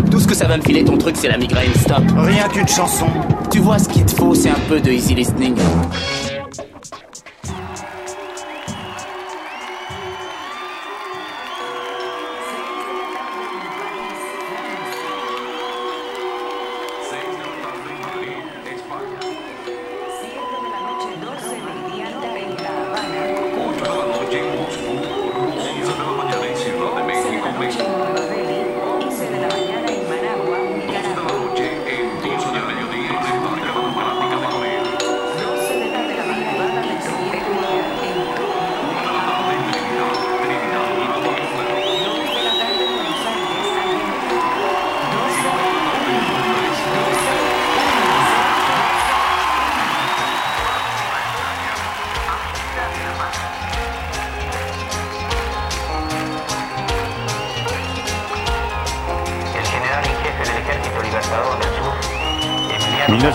Tout 0.10 0.22
ce 0.22 0.28
que 0.28 0.36
ça 0.36 0.48
va 0.48 0.56
me 0.56 0.62
filer 0.62 0.86
ton 0.86 0.98
truc, 0.98 1.18
c'est 1.18 1.28
la 1.28 1.38
migraine. 1.38 1.74
Stop. 1.76 2.02
Rien 2.16 2.48
qu'une 2.48 2.70
chanson. 2.70 3.08
Tu 3.52 3.60
vois, 3.60 3.78
ce 3.78 3.90
qu'il 3.90 4.06
te 4.06 4.16
faut, 4.16 4.34
c'est 4.34 4.52
un 4.52 4.60
peu 4.70 4.80
de 4.80 4.90
easy 4.90 5.14
listening. 5.14 5.56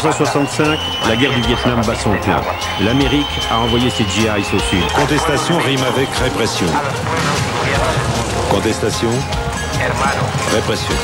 1965, 0.03 0.79
la 1.09 1.17
guerre 1.17 1.35
du 1.35 1.43
Vietnam 1.43 1.83
bat 1.87 1.95
son 1.95 2.17
plein. 2.17 2.41
L'Amérique 2.83 3.27
a 3.53 3.59
envoyé 3.59 3.91
ses 3.91 4.05
GIs 4.05 4.29
au 4.55 4.59
sud. 4.59 4.81
Contestation 4.95 5.59
rime 5.59 5.85
avec 5.95 6.09
répression. 6.23 6.67
Contestation, 8.49 9.11
répression. 10.55 10.95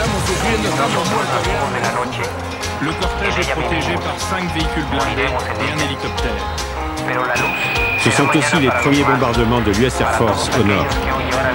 Le 2.81 2.91
cortège 2.93 3.39
est 3.39 3.51
protégé 3.53 3.95
par 3.97 4.19
cinq 4.19 4.51
véhicules 4.55 4.87
blindés 4.91 5.29
et 5.29 5.73
un 5.73 5.85
hélicoptère. 5.85 6.47
Ce 8.03 8.11
sont 8.13 8.29
aussi 8.35 8.57
les 8.63 8.71
premiers 8.71 9.05
bombardements 9.05 9.61
de 9.61 9.73
l'US 9.73 10.01
Air 10.01 10.13
Force 10.13 10.49
au 10.59 10.65
nord. 10.65 10.87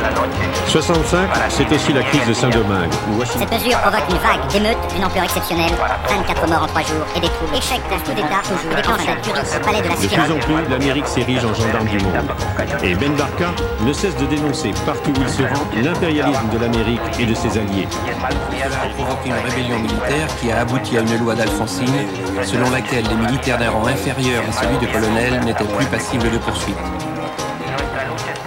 Que 0.01 0.07
hoy 0.07 0.13
lloran 0.13 0.27
la 0.27 0.47
noche. 0.47 0.51
65, 0.67 1.29
c'est 1.49 1.71
aussi 1.71 1.93
la 1.93 2.03
crise 2.03 2.25
de 2.27 2.33
Saint-Domingue, 2.33 2.91
Cette 3.25 3.51
mesure 3.51 3.77
provoque 3.79 4.03
une 4.09 4.17
vague 4.17 4.47
d'émeutes 4.51 4.93
d'une 4.93 5.03
ampleur 5.05 5.23
exceptionnelle. 5.25 5.71
24 6.09 6.47
morts 6.47 6.63
en 6.63 6.67
3 6.67 6.81
jours 6.81 7.05
et 7.15 7.19
des 7.19 7.29
troubles. 7.29 7.55
Échec 7.55 7.81
d'un 7.89 7.99
coup 7.99 8.13
d'État 8.13 8.41
toujours 8.81 8.99
Zurich, 8.99 9.55
au 9.55 9.65
palais 9.65 9.81
de 9.81 9.87
la 9.89 9.95
De 9.95 10.07
plus 10.07 10.31
en 10.31 10.39
plus, 10.39 10.69
l'Amérique 10.69 11.07
s'érige 11.07 11.45
en 11.45 11.53
gendarme 11.53 11.87
du 11.87 11.97
monde. 11.99 12.13
Et 12.83 12.95
Ben 12.95 13.13
Barka 13.15 13.49
ne 13.85 13.93
cesse 13.93 14.15
de 14.17 14.25
dénoncer 14.25 14.71
partout 14.85 15.11
où 15.11 15.21
il 15.21 15.29
se 15.29 15.43
rend 15.43 15.65
l'impérialisme 15.75 16.49
de 16.53 16.59
l'Amérique 16.59 17.01
et 17.19 17.25
de 17.25 17.33
ses 17.33 17.57
alliés. 17.57 17.87
a 18.63 18.87
provoqué 18.95 19.29
une 19.29 19.49
rébellion 19.49 19.79
militaire 19.79 20.27
qui 20.39 20.51
a 20.51 20.61
abouti 20.61 20.97
à 20.97 21.01
une 21.01 21.17
loi 21.17 21.35
d'Alfonsine 21.35 22.07
selon 22.43 22.69
laquelle 22.71 23.03
les 23.03 23.27
militaires 23.27 23.57
d'un 23.57 23.71
rang 23.71 23.87
inférieur 23.87 24.43
à 24.47 24.51
celui 24.51 24.77
de 24.77 24.91
colonel 24.91 25.41
n'étaient 25.43 25.63
plus 25.65 25.85
passibles 25.85 26.31
de 26.31 26.37
poursuite. 26.37 26.77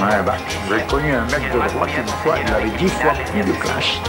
Ouais, 0.01 0.23
bah, 0.27 0.35
j'ai 0.69 0.83
connu 0.87 1.13
un 1.13 1.25
mec 1.27 1.53
de 1.53 1.59
droite 1.59 1.91
une 1.97 2.09
fois, 2.09 2.35
il 2.45 2.53
avait 2.53 2.71
dix 2.79 2.89
fois 2.89 3.13
plus 3.31 3.43
de 3.43 3.53
clash. 3.53 4.01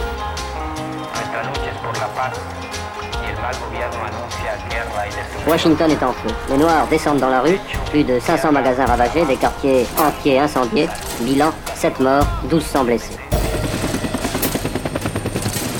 Washington 5.46 5.90
est 5.90 6.02
en 6.02 6.12
feu. 6.12 6.28
Les 6.50 6.58
Noirs 6.58 6.88
descendent 6.88 7.20
dans 7.20 7.30
la 7.30 7.40
rue. 7.40 7.58
Plus 7.90 8.02
de 8.02 8.18
500 8.18 8.50
magasins 8.50 8.86
ravagés, 8.86 9.24
des 9.24 9.36
quartiers 9.36 9.86
entiers 9.98 10.40
incendiés. 10.40 10.88
Bilan 11.20 11.52
7 11.74 12.00
morts, 12.00 12.26
1200 12.42 12.84
blessés. 12.84 13.16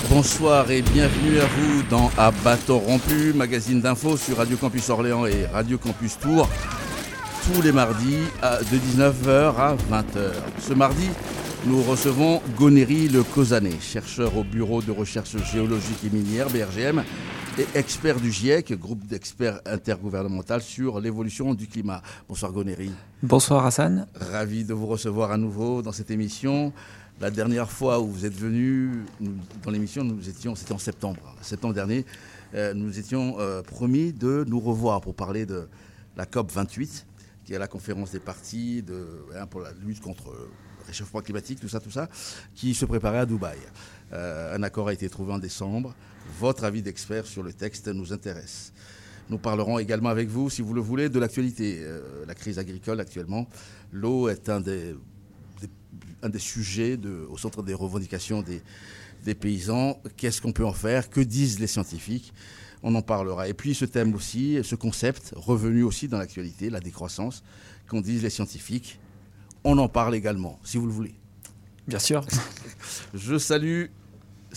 Bonsoir 0.09 0.71
et 0.71 0.83
bienvenue 0.83 1.41
à 1.41 1.47
vous 1.47 1.83
dans 1.91 2.11
À 2.17 2.31
bâton 2.31 2.79
rompu, 2.79 3.33
magazine 3.35 3.81
d'infos 3.81 4.17
sur 4.17 4.37
Radio 4.37 4.57
Campus 4.57 4.89
Orléans 4.89 5.27
et 5.27 5.47
Radio 5.53 5.79
Campus 5.79 6.17
Tours, 6.19 6.49
tous 7.53 7.63
les 7.63 7.71
mardis 7.71 8.19
de 8.43 8.77
19h 8.77 9.55
à 9.57 9.77
20h. 9.77 10.33
Ce 10.59 10.73
mardi, 10.75 11.09
nous 11.67 11.81
recevons 11.83 12.41
Gonéry 12.57 13.09
Le 13.09 13.23
Cosané, 13.23 13.71
chercheur 13.81 14.37
au 14.37 14.43
Bureau 14.43 14.83
de 14.83 14.91
recherche 14.91 15.37
géologique 15.53 15.99
et 16.05 16.11
minière, 16.11 16.49
BRGM, 16.49 17.05
et 17.59 17.67
expert 17.79 18.19
du 18.19 18.33
GIEC, 18.33 18.73
groupe 18.73 19.07
d'experts 19.07 19.61
intergouvernemental 19.65 20.61
sur 20.61 20.99
l'évolution 21.01 21.55
du 21.55 21.69
climat. 21.69 22.03
Bonsoir 22.29 22.51
Gonéry. 22.51 22.91
Bonsoir 23.23 23.65
Hassan. 23.65 24.09
Ravi 24.17 24.65
de 24.65 24.75
vous 24.75 24.87
recevoir 24.87 25.31
à 25.31 25.37
nouveau 25.37 25.83
dans 25.83 25.93
cette 25.93 26.11
émission. 26.11 26.73
La 27.21 27.31
dernière 27.31 27.71
fois 27.71 28.01
où 28.01 28.09
vous 28.09 28.27
êtes 28.27 28.37
venu 28.37 29.05
dans 29.63 29.71
l'émission, 29.71 30.03
nous 30.03 30.29
étions, 30.29 30.57
c'était 30.57 30.73
en 30.73 30.79
septembre, 30.79 31.37
septembre 31.43 31.75
dernier, 31.75 32.05
euh, 32.55 32.75
nous 32.75 32.99
étions 32.99 33.37
euh, 33.39 33.63
promis 33.63 34.13
de 34.13 34.45
nous 34.49 34.59
revoir 34.59 35.01
pour 35.01 35.15
parler 35.15 35.47
de 35.47 35.69
la 36.17 36.27
COP 36.27 36.51
28, 36.51 37.07
qui 37.47 37.55
est 37.55 37.59
la 37.59 37.69
conférence 37.69 38.11
des 38.11 38.19
partis 38.19 38.85
pour 39.51 39.61
la 39.61 39.71
lutte 39.73 40.01
contre 40.01 40.33
le 40.33 40.87
réchauffement 40.87 41.21
climatique, 41.21 41.61
tout 41.61 41.69
ça, 41.69 41.79
tout 41.79 41.93
ça, 41.93 42.09
qui 42.55 42.75
se 42.75 42.85
préparait 42.85 43.21
à 43.21 43.27
Dubaï. 43.27 43.57
Euh, 44.13 44.57
un 44.57 44.63
accord 44.65 44.89
a 44.89 44.93
été 44.93 45.09
trouvé 45.09 45.33
en 45.33 45.39
décembre. 45.39 45.95
Votre 46.41 46.65
avis 46.65 46.83
d'expert 46.83 47.25
sur 47.25 47.45
le 47.45 47.53
texte 47.53 47.87
nous 47.87 48.13
intéresse. 48.13 48.73
Nous 49.31 49.39
parlerons 49.39 49.79
également 49.79 50.09
avec 50.09 50.29
vous, 50.29 50.51
si 50.51 50.61
vous 50.61 50.75
le 50.75 50.81
voulez, 50.81 51.09
de 51.09 51.19
l'actualité. 51.21 51.79
Euh, 51.81 52.25
la 52.27 52.35
crise 52.35 52.59
agricole 52.59 52.99
actuellement. 52.99 53.49
L'eau 53.93 54.29
est 54.29 54.49
un 54.49 54.61
des, 54.61 54.97
sujets 56.39 56.99
au 57.29 57.39
centre 57.39 57.63
des 57.63 57.75
revendications 57.75 58.45
des 59.25 59.35
paysans. 59.37 60.01
Qu'est-ce 60.17 60.43
qu'on 60.43 60.53
peut 60.53 60.67
en 60.67 60.73
faire? 60.73 61.11
Que 61.11 61.21
disent 61.21 61.61
les 61.61 61.69
scientifiques? 61.69 62.33
On 62.89 62.95
en 62.95 63.03
parlera. 63.03 63.49
Et 63.49 63.53
puis 63.53 63.75
ce 63.75 63.85
thème 63.85 64.15
aussi, 64.15 64.61
ce 64.63 64.77
concept, 64.77 65.33
revenu 65.35 65.83
aussi 65.83 66.07
dans 66.07 66.19
l'actualité, 66.19 66.71
la 66.71 66.79
décroissance, 66.79 67.43
qu'en 67.89 68.01
disent 68.01 68.23
les 68.23 68.31
scientifiques. 68.31 69.01
On 69.65 69.77
en 69.79 69.89
parle 69.89 70.15
également, 70.15 70.61
si 70.63 70.79
vous 70.79 70.87
le 70.87 70.93
voulez. 70.93 71.17
Bien 71.89 71.99
sûr. 71.99 72.25
Je 73.15 73.39
salue 73.39 73.87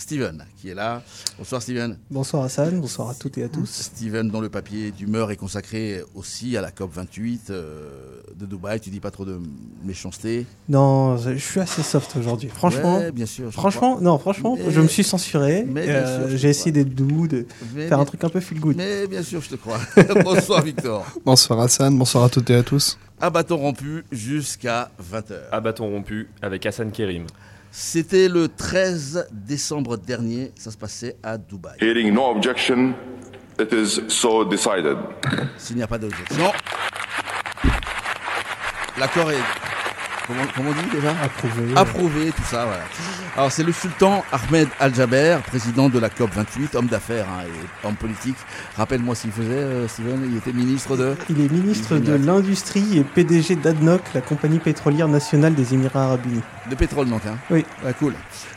Steven, 0.00 0.44
qui 0.56 0.70
est 0.70 0.74
là. 0.74 1.02
Bonsoir 1.38 1.60
Steven. 1.60 1.98
Bonsoir 2.10 2.44
Hassan, 2.44 2.80
bonsoir 2.80 3.10
à 3.10 3.14
toutes 3.14 3.36
et 3.36 3.44
à 3.44 3.48
tous. 3.48 3.66
Steven, 3.70 4.30
dont 4.30 4.40
le 4.40 4.48
papier 4.48 4.90
d'humeur 4.92 5.30
est 5.30 5.36
consacré 5.36 6.02
aussi 6.14 6.56
à 6.56 6.62
la 6.62 6.70
COP 6.70 6.90
28 6.94 7.50
euh, 7.50 7.90
de 8.34 8.46
Dubaï. 8.46 8.80
Tu 8.80 8.88
dis 8.88 8.98
pas 8.98 9.10
trop 9.10 9.26
de 9.26 9.38
méchanceté. 9.84 10.46
Non, 10.70 11.18
je 11.18 11.36
suis 11.36 11.60
assez 11.60 11.82
soft 11.82 12.16
aujourd'hui. 12.16 12.48
Franchement, 12.48 12.96
Ouais, 12.98 13.12
bien 13.12 13.26
sûr. 13.26 13.46
je 13.46 13.50
franchement, 13.50 14.00
non, 14.00 14.18
franchement, 14.18 14.56
Mais- 14.58 14.70
je 14.70 14.80
me 14.80 14.88
suis 14.88 15.04
censuré. 15.04 15.64
Mais 15.68 15.84
bien 15.86 15.94
Euh, 15.96 16.36
J'ai 16.36 16.48
essayé 16.48 16.72
d'être 16.72 16.94
doux, 16.94 17.28
de. 17.28 17.46
Mais, 17.74 17.86
faire 17.88 18.00
un 18.00 18.04
truc 18.06 18.24
un 18.24 18.30
peu 18.30 18.40
feel 18.40 18.58
good. 18.58 18.76
mais 18.76 19.06
bien 19.06 19.22
sûr, 19.22 19.42
je 19.42 19.50
te 19.50 19.56
crois. 19.56 19.78
Bonsoir 20.24 20.62
Victor. 20.62 21.04
Bonsoir 21.26 21.60
Hassan, 21.60 21.96
bonsoir 21.98 22.24
à 22.24 22.28
toutes 22.30 22.48
et 22.48 22.54
à 22.54 22.62
tous. 22.62 22.98
À 23.20 23.28
bâton 23.28 23.58
rompu 23.58 24.02
jusqu'à 24.10 24.90
20h. 25.12 25.34
À 25.52 25.60
bâton 25.60 25.88
rompu 25.90 26.28
avec 26.40 26.64
Hassan 26.64 26.90
Kerim. 26.90 27.26
C'était 27.72 28.28
le 28.28 28.48
13 28.48 29.28
décembre 29.30 29.96
dernier. 29.96 30.52
Ça 30.56 30.70
se 30.70 30.76
passait 30.76 31.16
à 31.22 31.38
Dubaï. 31.38 31.76
Hearing 31.80 32.12
no 32.12 32.30
objection, 32.30 32.94
it 33.60 33.72
is 33.72 34.00
so 34.08 34.44
decided. 34.44 34.96
S'il 35.56 35.76
n'y 35.76 35.82
a 35.82 35.86
pas 35.86 35.98
d'objection, 35.98 36.52
l'accord 38.98 39.30
est. 39.30 39.69
Comment, 40.30 40.42
comment 40.54 40.70
on 40.70 40.82
dit 40.82 40.96
déjà 40.96 41.10
Approuvé. 41.22 41.74
Approuvé, 41.76 42.30
tout 42.30 42.42
ça, 42.44 42.64
voilà. 42.64 42.84
Alors, 43.36 43.50
c'est 43.50 43.64
le 43.64 43.72
sultan 43.72 44.24
Ahmed 44.30 44.68
Al-Jaber, 44.78 45.38
président 45.44 45.88
de 45.88 45.98
la 45.98 46.08
COP28, 46.08 46.76
homme 46.76 46.86
d'affaires 46.86 47.26
hein, 47.28 47.44
et 47.46 47.86
homme 47.86 47.96
politique. 47.96 48.36
Rappelle-moi 48.76 49.16
s'il 49.16 49.32
faisait, 49.32 49.50
euh, 49.50 49.88
Steven, 49.88 50.22
il 50.30 50.36
était 50.36 50.52
ministre 50.52 50.96
de. 50.96 51.16
Il 51.30 51.40
est 51.40 51.50
ministre 51.50 51.96
de 51.96 52.12
l'Industrie 52.14 52.98
et 52.98 53.02
PDG 53.02 53.56
d'ADNOC, 53.56 54.02
la 54.14 54.20
compagnie 54.20 54.60
pétrolière 54.60 55.08
nationale 55.08 55.54
des 55.56 55.74
Émirats 55.74 56.04
Arabes 56.04 56.24
Unis. 56.26 56.42
De 56.70 56.76
pétrole, 56.76 57.08
donc. 57.08 57.22
Hein. 57.26 57.36
Oui. 57.50 57.64
Ouais, 57.84 57.94
cool. 57.98 58.14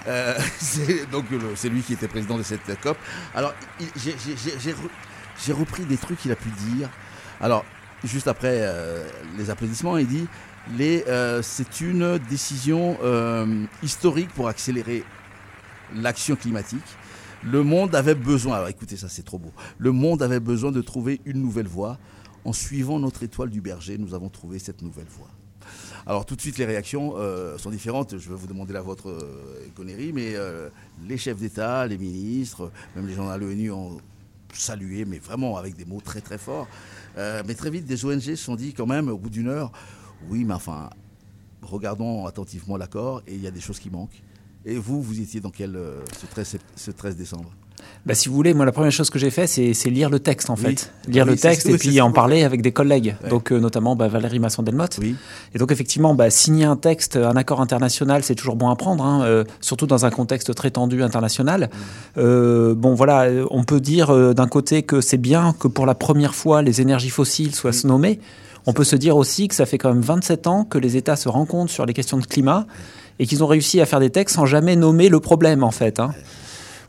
Euh, 0.08 0.36
c'est 0.60 1.10
donc 1.10 1.26
le- 1.32 1.40
c'est 1.56 1.70
lui 1.70 1.82
qui 1.82 1.94
était 1.94 2.08
président 2.08 2.38
de 2.38 2.44
cette 2.44 2.80
COP. 2.82 2.98
Alors, 3.34 3.54
j'ai- 3.96 4.16
j'ai- 4.24 4.36
j'ai 4.38 4.54
j'ai 4.60 4.72
re- 4.74 4.90
j'ai 5.44 5.54
repris 5.54 5.84
des 5.86 5.98
trucs 5.98 6.20
qu'il 6.20 6.32
a 6.32 6.36
pu 6.36 6.50
dire. 6.50 6.88
Alors, 7.42 7.66
juste 8.04 8.28
après 8.28 8.58
euh, 8.62 9.04
les 9.40 9.50
applaudissements, 9.50 9.98
il 9.98 10.06
dit 10.08 10.28
euh, 10.80 11.42
c'est 11.42 11.82
une 11.82 12.18
décision 12.30 12.98
euh, 13.04 13.66
historique 13.82 14.30
pour 14.30 14.48
accélérer 14.48 15.04
l'action 15.96 16.36
climatique. 16.36 16.84
Le 17.44 17.64
monde 17.64 17.94
avait 17.96 18.16
besoin, 18.16 18.56
alors 18.56 18.70
écoutez 18.70 18.96
ça 18.96 19.10
c'est 19.10 19.24
trop 19.24 19.38
beau, 19.38 19.52
le 19.78 19.92
monde 19.92 20.24
avait 20.24 20.40
besoin 20.40 20.72
de 20.72 20.82
trouver 20.82 21.20
une 21.26 21.42
nouvelle 21.42 21.68
voie. 21.68 21.98
En 22.46 22.52
suivant 22.52 23.00
notre 23.00 23.24
étoile 23.24 23.50
du 23.50 23.62
berger, 23.62 23.98
nous 23.98 24.14
avons 24.14 24.28
trouvé 24.28 24.60
cette 24.60 24.82
nouvelle 24.82 25.08
voie. 25.08 25.30
Alors 26.06 26.26
tout 26.26 26.36
de 26.36 26.42
suite 26.42 26.58
les 26.58 26.66
réactions 26.66 27.14
euh, 27.18 27.58
sont 27.58 27.70
différentes, 27.70 28.18
je 28.18 28.30
vais 28.30 28.36
vous 28.36 28.48
demander 28.48 28.74
la 28.74 28.82
vôtre, 28.82 29.16
Connery, 29.76 30.12
mais 30.14 30.36
les 31.06 31.18
chefs 31.18 31.38
d'État, 31.38 31.86
les 31.88 31.98
ministres, 31.98 32.72
même 32.96 33.08
les 33.08 33.14
gens 33.14 33.30
à 33.30 33.38
l'ONU 33.38 33.72
ont 33.72 33.98
salué, 34.54 35.04
mais 35.06 35.20
vraiment 35.20 35.58
avec 35.58 35.76
des 35.76 35.86
mots 35.86 36.02
très 36.02 36.22
très 36.22 36.38
forts. 36.38 36.68
Mais 37.18 37.56
très 37.56 37.70
vite, 37.70 37.86
des 37.86 38.06
ONG 38.06 38.22
se 38.22 38.36
sont 38.36 38.56
dit 38.56 38.74
quand 38.74 38.88
même, 38.88 39.10
au 39.10 39.18
bout 39.18 39.30
d'une 39.30 39.48
heure, 39.48 39.72
oui, 40.30 40.44
mais 40.46 40.54
enfin, 40.54 40.90
regardons 41.62 42.26
attentivement 42.26 42.78
l'accord 42.78 43.22
et 43.28 43.36
il 43.36 43.42
y 43.42 43.48
a 43.48 43.52
des 43.52 43.62
choses 43.62 43.80
qui 43.80 43.90
manquent. 43.90 44.22
Et 44.66 44.76
vous, 44.78 45.02
vous 45.02 45.20
étiez 45.20 45.42
dans 45.42 45.50
quel 45.50 45.76
euh, 45.76 46.00
ce 46.20 46.26
13, 46.26 46.58
ce 46.76 46.92
13 46.92 47.18
décembre? 47.18 47.50
Bah, 48.06 48.14
si 48.14 48.30
vous 48.30 48.36
voulez, 48.36 48.54
moi 48.54 48.66
la 48.66 48.72
première 48.72 48.92
chose 48.92 49.10
que 49.10 49.20
j'ai 49.20 49.30
fait, 49.30 49.46
c'est 49.48 49.74
lire 49.90 50.10
le 50.10 50.20
texte 50.20 50.50
en 50.50 50.56
Oui. 50.56 50.62
fait, 50.62 50.94
lire 51.08 51.26
Oui, 51.26 51.32
le 51.32 51.38
texte 51.38 51.66
oui, 51.68 51.74
et 51.74 51.78
puis 51.78 52.00
en 52.02 52.12
parler 52.14 52.44
avec 52.44 52.62
des 52.62 52.72
collègues, 52.72 53.16
Ouais. 53.24 53.30
donc 53.30 53.52
euh, 53.52 53.60
notamment 53.60 53.96
bah, 53.98 54.08
Valérie 54.08 54.40
Masson-Delmotte. 54.40 55.00
Et 55.54 55.58
donc 55.58 55.72
effectivement, 55.72 56.14
bah, 56.14 56.30
signer 56.30 56.64
un 56.66 56.78
texte, 56.78 57.18
un 57.18 57.36
accord 57.36 57.60
international, 57.62 58.24
c'est 58.24 58.36
toujours 58.36 58.56
bon 58.56 58.70
à 58.70 58.76
prendre, 58.78 59.04
hein, 59.04 59.24
euh, 59.26 59.44
surtout 59.60 59.88
dans 59.88 60.06
un 60.06 60.12
contexte 60.12 60.54
très 60.56 60.72
tendu 60.72 61.04
international. 61.04 61.70
Euh, 62.18 62.74
bon 62.74 62.94
voilà, 62.94 63.30
on 63.52 63.64
peut 63.64 63.82
dire 63.82 64.34
d'un 64.34 64.48
côté 64.48 64.84
que 64.84 65.02
c'est 65.02 65.18
bien 65.18 65.54
que 65.60 65.68
pour 65.68 65.86
la 65.86 65.96
première 65.96 66.36
fois 66.36 66.62
les 66.62 66.80
énergies 66.80 67.10
fossiles 67.10 67.54
soient 67.56 67.72
nommées. 67.86 68.20
On 68.66 68.74
peut 68.74 68.84
se 68.84 68.96
dire 68.96 69.18
aussi 69.18 69.48
que 69.48 69.56
ça 69.56 69.66
fait 69.66 69.78
quand 69.78 69.90
même 69.94 70.02
27 70.02 70.48
ans 70.48 70.64
que 70.64 70.78
les 70.78 70.96
États 70.98 71.16
se 71.16 71.28
rencontrent 71.30 71.72
sur 71.72 71.86
les 71.86 71.94
questions 71.94 72.18
de 72.18 72.26
climat 72.26 72.66
et 73.20 73.26
qu'ils 73.28 73.44
ont 73.44 73.48
réussi 73.48 73.82
à 73.82 73.86
faire 73.86 74.00
des 74.00 74.10
textes 74.10 74.36
sans 74.36 74.46
jamais 74.46 74.76
nommer 74.76 75.10
le 75.10 75.20
problème 75.20 75.64
en 75.64 75.72
fait. 75.72 76.00
hein. 76.00 76.12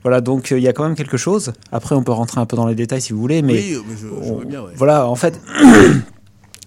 Voilà, 0.03 0.21
donc 0.21 0.53
euh, 0.53 0.59
il 0.59 0.62
y 0.62 0.69
a 0.69 0.73
quand 0.75 0.85
même 0.85 0.94
quelque 0.97 1.17
chose. 1.17 1.53
Après, 1.73 1.94
on 1.94 2.03
peut 2.03 2.12
rentrer 2.12 2.38
un 2.41 2.44
peu 2.47 2.56
dans 2.56 2.67
les 2.67 2.75
détails 2.75 3.00
si 3.00 3.12
vous 3.15 3.19
voulez, 3.21 3.41
mais, 3.41 3.55
Oui, 3.55 3.76
mais 3.88 3.94
je- 3.97 4.26
je 4.26 4.32
on- 4.32 4.38
bien, 4.44 4.61
ouais. 4.62 4.73
voilà, 4.76 5.09
en 5.09 5.15
fait. 5.15 5.41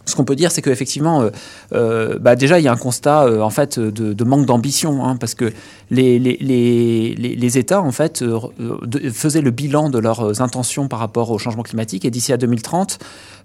Ce 0.07 0.15
qu'on 0.15 0.23
peut 0.23 0.35
dire, 0.35 0.51
c'est 0.51 0.61
qu'effectivement, 0.63 1.21
euh, 1.21 1.29
euh, 1.73 2.17
bah 2.19 2.35
déjà, 2.35 2.59
il 2.59 2.63
y 2.63 2.67
a 2.67 2.71
un 2.71 2.77
constat 2.77 3.25
euh, 3.25 3.41
en 3.41 3.49
fait 3.51 3.77
de, 3.77 4.13
de 4.13 4.23
manque 4.23 4.45
d'ambition, 4.45 5.05
hein, 5.05 5.17
parce 5.17 5.35
que 5.35 5.51
les, 5.91 6.17
les, 6.17 6.37
les, 6.39 7.13
les, 7.35 7.57
États 7.57 7.81
en 7.81 7.91
fait 7.91 8.21
euh, 8.21 8.39
euh, 8.59 8.77
de- 8.85 9.09
faisaient 9.11 9.41
le 9.41 9.51
bilan 9.51 9.89
de 9.89 9.99
leurs 9.99 10.41
intentions 10.41 10.87
par 10.87 10.99
rapport 10.99 11.29
au 11.31 11.37
changement 11.37 11.63
climatique, 11.63 12.05
et 12.05 12.09
d'ici 12.09 12.31
à 12.33 12.37
2030, 12.37 12.99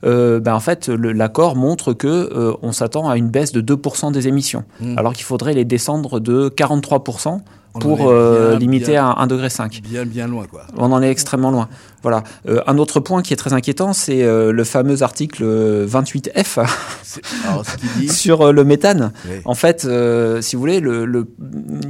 euh, 0.05 0.41
bah, 0.41 0.55
en 0.55 0.61
fait, 0.61 0.88
l'accord 0.88 1.56
montre 1.56 1.93
que 1.93 2.06
euh, 2.09 2.55
on 2.62 2.73
s'attend 2.73 3.09
à 3.11 3.17
une 3.17 3.29
baisse 3.29 3.53
de 3.53 3.61
2% 3.61 4.12
des 4.12 4.29
émissions, 4.29 4.64
Mm. 4.81 4.99
alors 4.99 5.12
qu'il 5.12 5.25
faudrait 5.25 5.55
les 5.55 5.64
descendre 5.64 6.20
de 6.20 6.49
43% 6.49 7.29
On 7.29 7.35
en 7.37 7.41
pour 7.81 8.09
euh, 8.09 8.57
limiter 8.59 8.93
bien- 8.93 9.09
à 9.11 9.25
1,5 9.27 9.27
degré. 9.29 9.81
Bien, 9.83 10.05
bien 10.05 10.27
loin, 10.29 10.45
quoi. 10.47 10.63
On 10.77 10.93
en 10.93 11.03
est 11.03 11.11
extrêmement 11.11 11.51
loin. 11.51 11.69
Voilà. 12.03 12.25
Euh, 12.49 12.61
un 12.67 12.79
autre 12.79 12.99
point 13.01 13.23
qui 13.23 13.33
est 13.33 13.37
très 13.37 13.53
inquiétant, 13.53 13.93
c'est 13.93 14.23
euh, 14.25 14.51
le 14.53 14.65
fameux 14.65 15.03
article 15.03 15.43
euh, 15.45 15.87
28F 15.87 16.59
C'est- 17.05 17.21
Alors, 17.49 17.65
ce 17.65 17.77
qu'il 17.77 17.89
dit, 18.01 18.09
sur 18.13 18.43
euh, 18.43 18.53
le 18.53 18.65
méthane. 18.65 19.13
Oui. 19.25 19.37
En 19.45 19.55
fait, 19.55 19.85
euh, 19.85 20.41
si 20.43 20.57
vous 20.57 20.61
voulez, 20.61 20.81
le, 20.81 21.05
le- 21.05 21.27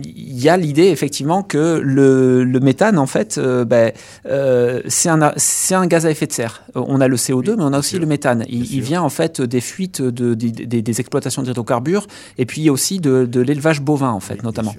il 0.05 0.39
y 0.39 0.49
a 0.49 0.57
l'idée 0.57 0.89
effectivement 0.89 1.43
que 1.43 1.81
le, 1.83 2.45
le 2.45 2.61
méthane, 2.61 2.99
en 2.99 3.07
fait, 3.07 3.39
euh, 3.39 3.65
ben, 3.65 3.93
euh, 4.27 4.81
c'est 4.87 5.09
un, 5.09 5.21
un 5.23 5.87
gaz 5.87 6.05
à 6.07 6.11
effet 6.11 6.27
de 6.27 6.33
serre. 6.33 6.63
Euh, 6.77 6.83
On 6.87 7.01
a 7.01 7.09
le 7.09 7.17
CO2, 7.17 7.57
mais 7.57 7.63
on 7.65 7.73
a 7.73 7.79
aussi 7.79 7.91
sûr. 7.91 8.01
le 8.01 8.07
méthane. 8.07 8.45
Il, 8.49 8.71
il 8.75 8.83
vient 8.83 9.03
en 9.03 9.09
fait 9.09 9.41
des 9.41 9.61
fuites 9.63 10.03
de, 10.03 10.35
des- 10.35 10.51
des, 10.51 10.83
des 10.83 11.01
exploitations 11.01 11.43
d'hydrocarbures 11.43 12.07
et 12.39 12.45
puis 12.47 12.69
aussi 12.71 13.01
de, 13.01 13.25
de 13.25 13.41
l'élevage 13.41 13.81
bovin, 13.81 14.11
en 14.11 14.21
fait, 14.21 14.35
Oui, 14.35 14.41
notamment. 14.45 14.75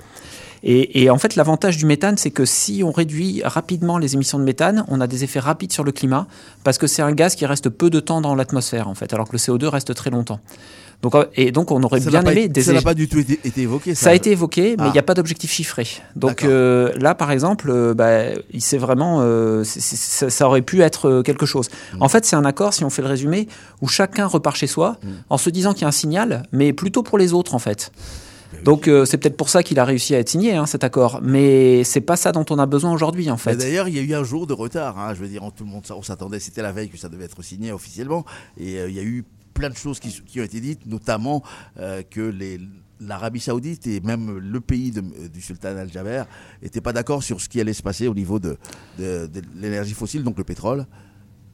Et, 0.64 1.04
et 1.04 1.10
en 1.10 1.18
fait, 1.18 1.36
l'avantage 1.36 1.78
du 1.78 1.86
méthane, 1.86 2.16
c'est 2.18 2.32
que 2.32 2.46
si 2.46 2.84
on 2.86 2.92
réduit 2.92 3.42
rapidement 3.44 3.98
les 3.98 4.14
émissions 4.14 4.40
de 4.40 4.44
méthane, 4.46 4.86
on 4.88 5.02
a 5.02 5.08
des 5.08 5.24
effets 5.26 5.40
rapides 5.42 5.74
sur 5.74 5.84
le 5.84 5.92
climat, 5.92 6.26
parce 6.64 6.78
que 6.78 6.88
c'est 6.88 7.02
un 7.02 7.12
gaz 7.12 7.36
qui 7.36 7.46
reste 7.46 7.70
peu 7.70 7.90
de 7.90 8.00
temps 8.00 8.22
dans 8.22 8.34
l'atmosphère, 8.34 8.88
en 8.88 8.96
fait, 8.96 9.12
alors 9.14 9.28
que 9.28 9.34
le 9.34 9.40
CO2 9.40 9.68
reste 9.68 9.94
très 9.94 10.10
longtemps. 10.10 10.40
Donc, 11.02 11.16
euh, 11.16 11.26
et 11.36 11.52
donc, 11.52 11.70
on 11.72 11.84
aurait 11.84 12.00
ça 12.00 12.10
bien 12.12 12.22
aimé 12.22 12.44
été- 12.44 12.48
des 12.48 12.62
ça 12.64 12.72
n'a 12.72 12.82
pas 12.82 12.94
du 12.94 13.10
tout 13.10 13.20
été, 13.20 13.38
été 13.44 13.64
évoqué. 13.64 13.94
ça 13.94 14.12
a 14.12 14.14
été 14.14 14.32
évoqué, 14.32 14.78
mais 14.78 14.86
il 14.86 14.88
Ah. 14.88 14.92
n'y 14.94 15.00
a 15.00 15.04
pas 15.04 15.14
d'objectif 15.16 15.52
chiffré. 15.52 15.86
Donc 16.16 16.44
euh, 16.46 16.94
là, 16.98 17.14
par 17.14 17.30
exemple, 17.32 17.70
euh, 17.70 17.94
bah, 17.94 18.28
vraiment, 18.78 19.18
euh, 19.20 19.66
c'est- 19.66 19.82
c'est- 19.82 19.98
ça, 19.98 20.30
ça 20.30 20.48
aurait 20.48 20.62
pu 20.62 20.82
être 20.82 21.22
quelque 21.24 21.46
chose. 21.46 21.68
Mm. 21.96 22.04
En 22.04 22.08
fait, 22.08 22.24
c'est 22.24 22.38
un 22.38 22.46
accord, 22.46 22.74
si 22.74 22.86
on 22.86 22.90
fait 22.90 23.02
le 23.02 23.10
résumé, 23.10 23.50
où 23.82 23.90
chacun 23.90 24.28
repart 24.28 24.56
chez 24.56 24.68
soi 24.68 24.96
Mm. 25.04 25.08
en 25.30 25.38
se 25.38 25.50
disant 25.50 25.74
qu'il 25.74 25.82
y 25.82 25.86
a 25.86 25.90
un 25.90 25.92
signal, 25.92 26.44
mais 26.54 26.72
plutôt 26.72 27.04
pour 27.04 27.18
les 27.18 27.34
autres, 27.34 27.54
en 27.54 27.60
fait. 27.60 27.92
Donc 28.64 28.88
euh, 28.88 29.06
c'est 29.06 29.18
peut-être 29.18 29.38
pour 29.38 29.50
ça 29.50 29.64
qu'il 29.64 29.80
a 29.80 29.86
réussi 29.86 30.16
à 30.16 30.20
être 30.20 30.30
signé 30.30 30.54
hein, 30.56 30.66
cet 30.66 30.84
accord, 30.84 31.20
mais 31.22 31.84
c'est 31.84 32.02
pas 32.02 32.16
ça 32.16 32.32
dont 32.32 32.46
on 32.50 32.60
a 32.60 32.66
besoin 32.66 32.92
aujourd'hui 32.94 33.30
en 33.30 33.38
fait. 33.38 33.56
D'ailleurs, 33.58 33.88
il 33.88 33.96
y 33.96 34.00
a 34.00 34.02
eu 34.02 34.14
un 34.14 34.24
jour 34.24 34.48
de 34.48 34.54
retard. 34.54 34.98
hein. 35.00 35.14
Je 35.14 35.20
veux 35.20 35.28
dire, 35.28 35.44
on- 35.44 35.52
tout 35.52 35.64
le 35.66 35.70
monde, 35.70 35.84
on 35.90 36.02
s'attendait, 36.02 36.40
c'était 36.40 36.62
la 36.62 36.72
veille 36.72 36.90
que 36.90 36.98
ça 36.98 37.10
devait 37.10 37.26
être 37.26 37.42
signé 37.42 37.72
officiellement, 37.72 38.26
et 38.58 38.78
euh, 38.80 38.90
il 38.90 38.96
y 38.96 39.00
a 39.00 39.04
eu 39.04 39.24
plein 39.54 39.70
de 39.70 39.76
choses 39.76 40.00
qui, 40.00 40.10
qui 40.26 40.40
ont 40.40 40.44
été 40.44 40.60
dites, 40.60 40.86
notamment 40.86 41.44
euh, 41.80 42.02
que 42.10 42.22
les 42.22 42.60
l'Arabie 43.00 43.42
Saoudite 43.42 43.86
et 43.88 44.00
même 44.00 44.38
le 44.38 44.62
pays 44.62 44.92
de- 44.92 45.02
du 45.28 45.42
sultan 45.42 45.76
Al-Jaber 45.76 46.24
n'étaient 46.62 46.80
pas 46.80 46.94
d'accord 46.94 47.22
sur 47.22 47.42
ce 47.42 47.50
qui 47.50 47.60
allait 47.60 47.74
se 47.74 47.84
passer 47.84 48.08
au 48.08 48.14
niveau 48.14 48.40
de, 48.40 48.56
de- 48.98 49.28
de 49.28 49.42
l'énergie 49.60 49.94
fossile, 49.94 50.24
donc 50.24 50.38
le 50.38 50.46
pétrole. 50.46 50.86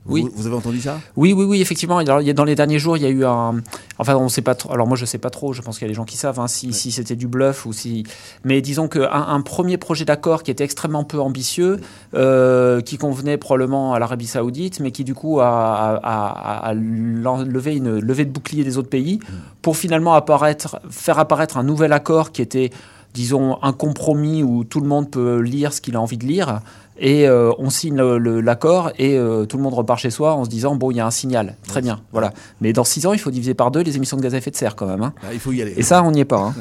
Oui. 0.05 0.21
Vous, 0.23 0.29
vous 0.33 0.47
avez 0.47 0.55
entendu 0.55 0.81
ça? 0.81 0.99
Oui, 1.17 1.33
oui, 1.33 1.43
oui, 1.45 1.61
effectivement. 1.61 1.97
Alors, 1.97 2.21
il 2.21 2.25
y 2.27 2.29
a- 2.29 2.33
dans 2.33 2.45
les 2.45 2.55
derniers 2.55 2.79
jours, 2.79 2.97
il 2.97 3.03
y 3.03 3.05
a 3.05 3.09
eu 3.09 3.25
un. 3.25 3.61
Enfin, 3.99 4.15
on 4.15 4.29
sait 4.29 4.41
pas 4.41 4.55
trop. 4.55 4.71
Alors, 4.73 4.87
moi, 4.87 4.95
je 4.97 5.05
sais 5.05 5.17
pas 5.17 5.29
trop. 5.29 5.53
Je 5.53 5.61
pense 5.61 5.77
qu'il 5.77 5.85
y 5.85 5.89
a 5.89 5.91
des 5.91 5.95
gens 5.95 6.05
qui 6.05 6.17
savent 6.17 6.39
hein, 6.39 6.47
si, 6.47 6.73
si 6.73 6.91
c'était 6.91 7.15
du 7.17 7.27
bluff 7.27 7.65
ou 7.65 7.73
si. 7.73 8.05
Mais 8.43 8.61
disons 8.61 8.87
qu'un 8.87 9.09
un 9.11 9.41
premier 9.41 9.77
projet 9.77 10.05
d'accord 10.05 10.41
qui 10.43 10.51
était 10.51 10.63
extrêmement 10.63 11.03
peu 11.03 11.19
ambitieux, 11.19 11.79
euh, 12.15 12.81
qui 12.81 12.97
convenait 12.97 13.37
probablement 13.37 13.93
à 13.93 13.99
l'Arabie 13.99 14.25
Saoudite, 14.27 14.79
mais 14.79 14.91
qui 14.91 15.03
du 15.03 15.13
coup 15.13 15.41
a, 15.41 15.47
a- 15.47 15.99
a- 16.01 16.67
a 16.69 16.73
levé 16.73 17.75
une 17.75 17.99
levée 17.99 18.25
de 18.25 18.31
bouclier 18.31 18.63
des 18.63 18.77
autres 18.77 18.89
pays 18.89 19.19
pour 19.61 19.77
finalement 19.77 20.13
apparaître, 20.13 20.79
faire 20.89 21.19
apparaître 21.19 21.57
un 21.57 21.63
nouvel 21.63 21.91
accord 21.93 22.31
qui 22.31 22.41
était 22.41 22.71
disons, 23.13 23.57
un 23.63 23.73
compromis 23.73 24.43
où 24.43 24.63
tout 24.63 24.79
le 24.81 24.87
monde 24.87 25.09
peut 25.09 25.39
lire 25.39 25.73
ce 25.73 25.81
qu'il 25.81 25.95
a 25.95 26.01
envie 26.01 26.17
de 26.17 26.25
lire. 26.25 26.61
Et 27.01 27.29
euh, 27.29 27.51
on 27.59 27.69
signe 27.69 27.95
l'accord 28.01 28.91
et 28.99 29.17
euh, 29.17 29.45
tout 29.45 29.55
le 29.55 29.63
monde 29.63 29.73
repart 29.73 29.99
chez 30.01 30.09
soi 30.09 30.33
en 30.35 30.43
se 30.43 30.49
disant 30.49 30.75
bon, 30.75 30.91
il 30.91 30.97
y 30.97 30.99
a 30.99 31.05
un 31.05 31.11
signal. 31.11 31.55
Très 31.65 31.81
bien, 31.81 32.01
voilà. 32.11 32.33
Mais 32.59 32.73
dans 32.73 32.83
six 32.83 33.05
ans, 33.05 33.13
il 33.13 33.19
faut 33.19 33.31
diviser 33.31 33.53
par 33.53 33.71
deux 33.71 33.79
les 33.81 33.95
émissions 33.95 34.17
de 34.17 34.21
gaz 34.21 34.33
à 34.35 34.37
effet 34.37 34.51
de 34.51 34.57
serre 34.57 34.75
quand 34.75 34.85
même. 34.85 35.01
hein. 35.03 35.13
Ah, 35.23 35.27
Il 35.33 35.39
faut 35.39 35.53
y 35.53 35.61
aller. 35.61 35.73
Et 35.77 35.81
ça, 35.83 36.03
on 36.03 36.11
n'y 36.11 36.19
est 36.19 36.25
pas. 36.25 36.39
hein. 36.41 36.53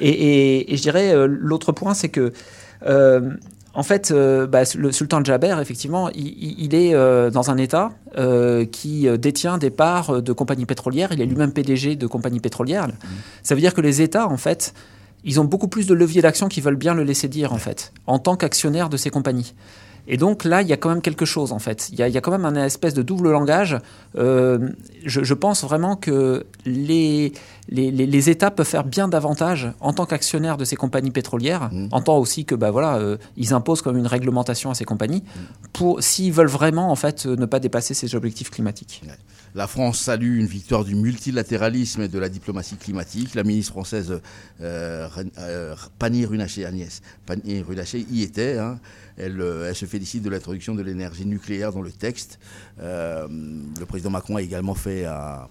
Et, 0.00 0.08
et- 0.10 0.72
et 0.72 0.76
je 0.76 0.82
dirais, 0.82 1.14
euh, 1.14 1.28
l'autre 1.28 1.70
point, 1.70 1.94
c'est 1.94 2.08
que, 2.08 2.32
en 3.76 3.82
fait, 3.82 4.10
euh, 4.12 4.46
bah, 4.46 4.62
le 4.76 4.92
sultan 4.92 5.22
Jaber, 5.24 5.56
effectivement, 5.60 6.08
il, 6.10 6.74
est 6.74 6.94
euh, 6.94 7.30
dans 7.30 7.50
un 7.50 7.56
État 7.56 7.90
euh, 8.18 8.64
qui 8.64 9.06
détient 9.18 9.58
des 9.58 9.70
parts 9.70 10.22
de 10.22 10.32
compagnies 10.32 10.66
pétrolières. 10.66 11.10
Il 11.12 11.20
est 11.20 11.26
lui-même 11.26 11.52
PDG 11.52 11.96
de 11.96 12.06
compagnies 12.06 12.40
pétrolières. 12.40 12.86
Ça 13.42 13.54
veut 13.54 13.60
dire 13.60 13.74
que 13.74 13.80
les 13.80 14.00
États, 14.02 14.28
en 14.28 14.36
fait, 14.36 14.74
ils 15.24 15.40
ont 15.40 15.44
beaucoup 15.44 15.68
plus 15.68 15.86
de 15.86 15.94
leviers 15.94 16.22
d'action 16.22 16.48
qu'ils 16.48 16.62
veulent 16.62 16.76
bien 16.76 16.94
le 16.94 17.02
laisser 17.04 17.28
dire, 17.28 17.52
en 17.52 17.58
fait, 17.58 17.92
en 18.06 18.18
tant 18.18 18.36
qu'actionnaire 18.36 18.88
de 18.88 18.96
ces 18.96 19.10
compagnies. 19.10 19.54
Et 20.06 20.18
donc 20.18 20.44
là, 20.44 20.60
il 20.60 20.68
y 20.68 20.72
a 20.74 20.76
quand 20.76 20.90
même 20.90 21.00
quelque 21.00 21.24
chose 21.24 21.50
en 21.50 21.58
fait. 21.58 21.88
Il 21.90 21.98
y 21.98 22.02
a, 22.02 22.08
il 22.08 22.14
y 22.14 22.18
a 22.18 22.20
quand 22.20 22.30
même 22.30 22.44
un 22.44 22.62
espèce 22.66 22.92
de 22.92 23.00
double 23.00 23.30
langage. 23.30 23.78
Euh, 24.18 24.58
je, 25.06 25.24
je 25.24 25.32
pense 25.32 25.64
vraiment 25.64 25.96
que 25.96 26.44
les, 26.66 27.32
les, 27.70 27.90
les- 27.90 28.06
les 28.06 28.28
États 28.28 28.50
peuvent 28.50 28.66
faire 28.66 28.84
bien 28.84 29.08
davantage 29.08 29.72
en 29.80 29.94
tant 29.94 30.04
qu'actionnaires 30.04 30.58
de 30.58 30.66
ces 30.66 30.76
compagnies 30.76 31.10
pétrolières, 31.10 31.70
en 31.90 32.02
tant 32.02 32.18
aussi 32.18 32.44
que 32.44 32.54
bah 32.54 32.70
voilà, 32.70 32.96
euh, 32.96 33.16
ils 33.38 33.54
imposent 33.54 33.80
comme 33.80 33.96
une 33.96 34.06
réglementation 34.06 34.70
à 34.70 34.74
ces 34.74 34.84
compagnies 34.84 35.24
pour 35.72 36.02
s'ils 36.02 36.34
veulent 36.34 36.48
vraiment 36.48 36.90
en 36.90 36.96
fait 36.96 37.24
euh, 37.24 37.34
ne 37.36 37.46
pas 37.46 37.58
dépasser 37.58 37.94
ces 37.94 38.14
objectifs 38.14 38.50
climatiques. 38.50 39.02
La 39.56 39.68
France 39.68 40.00
salue 40.00 40.38
une 40.38 40.46
victoire 40.46 40.84
du 40.84 40.96
multilatéralisme 40.96 42.02
et 42.02 42.08
de 42.08 42.18
la 42.18 42.28
diplomatie 42.28 42.74
climatique. 42.76 43.36
La 43.36 43.44
ministre 43.44 43.70
française 43.72 44.20
euh, 44.60 45.08
euh, 45.38 45.76
Pannier-Runacher, 46.00 46.64
Agnès 46.66 47.02
Pannier-Runacher 47.26 48.04
y 48.10 48.22
était. 48.22 48.58
hein. 48.58 48.80
Elle, 49.16 49.40
euh, 49.40 49.68
elle 49.68 49.76
se 49.76 49.86
félicite 49.86 50.24
de 50.24 50.30
l'introduction 50.30 50.74
de 50.74 50.82
l'énergie 50.82 51.24
nucléaire 51.24 51.72
dans 51.72 51.82
le 51.82 51.92
texte. 51.92 52.40
Euh, 52.80 53.28
le 53.78 53.86
président 53.86 54.10
Macron 54.10 54.36
a 54.36 54.42
également 54.42 54.74
fait 54.74 55.04
un- 55.04 55.46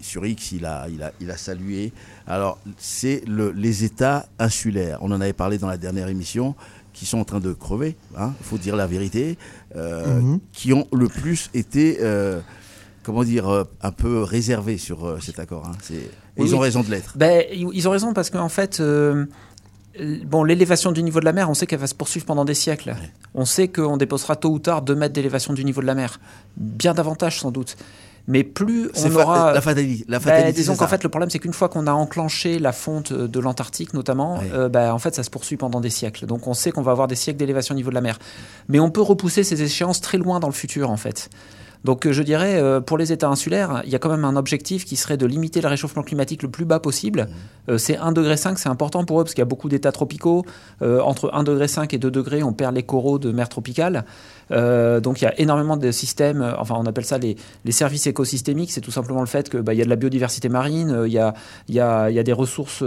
sur 0.00 0.24
X, 0.26 0.52
il 0.52 0.64
a, 0.64 0.88
il 0.88 1.00
a, 1.02 1.12
il 1.20 1.30
a 1.30 1.36
salué. 1.36 1.92
Alors, 2.26 2.58
c'est 2.78 3.22
le- 3.28 3.52
les 3.52 3.84
États 3.84 4.26
insulaires. 4.40 4.98
On 5.02 5.12
en 5.12 5.20
avait 5.20 5.32
parlé 5.34 5.58
dans 5.58 5.68
la 5.68 5.76
dernière 5.76 6.08
émission 6.08 6.56
qui 6.94 7.06
sont 7.06 7.18
en 7.18 7.24
train 7.24 7.38
de 7.38 7.52
crever, 7.52 7.94
il 8.18 8.32
faut 8.44 8.58
dire 8.58 8.74
la 8.74 8.88
vérité, 8.88 9.38
euh, 9.76 10.18
Mhm. 10.20 10.40
qui 10.52 10.72
ont 10.72 10.88
le 10.92 11.06
plus 11.08 11.48
été 11.54 11.98
euh, 12.00 12.40
comment 13.08 13.24
dire, 13.24 13.48
euh, 13.48 13.64
un 13.80 13.90
peu 13.90 14.22
réservé 14.22 14.76
sur 14.78 15.06
euh, 15.06 15.18
cet 15.20 15.38
accord. 15.38 15.64
hein. 15.66 15.72
Oui, 15.90 15.96
ils 16.46 16.54
ont 16.54 16.58
oui. 16.58 16.64
raison 16.64 16.82
de 16.82 16.90
l'être. 16.90 17.14
Ben, 17.16 17.42
ils 17.52 17.88
ont 17.88 17.90
raison 17.90 18.12
parce 18.12 18.28
qu'en 18.30 18.50
fait, 18.50 18.80
euh, 18.80 19.24
bon, 20.26 20.44
l'élévation 20.44 20.92
du 20.92 21.02
niveau 21.02 21.18
de 21.20 21.24
la 21.24 21.32
mer, 21.32 21.48
on 21.48 21.54
sait 21.54 21.66
qu'elle 21.66 21.80
va 21.80 21.86
se 21.86 21.94
poursuivre 21.94 22.26
pendant 22.26 22.44
des 22.44 22.54
siècles. 22.54 22.94
On 23.34 23.44
sait 23.46 23.68
qu'on 23.68 23.96
déposera 23.96 24.36
tôt 24.36 24.50
ou 24.50 24.58
tard 24.58 24.82
2 24.82 24.94
mètres 24.94 25.14
d'élévation 25.14 25.54
du 25.54 25.64
niveau 25.64 25.80
de 25.80 25.86
la 25.86 25.94
mer. 25.94 26.20
Bien 26.58 26.92
davantage 26.94 27.40
sans 27.40 27.50
doute. 27.50 27.76
Mais 28.30 28.44
plus 28.44 28.90
on 29.06 29.16
aura. 29.16 29.54
la 29.54 29.62
fatalité- 29.62 30.04
la 30.06 30.18
Bah, 30.18 30.24
fatalité, 30.26 30.52
disons 30.52 30.76
qu'en 30.76 30.86
fait, 30.86 31.02
le 31.02 31.08
problème, 31.08 31.30
c'est 31.30 31.38
qu'une 31.38 31.54
fois 31.54 31.70
qu'on 31.70 31.86
a 31.86 31.92
enclenché 31.92 32.58
la 32.58 32.72
fonte 32.72 33.10
de 33.10 33.40
l'Antarctique, 33.40 33.94
notamment, 33.94 34.38
euh, 34.52 34.68
bah, 34.68 34.92
en 34.94 34.98
fait, 34.98 35.14
ça 35.14 35.22
se 35.22 35.30
poursuit 35.30 35.56
pendant 35.56 35.80
des 35.80 35.88
siècles. 35.88 36.26
Donc, 36.26 36.46
on 36.46 36.52
sait 36.52 36.70
qu'on 36.70 36.82
va 36.82 36.92
avoir 36.92 37.08
des 37.08 37.14
siècles 37.14 37.38
d'élévation 37.38 37.74
au 37.74 37.76
niveau 37.76 37.88
de 37.88 37.94
la 37.94 38.02
mer. 38.02 38.18
Mais 38.68 38.80
on 38.80 38.90
peut 38.90 39.00
repousser 39.00 39.44
ces 39.44 39.62
échéances 39.62 40.02
très 40.02 40.18
loin 40.18 40.40
dans 40.40 40.48
le 40.48 40.52
futur, 40.52 40.90
en 40.90 40.98
fait. 40.98 41.30
Donc, 41.84 42.06
euh, 42.06 42.12
je 42.12 42.22
dirais, 42.22 42.60
euh, 42.60 42.80
pour 42.80 42.98
les 42.98 43.12
États 43.12 43.28
insulaires, 43.28 43.82
il 43.84 43.90
y 43.90 43.94
a 43.94 43.98
quand 43.98 44.10
même 44.10 44.24
un 44.24 44.36
objectif 44.36 44.84
qui 44.84 44.96
serait 44.96 45.16
de 45.16 45.26
limiter 45.26 45.60
le 45.60 45.68
réchauffement 45.68 46.02
climatique 46.02 46.42
le 46.42 46.50
plus 46.50 46.64
bas 46.64 46.80
possible. 46.80 47.28
Euh, 47.68 47.78
c'est 47.78 47.96
1,5 47.96 48.12
degré, 48.12 48.36
c'est 48.36 48.68
important 48.68 49.04
pour 49.04 49.20
eux 49.20 49.24
parce 49.24 49.34
qu'il 49.34 49.42
y 49.42 49.42
a 49.42 49.46
beaucoup 49.46 49.68
d'États 49.68 49.92
tropicaux. 49.92 50.44
Entre 50.80 51.30
1,5 51.32 51.44
degré 51.44 51.96
et 51.96 51.98
2 51.98 52.10
degrés, 52.10 52.42
on 52.42 52.52
perd 52.52 52.74
les 52.74 52.82
coraux 52.82 53.18
de 53.18 53.32
mer 53.32 53.48
tropicale. 53.48 54.04
Euh, 54.50 55.00
donc 55.00 55.20
il 55.20 55.24
y 55.24 55.28
a 55.28 55.38
énormément 55.40 55.76
de 55.76 55.90
systèmes, 55.90 56.40
euh, 56.42 56.52
enfin 56.58 56.74
on 56.78 56.86
appelle 56.86 57.04
ça 57.04 57.18
les, 57.18 57.36
les 57.64 57.72
services 57.72 58.06
écosystémiques, 58.06 58.72
c'est 58.72 58.80
tout 58.80 58.90
simplement 58.90 59.20
le 59.20 59.26
fait 59.26 59.50
qu'il 59.50 59.60
bah, 59.60 59.74
y 59.74 59.82
a 59.82 59.84
de 59.84 59.90
la 59.90 59.96
biodiversité 59.96 60.48
marine, 60.48 60.90
euh, 60.90 61.06
il 61.06 61.12
y, 61.12 61.18
a, 61.18 61.34
il 61.68 61.74
y, 61.74 61.80
a, 61.80 62.08
il 62.10 62.16
y 62.16 62.18
a 62.18 62.22
des 62.22 62.32
ressources 62.32 62.82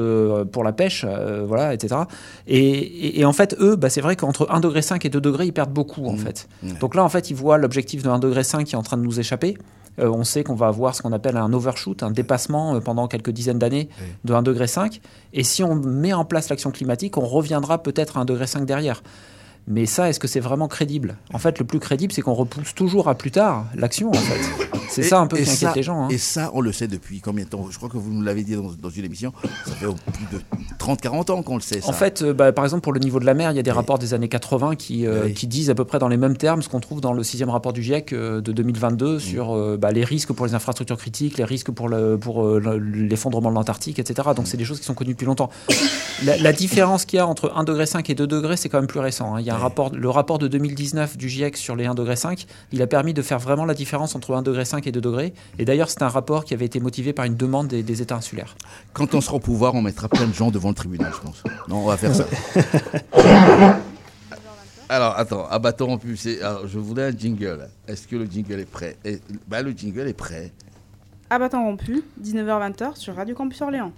pour 0.51 0.63
la 0.63 0.71
pêche, 0.73 1.05
euh, 1.07 1.43
voilà, 1.47 1.73
etc. 1.73 2.01
Et, 2.47 2.57
et- 2.59 3.19
et 3.19 3.25
en 3.25 3.33
fait, 3.33 3.55
eux, 3.59 3.75
bah, 3.75 3.89
c'est 3.89 4.01
vrai 4.01 4.15
qu'entre 4.15 4.47
1,5 4.49 4.59
degré 4.61 4.81
et 5.03 5.09
2 5.09 5.21
degrés, 5.21 5.45
ils 5.45 5.53
perdent 5.53 5.73
beaucoup 5.73 6.05
en 6.07 6.15
fait. 6.17 6.47
Donc 6.79 6.95
là, 6.95 7.03
en 7.03 7.09
fait, 7.09 7.29
ils 7.29 7.35
voient 7.35 7.57
l'objectif 7.57 8.03
de 8.03 8.09
1,5 8.09 8.19
degré 8.19 8.63
qui 8.63 8.75
est 8.75 8.77
en 8.77 8.83
train 8.83 8.97
de 8.97 9.03
nous 9.03 9.19
échapper. 9.19 9.57
Euh, 9.99 10.09
on 10.09 10.23
sait 10.23 10.43
qu'on 10.45 10.55
va 10.55 10.67
avoir 10.67 10.95
ce 10.95 11.01
qu'on 11.01 11.11
appelle 11.11 11.35
un 11.35 11.51
overshoot, 11.51 12.01
un 12.01 12.11
dépassement 12.11 12.75
euh, 12.75 12.79
pendant 12.79 13.07
quelques 13.09 13.31
dizaines 13.31 13.59
d'années 13.59 13.89
de 14.23 14.33
1,5 14.33 14.43
degré. 14.43 14.65
Et 15.33 15.43
si 15.43 15.63
on 15.63 15.75
met 15.75 16.13
en 16.13 16.23
place 16.23 16.47
l'action 16.49 16.71
climatique, 16.71 17.17
on 17.17 17.25
reviendra 17.25 17.83
peut-être 17.83 18.17
à 18.17 18.23
1,5 18.23 18.25
degré 18.25 18.65
derrière. 18.65 19.03
Mais 19.67 19.85
ça, 19.85 20.09
est-ce 20.09 20.19
que 20.19 20.27
c'est 20.27 20.39
vraiment 20.39 20.67
crédible? 20.67 21.17
En 21.33 21.37
fait, 21.37 21.59
le 21.59 21.65
plus 21.65 21.79
crédible, 21.79 22.11
c'est 22.11 22.21
qu'on 22.21 22.33
repousse 22.33 22.73
toujours 22.75 23.07
à 23.07 23.15
plus 23.15 23.31
tard 23.31 23.65
l'action, 23.75 24.09
en 24.09 24.13
fait. 24.13 24.67
C'est 24.89 25.03
ça 25.03 25.19
un 25.19 25.27
peu 25.27 25.37
qui 25.37 25.45
ça- 25.45 25.67
inquiète 25.69 25.75
les 25.77 25.83
gens. 25.83 26.03
hein. 26.03 26.07
Et 26.09 26.17
ça, 26.17 26.51
on 26.53 26.59
le 26.59 26.73
sait 26.73 26.87
depuis 26.89 27.21
combien 27.21 27.45
de 27.45 27.49
temps? 27.49 27.65
Je 27.69 27.77
crois 27.77 27.87
que 27.87 27.95
vous 27.97 28.11
nous 28.11 28.23
l'avez 28.23 28.43
dit 28.43 28.55
dans, 28.55 28.71
dans 28.81 28.89
une 28.89 29.05
émission. 29.05 29.31
Ça 29.65 29.71
fait 29.73 29.85
plus 29.85 30.37
de 30.37 30.41
30-40 30.77 31.31
ans 31.31 31.43
qu'on 31.43 31.55
le 31.55 31.61
sait. 31.61 31.79
Ça. 31.79 31.87
En 31.87 31.93
fait, 31.93 32.21
euh, 32.23 32.33
bah, 32.33 32.51
par 32.51 32.65
exemple, 32.65 32.81
pour 32.81 32.91
le 32.91 32.99
niveau 32.99 33.19
de 33.21 33.25
la 33.25 33.33
mer, 33.33 33.51
il 33.51 33.55
y 33.55 33.59
a 33.59 33.63
des 33.63 33.71
rapports 33.71 33.99
des 33.99 34.13
années 34.13 34.27
80 34.27 34.75
qui, 34.75 35.05
euh, 35.07 35.29
qui 35.29 35.47
disent 35.47 35.69
à 35.69 35.75
peu 35.75 35.85
près 35.85 35.99
dans 35.99 36.09
les 36.09 36.17
mêmes 36.17 36.35
termes 36.35 36.61
ce 36.61 36.67
qu'on 36.67 36.81
trouve 36.81 36.99
dans 36.99 37.13
le 37.13 37.23
sixième 37.23 37.49
rapport 37.49 37.71
du 37.71 37.81
GIEC 37.83 38.11
euh, 38.11 38.41
de 38.41 38.51
2022 38.51 39.19
sur 39.19 39.77
bah, 39.77 39.91
les 39.91 40.03
risques 40.03 40.33
pour 40.33 40.45
les 40.45 40.55
infrastructures 40.55 40.97
critiques, 40.97 41.37
les 41.37 41.45
risques 41.45 41.71
pour 41.71 41.87
le- 41.87 42.17
pour 42.17 42.43
le- 42.43 42.77
l'effondrement 42.77 43.49
de 43.51 43.55
l'Antarctique, 43.55 43.99
etc. 43.99 44.29
Donc, 44.35 44.47
c'est 44.47 44.57
des 44.57 44.65
choses 44.65 44.79
qui 44.79 44.85
sont 44.85 44.95
connues 44.95 45.11
depuis 45.13 45.25
longtemps. 45.27 45.49
La, 46.25 46.35
la 46.37 46.51
différence 46.51 47.05
qu'il 47.05 47.17
y 47.17 47.19
a 47.19 47.27
entre 47.27 47.49
1,5 47.55 47.63
degré 47.65 47.85
et 48.11 48.15
2 48.15 48.27
degrés, 48.27 48.57
c'est 48.57 48.67
quand 48.67 48.79
même 48.79 48.87
plus 48.87 48.99
récent. 48.99 49.35
hein. 49.35 49.39
Il 49.39 49.45
y 49.45 49.49
a 49.49 49.50
un 49.51 49.57
rapport, 49.57 49.91
le 49.93 50.09
rapport 50.09 50.39
de 50.39 50.47
2019 50.47 51.17
du 51.17 51.29
GIEC 51.29 51.57
sur 51.57 51.75
les 51.75 51.85
1,5 51.85 51.93
degré, 51.95 52.15
il 52.71 52.81
a 52.81 52.87
permis 52.87 53.13
de 53.13 53.21
faire 53.21 53.39
vraiment 53.39 53.65
la 53.65 53.73
différence 53.73 54.15
entre 54.15 54.31
1,5 54.33 54.41
degré 54.43 54.63
et 54.87 54.91
2 54.91 55.01
degrés. 55.01 55.33
Et 55.59 55.65
d'ailleurs, 55.65 55.89
c'est 55.89 56.01
un 56.03 56.09
rapport 56.09 56.45
qui 56.45 56.53
avait 56.53 56.65
été 56.65 56.79
motivé 56.79 57.13
par 57.13 57.25
une 57.25 57.35
demande 57.35 57.67
des, 57.67 57.83
des 57.83 58.01
États 58.01 58.15
insulaires. 58.15 58.55
Quand 58.93 59.13
on 59.13 59.21
sera 59.21 59.35
au 59.35 59.39
pouvoir, 59.39 59.75
on 59.75 59.81
mettra 59.81 60.07
plein 60.09 60.27
de 60.27 60.33
gens 60.33 60.51
devant 60.51 60.69
le 60.69 60.75
tribunal, 60.75 61.11
je 61.15 61.19
pense. 61.21 61.43
Non, 61.67 61.77
on 61.77 61.85
va 61.85 61.97
faire 61.97 62.15
ça. 62.15 62.25
Alors, 64.89 65.17
attends, 65.17 65.45
rompu, 65.85 66.17
c'est- 66.17 66.41
alors, 66.41 66.67
je 66.67 66.77
voudrais 66.77 67.05
un 67.13 67.17
jingle. 67.17 67.69
Est-ce 67.87 68.07
que 68.07 68.17
le 68.17 68.25
jingle 68.25 68.59
est 68.59 68.69
prêt? 68.69 68.97
Et- 69.05 69.19
bah, 69.47 69.61
Le 69.61 69.71
jingle 69.71 70.07
est 70.07 70.13
prêt. 70.13 70.51
À 71.29 71.39
bâton 71.39 71.63
rompu, 71.63 72.03
19h-20h 72.21 72.97
sur 72.97 73.15
Radio 73.15 73.33
Campus 73.33 73.61
Orléans. 73.61 73.93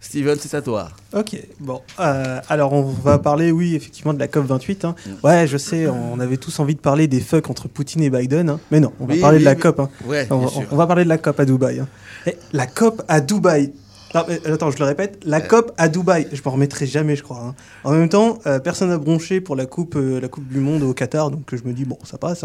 Steven, 0.00 0.36
c'est 0.40 0.54
à 0.54 0.62
toi. 0.62 0.90
Ok, 1.12 1.36
bon. 1.58 1.80
euh, 1.98 2.40
alors, 2.48 2.72
on 2.72 2.82
va 2.82 3.18
parler, 3.18 3.50
oui, 3.50 3.74
effectivement, 3.74 4.14
de 4.14 4.18
la 4.20 4.28
COP28. 4.28 4.86
hein. 4.86 4.94
Ouais, 5.24 5.46
je 5.48 5.56
sais, 5.56 5.88
on 5.88 6.20
avait 6.20 6.36
tous 6.36 6.56
envie 6.60 6.76
de 6.76 6.80
parler 6.80 7.08
des 7.08 7.20
fucks 7.20 7.50
entre 7.50 7.66
Poutine 7.68 8.02
et 8.02 8.10
Biden. 8.10 8.48
hein. 8.48 8.60
Mais 8.70 8.78
non, 8.78 8.92
on 9.00 9.06
va 9.06 9.14
Oui, 9.14 9.20
parler 9.20 9.38
oui, 9.38 9.42
de 9.42 9.48
la 9.48 9.54
oui. 9.54 9.60
COP. 9.60 9.80
hein. 9.80 9.90
Ouais, 10.06 10.26
on, 10.30 10.46
sûr. 10.48 10.62
on 10.70 10.76
va 10.76 10.86
parler 10.86 11.02
de 11.04 11.08
la 11.08 11.18
COP 11.18 11.40
à 11.40 11.44
Dubaï. 11.44 11.80
hein. 11.80 11.88
Et 12.26 12.36
la 12.52 12.66
COP 12.66 13.02
à 13.08 13.20
Dubaï. 13.20 13.72
Non, 14.14 14.22
mais, 14.28 14.40
attends, 14.50 14.70
je 14.70 14.78
le 14.78 14.84
répète, 14.84 15.18
la 15.24 15.40
COP 15.40 15.72
à 15.76 15.88
Dubaï. 15.88 16.28
Je 16.32 16.40
m'en 16.44 16.52
remettrai 16.52 16.86
jamais, 16.86 17.16
je 17.16 17.22
crois. 17.24 17.54
En 17.84 17.90
même 17.92 18.08
temps, 18.08 18.38
euh, 18.46 18.60
personne 18.60 18.88
n'a 18.90 18.98
bronché 18.98 19.40
pour 19.40 19.56
la 19.56 19.66
coupe, 19.66 19.96
euh, 19.96 20.20
la 20.20 20.28
coupe 20.28 20.46
du 20.48 20.60
Monde 20.60 20.82
au 20.84 20.94
Qatar, 20.94 21.30
donc 21.32 21.52
je 21.52 21.62
me 21.68 21.72
dis, 21.74 21.84
bon, 21.84 21.98
ça 22.04 22.16
passe. 22.18 22.44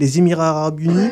Les 0.00 0.18
Émirats 0.18 0.50
Arabes 0.50 0.80
Unis 0.80 1.08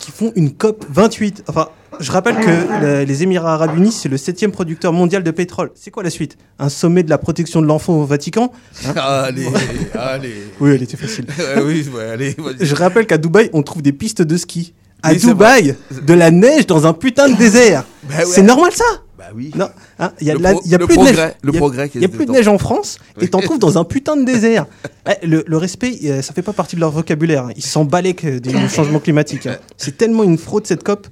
qui 0.00 0.10
font 0.10 0.32
une 0.34 0.52
COP 0.52 0.84
28. 0.90 1.44
Enfin, 1.48 1.68
je 2.00 2.10
rappelle 2.12 2.36
que 2.36 2.80
le- 2.84 3.04
les 3.04 3.22
Émirats 3.22 3.54
Arabes 3.54 3.76
Unis, 3.76 3.92
c'est 3.92 4.08
le 4.08 4.16
septième 4.16 4.50
producteur 4.52 4.92
mondial 4.92 5.22
de 5.22 5.30
pétrole. 5.30 5.70
C'est 5.74 5.90
quoi 5.90 6.02
la 6.02 6.10
suite? 6.10 6.36
Un 6.58 6.68
sommet 6.68 7.02
de 7.02 7.10
la 7.10 7.18
protection 7.18 7.60
de 7.62 7.66
l'enfant 7.66 7.94
au 7.94 8.04
Vatican? 8.04 8.52
Hein? 8.86 8.92
Allez, 8.96 9.46
allez. 9.98 10.34
Oui, 10.60 10.72
elle 10.74 10.82
était 10.82 10.96
facile. 10.96 11.26
Ouais, 11.38 11.62
oui, 11.64 11.86
ouais, 11.94 12.04
allez, 12.10 12.34
vas-y. 12.38 12.64
Je 12.66 12.74
rappelle 12.74 13.06
qu'à 13.06 13.18
Dubaï, 13.18 13.50
on 13.52 13.62
trouve 13.62 13.82
des 13.82 13.92
pistes 13.92 14.22
de 14.22 14.36
ski. 14.36 14.74
À 15.04 15.14
Dubaï, 15.14 15.74
de 16.06 16.14
la 16.14 16.30
neige 16.30 16.66
dans 16.66 16.86
un 16.86 16.92
putain 16.92 17.28
de 17.28 17.34
désert. 17.36 17.84
Bah 18.04 18.14
ouais. 18.18 18.24
C'est 18.24 18.42
normal 18.42 18.70
ça? 18.72 18.84
Bah 19.18 19.24
oui. 19.34 19.50
Non, 19.56 19.68
hein, 19.98 20.12
il 20.20 20.26
y 20.26 20.30
a, 20.30 20.34
Le 20.34 20.38
de 20.38 20.42
la- 20.44 20.52
pro- 20.52 20.62
il 20.64 20.70
y 20.70 20.74
a 20.74 20.78
plus 20.78 20.96
de 20.96 21.02
neige. 21.02 21.16
le 21.42 21.52
y 21.52 21.56
a- 21.56 21.58
progrès 21.58 21.90
y 21.94 22.08
plus 22.08 22.26
de 22.26 22.32
neige 22.32 22.48
en 22.48 22.58
France 22.58 22.98
et 23.20 23.28
t'en 23.28 23.40
trouves 23.40 23.58
dans 23.58 23.78
un 23.78 23.84
putain 23.84 24.16
de 24.16 24.24
désert. 24.24 24.66
Eh, 25.08 25.26
le, 25.26 25.42
le 25.48 25.56
respect, 25.56 25.98
euh, 26.04 26.22
ça 26.22 26.32
fait 26.32 26.42
pas 26.42 26.52
partie 26.52 26.76
de 26.76 26.80
leur 26.80 26.92
vocabulaire. 26.92 27.46
hein. 27.46 27.52
Ils 27.56 27.64
s'en 27.64 27.84
balaient 27.84 28.14
que 28.14 28.38
des 28.38 28.52
changements 28.68 29.00
climatiques. 29.00 29.46
hein. 29.48 29.56
C'est 29.76 29.96
tellement 29.98 30.22
une 30.22 30.38
fraude 30.38 30.64
cette 30.64 30.84
COP. 30.84 31.08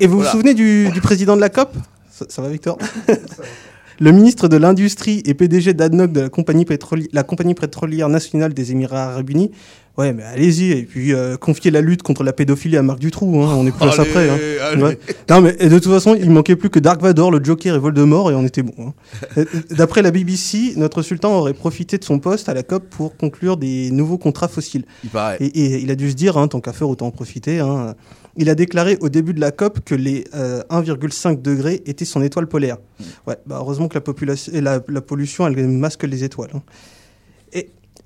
Et 0.00 0.06
vous 0.06 0.16
Voilà. 0.16 0.30
vous 0.30 0.36
souvenez 0.36 0.52
du, 0.52 0.90
du 0.90 1.00
président 1.00 1.34
de 1.34 1.40
la 1.40 1.48
COP? 1.48 1.70
Ça, 2.10 2.26
ça 2.28 2.42
va 2.42 2.48
Victor? 2.50 2.76
Le 4.02 4.12
ministre 4.12 4.48
de 4.48 4.56
l'Industrie 4.56 5.22
et 5.26 5.34
PDG 5.34 5.74
d'ADNOC 5.74 6.12
de 6.12 6.20
la 6.22 6.28
compagnie, 6.30 6.64
pétroli- 6.64 7.08
la 7.12 7.22
compagnie 7.22 7.54
pétrolière 7.54 8.08
nationale 8.08 8.54
des 8.54 8.72
Émirats 8.72 9.04
Arabes 9.10 9.28
Unis. 9.28 9.50
Ouais, 9.98 10.14
mais 10.14 10.22
allez-y, 10.22 10.70
et 10.72 10.84
puis 10.84 11.12
euh, 11.12 11.36
confiez 11.36 11.70
la 11.70 11.82
lutte 11.82 12.02
contre 12.02 12.24
la 12.24 12.32
pédophilie 12.32 12.78
à 12.78 12.82
Marc 12.82 12.98
Dutroux, 13.00 13.42
hein, 13.42 13.52
on 13.54 13.66
est 13.66 13.72
plus 13.72 13.86
à 13.86 13.92
ça 13.92 14.02
Allez, 14.02 14.10
près. 14.10 14.30
hein. 14.30 14.80
Ouais. 14.80 14.98
Non, 15.28 15.42
mais 15.42 15.54
et 15.58 15.68
de 15.68 15.78
toute 15.78 15.92
façon, 15.92 16.16
il 16.18 16.30
manquait 16.30 16.56
plus 16.56 16.70
que 16.70 16.78
Dark 16.78 17.02
Vador, 17.02 17.30
le 17.30 17.44
Joker 17.44 17.74
et 17.74 17.78
Voldemort, 17.78 18.30
et 18.30 18.34
on 18.34 18.46
était 18.46 18.62
bon. 18.62 18.72
hein. 18.78 18.92
Euh, 19.36 19.44
D'après 19.70 20.00
la 20.00 20.10
BBC, 20.12 20.72
notre 20.76 21.02
sultan 21.02 21.34
aurait 21.36 21.52
profité 21.52 21.98
de 21.98 22.04
son 22.04 22.18
poste 22.20 22.48
à 22.48 22.54
la 22.54 22.62
COP 22.62 22.84
pour 22.88 23.14
conclure 23.18 23.58
des 23.58 23.90
nouveaux 23.90 24.16
contrats 24.16 24.48
fossiles. 24.48 24.84
Il 25.04 25.10
paraît. 25.10 25.36
Et, 25.40 25.46
et 25.46 25.80
il 25.82 25.90
a 25.90 25.94
dû 25.96 26.08
se 26.08 26.14
dire, 26.14 26.38
hein, 26.38 26.48
tant 26.48 26.60
qu'à 26.60 26.72
faire, 26.72 26.88
autant 26.88 27.08
en 27.08 27.10
profiter. 27.10 27.58
hein. 27.58 27.94
Il 28.36 28.48
a 28.48 28.54
déclaré 28.54 28.96
au 29.00 29.08
début 29.08 29.34
de 29.34 29.40
la 29.40 29.50
COP 29.50 29.80
que 29.80 29.94
les 29.94 30.24
euh, 30.34 30.62
1,5 30.70 31.42
degrés 31.42 31.82
étaient 31.86 32.04
son 32.04 32.22
étoile 32.22 32.46
polaire. 32.46 32.78
Ouais, 33.26 33.36
bah 33.46 33.56
heureusement 33.60 33.88
que 33.88 33.94
la, 33.94 34.00
population, 34.00 34.52
la 34.62 35.00
pollution, 35.00 35.46
elle 35.46 35.68
masque 35.68 36.04
les 36.04 36.24
étoiles. 36.24 36.50
hein. 36.54 36.62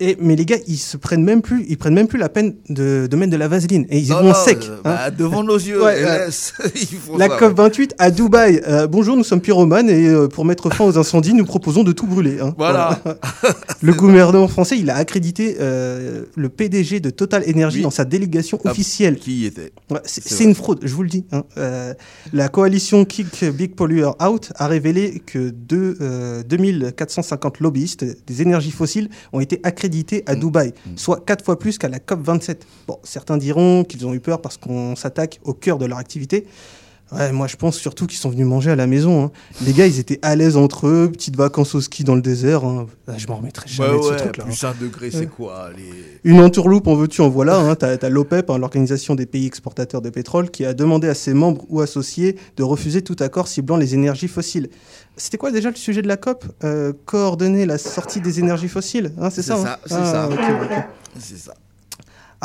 Et, 0.01 0.17
mais 0.21 0.35
les 0.37 0.45
gars, 0.45 0.57
ils 0.67 0.77
se 0.79 0.97
prennent 0.97 1.23
même 1.23 1.41
plus, 1.43 1.65
ils 1.69 1.77
prennent 1.79 1.95
même 1.95 2.09
plus 2.09 2.19
la 2.19 2.29
peine 2.29 2.55
de, 2.69 3.07
de 3.09 3.17
mettre 3.17 3.31
de 3.33 3.37
la 3.37 3.47
vaseline. 3.49 3.87
Et 3.91 3.99
ils 3.99 4.09
Non, 4.11 4.21
vont 4.23 4.29
non, 4.29 4.35
sec. 4.35 4.59
euh, 4.63 4.77
hein. 4.79 4.81
bah, 4.85 5.11
devant 5.11 5.45
nos 5.45 5.57
yeux, 5.57 5.83
Ouais, 5.83 6.03
ils 6.75 6.87
font 6.99 7.17
La 7.17 7.29
ça, 7.29 7.37
COP 7.39 7.57
28 7.57 7.95
à 7.99 8.11
Dubaï. 8.11 8.61
Euh, 8.67 8.87
bonjour, 8.89 9.17
nous 9.17 9.23
sommes 9.25 9.41
pyromanes 9.41 9.89
et 9.89 10.09
euh, 10.09 10.27
pour 10.27 10.45
mettre 10.45 10.69
fin 10.71 10.85
aux 10.85 10.99
incendies, 10.99 11.33
nous 11.35 11.45
proposons 11.45 11.85
de 11.85 11.93
tout 11.93 12.07
brûler. 12.07 12.41
hein. 12.41 12.55
Voilà. 12.59 13.01
le 13.83 13.93
gouvernement 13.95 14.49
français, 14.49 14.77
il 14.79 14.91
a 14.91 14.97
accrédité 14.97 15.57
le 15.61 16.49
PDG 16.49 16.99
de 17.01 17.11
Total 17.11 17.45
Energy 17.49 17.77
Oui. 17.79 17.83
dans 17.83 17.91
sa 17.91 18.05
délégation 18.05 18.59
Ah, 18.65 18.71
officielle. 18.71 19.17
Qui 19.19 19.43
y 19.43 19.47
était 19.47 19.73
Ouais, 19.91 20.01
c'est 20.05 20.43
une 20.45 20.55
fraude, 20.57 20.81
je 20.83 20.93
vous 20.95 21.03
le 21.05 21.09
dis. 21.09 21.25
hein. 21.33 21.45
La 22.33 22.49
coalition 22.49 23.05
Kick 23.05 23.45
Big 23.45 23.75
Polluer 23.77 24.11
Out 24.27 24.53
a 24.57 24.67
révélé 24.67 25.23
que 25.25 25.51
deux, 25.51 25.97
euh, 26.01 26.43
2450 26.43 27.61
lobbyistes 27.61 28.05
des 28.27 28.43
énergies 28.43 28.71
fossiles 28.73 29.09
ont 29.33 29.41
été 29.41 29.61
accrédités 29.63 29.84
Mm. 29.89 30.23
à 30.27 30.35
Dubaï, 30.35 30.73
soit 30.97 31.25
quatre 31.25 31.45
fois 31.45 31.59
plus 31.59 31.79
qu'à 31.79 31.89
la 31.89 31.99
COP 31.99 32.21
27. 32.23 32.67
Bon, 32.87 32.99
certains 33.03 33.37
diront 33.37 33.85
qu'ils 33.85 34.07
ont 34.07 34.15
eu 34.15 34.21
peur 34.21 34.41
parce 34.41 34.57
qu'on 34.57 34.97
s'attaque 34.97 35.41
au 35.45 35.55
cœur 35.55 35.79
de 35.79 35.87
leur 35.87 35.99
activité. 35.99 36.47
Ouais, 37.13 37.31
moi 37.31 37.47
je 37.47 37.55
pense 37.57 37.77
surtout 37.77 38.07
qu'ils 38.07 38.19
sont 38.19 38.31
venus 38.31 38.47
manger 38.47 38.71
à 38.73 38.77
la 38.77 38.87
maison. 38.89 39.25
hein. 39.27 39.31
Les 39.65 39.73
gars, 39.73 39.87
ils 39.87 40.01
étaient 40.01 40.19
à 40.23 40.35
l'aise 40.35 40.57
entre 40.57 40.89
eux, 40.89 41.09
petites 41.13 41.37
vacances 41.37 41.75
au 41.77 41.81
ski 41.81 42.03
dans 42.03 42.17
le 42.17 42.23
désert. 42.23 42.65
hein. 42.65 42.87
Ah, 43.07 43.13
Je 43.17 43.27
m'en 43.29 43.37
remettrai 43.37 43.69
jamais 43.69 43.91
Ouais, 43.91 43.97
de 43.99 44.03
ce 44.03 44.09
ouais, 44.11 44.17
truc-là. 44.17 44.45
plus 44.45 44.65
hein. 44.65 44.75
1 44.81 44.83
degré, 44.85 45.11
c'est 45.13 45.27
quoi 45.27 45.69
les... 45.77 45.91
Une 46.29 46.41
entourloupe, 46.41 46.87
en 46.89 46.95
veux-tu, 46.97 47.21
en 47.21 47.29
voilà. 47.29 47.59
Hein. 47.59 47.77
T'as 47.77 47.97
as 48.01 48.09
l'OPEP, 48.09 48.51
hein, 48.51 48.59
l'Organisation 48.59 49.15
des 49.15 49.27
pays 49.27 49.47
exportateurs 49.47 50.01
de 50.03 50.11
pétrole, 50.11 50.51
qui 50.51 50.65
a 50.65 50.75
demandé 50.75 51.09
à 51.09 51.15
ses 51.15 51.35
membres 51.35 51.65
ou 51.69 51.81
associés 51.83 52.37
de 52.57 52.63
refuser 52.65 53.03
tout 53.03 53.17
accord 53.21 53.47
ciblant 53.47 53.77
les 53.77 53.95
énergies 53.95 54.27
fossiles. 54.29 54.71
C'était 55.17 55.37
quoi 55.37 55.53
déjà 55.53 55.71
le 55.71 55.77
sujet 55.77 56.03
de 56.03 56.09
la 56.09 56.17
COP? 56.17 56.45
Euh, 56.65 56.93
Coordonner 57.05 57.67
la 57.67 57.79
sortie 57.79 58.21
des 58.23 58.41
énergies 58.41 58.69
fossiles, 58.69 59.13
hein, 59.21 59.31
c'est 59.31 59.43
C'est 59.43 59.53
ça, 59.53 59.59
hein? 59.59 59.63
ça, 59.65 59.79
c'est 59.87 59.95
Ah, 59.95 60.05
ça. 60.05 60.29
ok, 60.29 60.41
ok. 60.63 60.85
C'est 61.21 61.39
ça. 61.39 61.55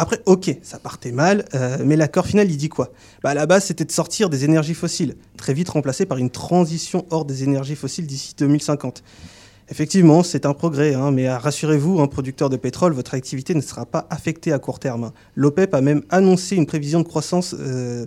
Après, 0.02 0.22
ok, 0.28 0.56
ça 0.64 0.80
partait 0.80 1.12
mal, 1.12 1.44
euh, 1.56 1.80
mais 1.86 1.98
l'accord 1.98 2.26
final, 2.26 2.50
il 2.50 2.56
dit 2.56 2.70
quoi? 2.70 2.94
Bah, 3.22 3.32
À 3.32 3.34
la 3.34 3.46
base, 3.46 3.66
c'était 3.66 3.84
de 3.84 3.92
sortir 3.92 4.30
des 4.30 4.46
énergies 4.46 4.74
fossiles, 4.74 5.18
très 5.36 5.54
vite 5.54 5.68
remplacé 5.68 6.06
par 6.06 6.18
une 6.18 6.30
transition 6.30 7.06
hors 7.10 7.26
des 7.26 7.44
énergies 7.44 7.76
fossiles 7.76 8.08
d'ici 8.08 8.34
2050. 8.38 9.04
Effectivement, 9.68 10.24
c'est 10.24 10.46
un 10.46 10.54
progrès, 10.54 10.94
hein, 10.94 11.12
mais 11.12 11.28
euh, 11.28 11.38
rassurez-vous, 11.38 12.00
un 12.00 12.08
producteur 12.08 12.50
de 12.50 12.56
pétrole, 12.56 12.94
votre 12.94 13.14
activité 13.14 13.54
ne 13.54 13.60
sera 13.60 13.86
pas 13.86 14.08
affectée 14.10 14.54
à 14.54 14.60
court 14.60 14.80
terme. 14.80 15.04
hein. 15.04 15.14
L'OPEP 15.36 15.74
a 15.74 15.82
même 15.82 16.02
annoncé 16.10 16.56
une 16.56 16.66
prévision 16.66 17.00
de 17.02 17.06
croissance 17.06 17.54
euh, 17.60 18.06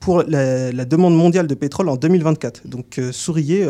pour 0.00 0.22
la, 0.22 0.84
demande 0.84 1.16
mondiale 1.16 1.46
de 1.46 1.54
pétrole 1.54 1.88
en 1.88 1.96
2024. 1.96 2.68
Donc 2.68 3.00
souriez, 3.10 3.66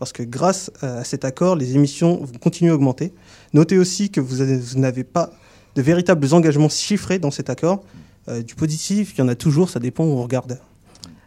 parce 0.00 0.12
que 0.12 0.24
grâce 0.24 0.72
à 0.82 1.04
cet 1.04 1.24
accord, 1.24 1.54
les 1.54 1.76
émissions 1.76 2.16
vont 2.16 2.38
continuer 2.40 2.72
à 2.72 2.74
augmenter. 2.74 3.14
Notez 3.54 3.78
aussi 3.78 4.10
que 4.10 4.20
vous 4.20 4.42
n'avez 4.78 5.04
pas 5.04 5.30
de 5.78 5.82
véritables 5.82 6.34
engagements 6.34 6.68
chiffrés 6.68 7.20
dans 7.20 7.30
cet 7.30 7.50
accord. 7.50 7.84
Euh, 8.28 8.42
du 8.42 8.56
positif, 8.56 9.14
il 9.14 9.18
y 9.20 9.22
en 9.22 9.28
a 9.28 9.36
toujours, 9.36 9.70
ça 9.70 9.78
dépend 9.78 10.04
où 10.04 10.08
on 10.18 10.22
regarde. 10.24 10.58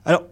Alors, 0.03 0.23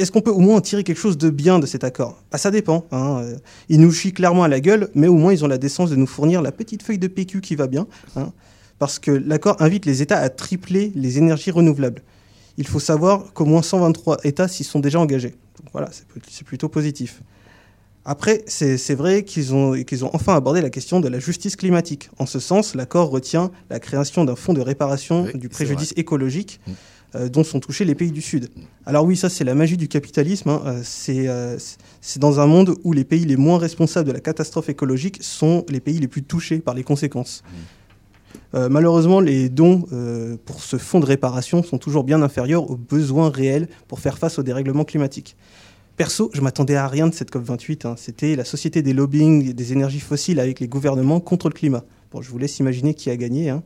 est-ce 0.00 0.10
qu'on 0.10 0.20
peut 0.20 0.32
au 0.32 0.40
moins 0.40 0.56
en 0.56 0.60
tirer 0.60 0.82
quelque 0.82 0.98
chose 0.98 1.16
de 1.16 1.30
bien 1.30 1.60
de 1.60 1.66
cet 1.66 1.84
accord? 1.84 2.20
Bah, 2.32 2.38
Ça 2.38 2.50
dépend. 2.50 2.84
Hein. 2.90 3.20
Euh, 3.22 3.36
Ils 3.68 3.80
nous 3.80 3.92
chient 3.92 4.12
clairement 4.12 4.42
à 4.42 4.48
la 4.48 4.58
gueule, 4.58 4.90
mais 4.96 5.06
au 5.06 5.14
moins 5.14 5.32
ils 5.32 5.44
ont 5.44 5.48
la 5.48 5.58
décence 5.58 5.90
de 5.90 5.96
nous 5.96 6.08
fournir 6.08 6.42
la 6.42 6.50
petite 6.50 6.82
feuille 6.82 6.98
de 6.98 7.06
PQ 7.06 7.40
qui 7.40 7.54
va 7.54 7.68
bien. 7.68 7.86
hein. 8.16 8.32
parce 8.80 8.98
que 8.98 9.12
l'accord 9.12 9.62
invite 9.62 9.86
les 9.86 10.02
États 10.02 10.18
à 10.18 10.28
tripler 10.28 10.90
les 10.96 11.18
énergies 11.18 11.52
renouvelables. 11.52 12.02
Il 12.58 12.66
faut 12.66 12.80
savoir 12.80 13.32
qu'au 13.32 13.44
moins 13.44 13.62
123 13.62 14.18
États 14.24 14.48
s'y 14.48 14.64
sont 14.64 14.80
déjà 14.80 14.98
engagés. 14.98 15.36
Voilà, 15.72 15.88
c'est 16.28 16.44
plutôt 16.44 16.68
positif. 16.68 17.22
Après, 18.04 18.42
c'est 18.48 18.94
vrai 18.94 19.22
qu'ils 19.24 19.54
ont, 19.54 19.74
ont 19.74 20.10
enfin 20.12 20.34
abordé 20.34 20.60
la 20.60 20.70
question 20.70 20.98
de 20.98 21.08
la 21.08 21.20
justice 21.20 21.54
climatique. 21.54 22.10
En 22.18 22.26
ce 22.26 22.40
sens, 22.40 22.74
l'accord 22.74 23.10
retient 23.10 23.52
la 23.70 23.78
création 23.78 24.24
d'un 24.24 24.34
fonds 24.34 24.54
de 24.54 24.60
réparation 24.60 25.24
du 25.34 25.48
préjudice 25.48 25.92
écologique 25.96 26.60
euh, 27.14 27.28
dont 27.28 27.44
sont 27.44 27.60
touchés 27.60 27.84
les 27.84 27.94
pays 27.94 28.10
du 28.10 28.20
Sud. 28.22 28.48
Alors 28.86 29.04
oui, 29.04 29.16
ça 29.16 29.28
c'est 29.28 29.44
la 29.44 29.54
magie 29.54 29.76
du 29.76 29.86
capitalisme. 29.86 30.48
hein. 30.48 30.62
Euh, 30.66 30.80
c'est 30.82 31.28
euh, 31.28 31.56
c'est- 32.00 32.18
dans 32.18 32.40
un 32.40 32.46
monde 32.46 32.74
où 32.82 32.92
les 32.92 33.04
pays 33.04 33.24
les 33.24 33.36
moins 33.36 33.58
responsables 33.58 34.08
de 34.08 34.12
la 34.12 34.20
catastrophe 34.20 34.68
écologique 34.68 35.18
sont 35.22 35.64
les 35.68 35.78
pays 35.80 36.00
les 36.00 36.08
plus 36.08 36.22
touchés 36.24 36.58
par 36.58 36.74
les 36.74 36.82
conséquences. 36.82 37.44
Euh, 38.54 38.68
malheureusement, 38.68 39.20
les 39.20 39.48
dons 39.48 39.86
euh, 39.92 40.36
pour 40.44 40.62
ce 40.62 40.76
fonds 40.76 41.00
de 41.00 41.06
réparation 41.06 41.62
sont 41.62 41.78
toujours 41.78 42.02
bien 42.02 42.20
inférieurs 42.22 42.68
aux 42.70 42.76
besoins 42.76 43.30
réels 43.30 43.68
pour 43.88 44.00
faire 44.00 44.18
face 44.18 44.38
au 44.38 44.42
dérèglement 44.42 44.84
climatique. 44.84 45.36
Perso, 45.96 46.30
je 46.32 46.40
m'attendais 46.40 46.74
à 46.76 46.88
rien 46.88 47.06
de 47.06 47.14
cette 47.14 47.30
COP28. 47.32 47.86
hein. 47.86 47.94
C'était 47.98 48.34
la 48.34 48.44
société 48.44 48.82
des 48.82 48.92
lobbying 48.92 49.52
des 49.52 49.72
énergies 49.72 50.00
fossiles 50.00 50.40
avec 50.40 50.58
les 50.60 50.68
gouvernements 50.68 51.20
contre 51.20 51.48
le 51.48 51.54
climat. 51.54 51.84
Bon, 52.12 52.22
je 52.22 52.30
vous 52.30 52.38
laisse 52.38 52.58
imaginer 52.58 52.94
qui 52.94 53.10
a 53.10 53.16
gagné. 53.16 53.50
hein. 53.50 53.62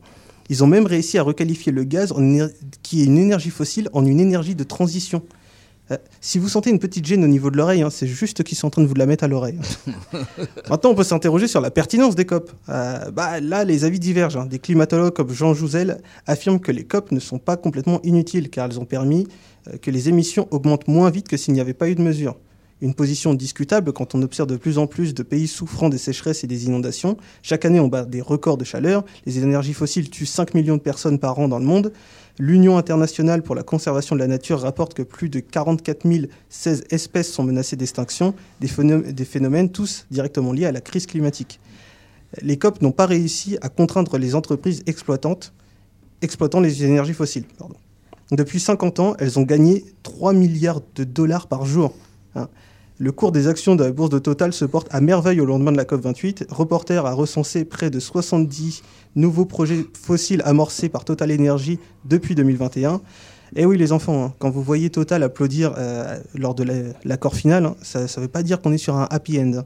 Ils 0.49 0.63
ont 0.63 0.67
même 0.67 0.85
réussi 0.85 1.17
à 1.17 1.23
requalifier 1.23 1.71
le 1.71 1.83
gaz, 1.83 2.11
en 2.11 2.47
qui 2.83 3.01
est 3.01 3.05
une 3.05 3.17
énergie 3.17 3.49
fossile, 3.49 3.89
en 3.93 4.05
une 4.05 4.19
énergie 4.19 4.55
de 4.55 4.63
transition. 4.63 5.21
Euh, 5.89 5.97
si 6.19 6.37
vous 6.37 6.49
sentez 6.49 6.69
une 6.69 6.79
petite 6.79 7.05
gêne 7.05 7.23
au 7.23 7.27
niveau 7.27 7.49
de 7.49 7.55
l'oreille, 7.55 7.81
hein, 7.81 7.89
c'est 7.89 8.07
juste 8.07 8.43
qu'ils 8.43 8.57
sont 8.57 8.67
en 8.67 8.69
train 8.69 8.81
de 8.81 8.87
vous 8.87 8.93
la 8.93 9.05
mettre 9.05 9.23
à 9.23 9.27
l'oreille. 9.29 9.57
Maintenant, 10.69 10.89
on 10.91 10.95
peut 10.95 11.03
s'interroger 11.05 11.47
sur 11.47 11.61
la 11.61 11.71
pertinence 11.71 12.13
des 12.15 12.25
COP. 12.25 12.51
Euh, 12.69 13.09
bah, 13.11 13.39
là, 13.39 13.63
les 13.63 13.85
avis 13.85 13.99
divergent. 13.99 14.37
hein. 14.37 14.45
Des 14.45 14.59
climatologues 14.59 15.13
comme 15.13 15.31
Jean 15.31 15.53
Jouzel 15.53 16.01
affirment 16.25 16.59
que 16.59 16.73
les 16.73 16.83
COP 16.83 17.11
ne 17.13 17.19
sont 17.21 17.39
pas 17.39 17.55
complètement 17.55 18.01
inutiles 18.03 18.49
car 18.49 18.65
elles 18.69 18.79
ont 18.79 18.85
permis 18.85 19.27
que 19.81 19.91
les 19.91 20.09
émissions 20.09 20.47
augmentent 20.51 20.87
moins 20.87 21.09
vite 21.09 21.27
que 21.27 21.37
s'il 21.37 21.53
n'y 21.53 21.61
avait 21.61 21.73
pas 21.73 21.89
eu 21.89 21.95
de 21.95 22.01
mesures. 22.01 22.37
Une 22.79 22.93
position 22.93 23.33
discutable 23.33 23.91
quand 23.91 24.13
on 24.13 24.21
observe 24.21 24.47
de 24.47 24.55
plus 24.55 24.77
en 24.77 24.85
plus 24.85 25.15
de 25.15 25.23
pays 25.23 25.47
souffrant 25.47 25.89
des 25.89 25.97
sécheresses 25.97 26.43
et 26.43 26.47
des 26.47 26.65
inondations. 26.65 27.17
Chaque 27.41 27.65
année, 27.65 27.79
on 27.79 27.87
bat 27.87 28.05
des 28.05 28.21
records 28.21 28.57
de 28.57 28.63
chaleur. 28.63 29.03
Les 29.25 29.39
énergies 29.39 29.73
fossiles 29.73 30.11
tuent 30.11 30.27
5 30.27 30.53
millions 30.53 30.77
de 30.77 30.81
personnes 30.81 31.17
par 31.17 31.39
an 31.39 31.47
dans 31.47 31.57
le 31.57 31.65
monde. 31.65 31.91
L'Union 32.37 32.77
internationale 32.77 33.41
pour 33.41 33.55
la 33.55 33.63
conservation 33.63 34.15
de 34.15 34.19
la 34.19 34.27
nature 34.27 34.59
rapporte 34.59 34.93
que 34.93 35.01
plus 35.01 35.27
de 35.27 35.39
44 35.39 36.05
016 36.49 36.83
espèces 36.91 37.31
sont 37.33 37.43
menacées 37.43 37.75
d'extinction, 37.77 38.35
des, 38.61 38.67
phénom- 38.67 39.11
des 39.11 39.25
phénomènes 39.25 39.71
tous 39.71 40.05
directement 40.11 40.53
liés 40.53 40.65
à 40.67 40.71
la 40.71 40.81
crise 40.81 41.07
climatique. 41.07 41.59
Les 42.43 42.57
COP 42.57 42.83
n'ont 42.83 42.91
pas 42.91 43.07
réussi 43.07 43.57
à 43.61 43.69
contraindre 43.69 44.19
les 44.19 44.35
entreprises 44.35 44.83
exploitantes, 44.85 45.51
exploitant 46.21 46.59
les 46.59 46.83
énergies 46.83 47.13
fossiles. 47.13 47.45
Depuis 48.31 48.59
50 48.59 48.99
ans, 48.99 49.15
elles 49.19 49.39
ont 49.39 49.43
gagné 49.43 49.85
3 50.03 50.33
milliards 50.33 50.81
de 50.95 51.03
dollars 51.03 51.47
par 51.47 51.65
jour. 51.65 51.93
hein. 52.35 52.47
Le 52.99 53.11
cours 53.11 53.31
des 53.31 53.47
actions 53.47 53.75
de 53.75 53.83
la 53.83 53.91
bourse 53.91 54.09
de 54.09 54.17
Total 54.17 54.51
se 54.51 54.65
porte 54.65 54.87
à 54.89 55.01
merveille 55.01 55.39
au 55.39 55.45
lendemain 55.45 55.71
de 55.71 55.77
la 55.77 55.83
COP28. 55.85 56.47
Reporter 56.49 57.05
a 57.05 57.13
recensé 57.13 57.63
près 57.63 57.91
de 57.91 57.99
70 57.99 58.81
nouveaux 59.15 59.45
projets 59.45 59.85
fossiles 59.93 60.41
amorcés 60.45 60.89
par 60.89 61.05
Total 61.05 61.31
Energy 61.31 61.77
depuis 62.05 62.33
2021. 62.33 62.99
Et 63.55 63.65
oui, 63.67 63.77
les 63.77 63.91
enfants, 63.91 64.25
hein, 64.25 64.33
quand 64.39 64.49
vous 64.49 64.63
voyez 64.63 64.89
Total 64.89 65.21
applaudir 65.21 65.75
euh, 65.77 66.17
lors 66.33 66.55
de 66.55 66.63
la- 66.63 66.73
l'accord 67.05 67.35
final, 67.35 67.67
hein, 67.67 67.75
ça 67.83 68.01
ne 68.01 68.21
veut 68.21 68.27
pas 68.27 68.41
dire 68.41 68.61
qu'on 68.61 68.73
est 68.73 68.79
sur 68.79 68.95
un 68.97 69.07
happy 69.11 69.39
end. 69.39 69.61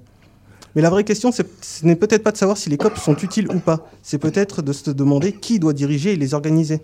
Mais 0.75 0.81
la 0.81 0.89
vraie 0.89 1.05
question, 1.05 1.31
ce 1.31 1.41
n'est 1.83 1.95
peut-être 1.95 2.23
pas 2.23 2.31
de 2.33 2.37
savoir 2.37 2.57
si 2.57 2.69
les 2.69 2.77
COP 2.77 2.97
sont 2.97 3.15
utiles 3.15 3.47
ou 3.49 3.59
pas. 3.59 3.89
C'est 4.03 4.17
peut-être 4.19 4.61
de 4.61 4.73
se 4.73 4.91
demander 4.91 5.31
qui 5.31 5.57
doit 5.57 5.73
diriger 5.73 6.13
et 6.13 6.15
les 6.17 6.33
organiser. 6.33 6.81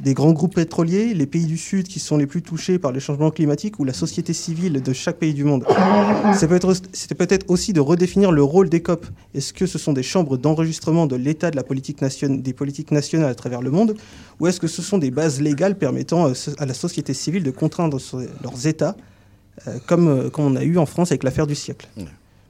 Des 0.00 0.12
grands 0.12 0.32
groupes 0.32 0.54
pétroliers, 0.54 1.14
les 1.14 1.26
pays 1.26 1.46
du 1.46 1.56
Sud 1.56 1.88
qui 1.88 2.00
sont 2.00 2.18
les 2.18 2.26
plus 2.26 2.42
touchés 2.42 2.78
par 2.78 2.92
les 2.92 3.00
changements 3.00 3.30
climatiques 3.30 3.78
ou 3.80 3.84
la 3.84 3.94
société 3.94 4.34
civile 4.34 4.82
de 4.82 4.92
chaque 4.92 5.16
pays 5.16 5.32
du 5.32 5.42
monde. 5.42 5.64
C'est 6.34 7.14
peut-être 7.14 7.46
aussi 7.48 7.72
de 7.72 7.80
redéfinir 7.80 8.30
le 8.30 8.42
rôle 8.42 8.68
des 8.68 8.82
COP. 8.82 9.06
Est-ce 9.34 9.54
que 9.54 9.64
ce 9.66 9.78
sont 9.78 9.94
des 9.94 10.02
chambres 10.02 10.36
d'enregistrement 10.36 11.06
de 11.06 11.16
l'état 11.16 11.50
de 11.50 11.56
la 11.56 11.62
politique 11.62 12.02
nation- 12.02 12.28
des 12.36 12.52
politiques 12.52 12.90
nationales 12.90 13.30
à 13.30 13.34
travers 13.34 13.62
le 13.62 13.70
monde 13.70 13.94
ou 14.38 14.46
est-ce 14.46 14.60
que 14.60 14.66
ce 14.68 14.82
sont 14.82 14.98
des 14.98 15.10
bases 15.10 15.40
légales 15.40 15.78
permettant 15.78 16.28
euh, 16.28 16.32
à 16.58 16.66
la 16.66 16.74
société 16.74 17.14
civile 17.14 17.42
de 17.42 17.50
contraindre 17.50 17.98
leurs 18.42 18.66
États 18.66 18.96
euh, 19.66 19.78
comme, 19.86 20.08
euh, 20.08 20.28
comme 20.30 20.44
on 20.44 20.56
a 20.56 20.62
eu 20.64 20.76
en 20.76 20.84
France 20.86 21.10
avec 21.10 21.22
l'affaire 21.22 21.46
du 21.46 21.54
siècle? 21.54 21.88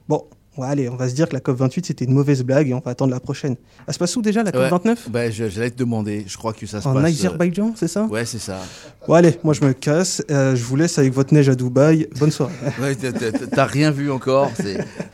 Bon, 0.09 0.25
ouais, 0.57 0.67
allez, 0.67 0.89
on 0.89 0.95
va 0.95 1.07
se 1.09 1.13
dire 1.15 1.27
que 1.29 1.33
la 1.33 1.39
COP28 1.39 1.85
c'était 1.85 2.05
une 2.05 2.13
mauvaise 2.13 2.43
blague 2.43 2.69
et 2.69 2.73
on 2.73 2.79
va 2.79 2.91
attendre 2.91 3.11
la 3.11 3.19
prochaine. 3.19 3.55
Elle 3.87 3.93
se 3.93 3.99
passe 3.99 4.15
où 4.15 4.21
déjà 4.21 4.43
la 4.43 4.51
COP29 4.51 4.85
Ouais, 4.87 4.95
bah, 5.09 5.29
je- 5.31 5.47
J'allais 5.49 5.71
te 5.71 5.77
demander, 5.77 6.25
je 6.27 6.37
crois 6.37 6.53
que 6.53 6.65
ça 6.65 6.81
se 6.81 6.87
En 6.87 6.93
passe. 6.93 7.03
euh, 7.03 7.07
Azerbaïdjan, 7.07 7.73
c'est 7.75 7.87
ça? 7.87 8.05
Ouais, 8.05 8.25
c'est 8.25 8.39
ça. 8.39 8.59
Bon 9.07 9.13
allez, 9.13 9.37
moi 9.43 9.53
je 9.53 9.63
me 9.63 9.73
casse, 9.73 10.23
euh, 10.29 10.55
je 10.55 10.63
vous 10.63 10.75
laisse 10.75 10.97
avec 10.99 11.13
votre 11.13 11.33
neige 11.33 11.47
à 11.49 11.55
Dubaï, 11.55 12.07
bonne 12.19 12.31
soirée. 12.31 12.53
Ouais, 12.81 12.95
t'as- 12.95 13.65
rien 13.65 13.91
vu 13.91 14.11
encore. 14.11 14.51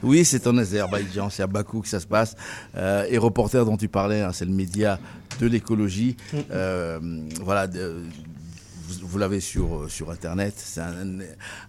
Oui, 0.02 0.26
c'est 0.26 0.48
en 0.48 0.58
Azerbaïdjan, 0.58 1.30
c'est 1.30 1.44
à 1.44 1.48
Bakou 1.48 1.82
que 1.82 1.88
ça 1.88 2.00
se 2.00 2.08
passe. 2.08 2.36
Euh, 2.76 3.06
et 3.10 3.18
reporter 3.18 3.66
dont 3.66 3.78
tu 3.78 3.88
parlais, 3.88 4.22
hein, 4.22 4.32
c'est 4.34 4.46
le 4.46 4.52
média 4.52 5.00
de 5.40 5.48
l'écologie. 5.48 6.16
Mm. 6.34 6.38
Euh, 6.52 7.00
voilà, 7.44 7.68
de- 7.68 8.04
vous, 9.14 9.20
l'avez 9.20 9.40
sur, 9.40 9.76
euh, 9.84 9.88
sur 9.90 10.10
Internet. 10.12 10.54
C'est 10.58 10.82
un, 10.82 10.96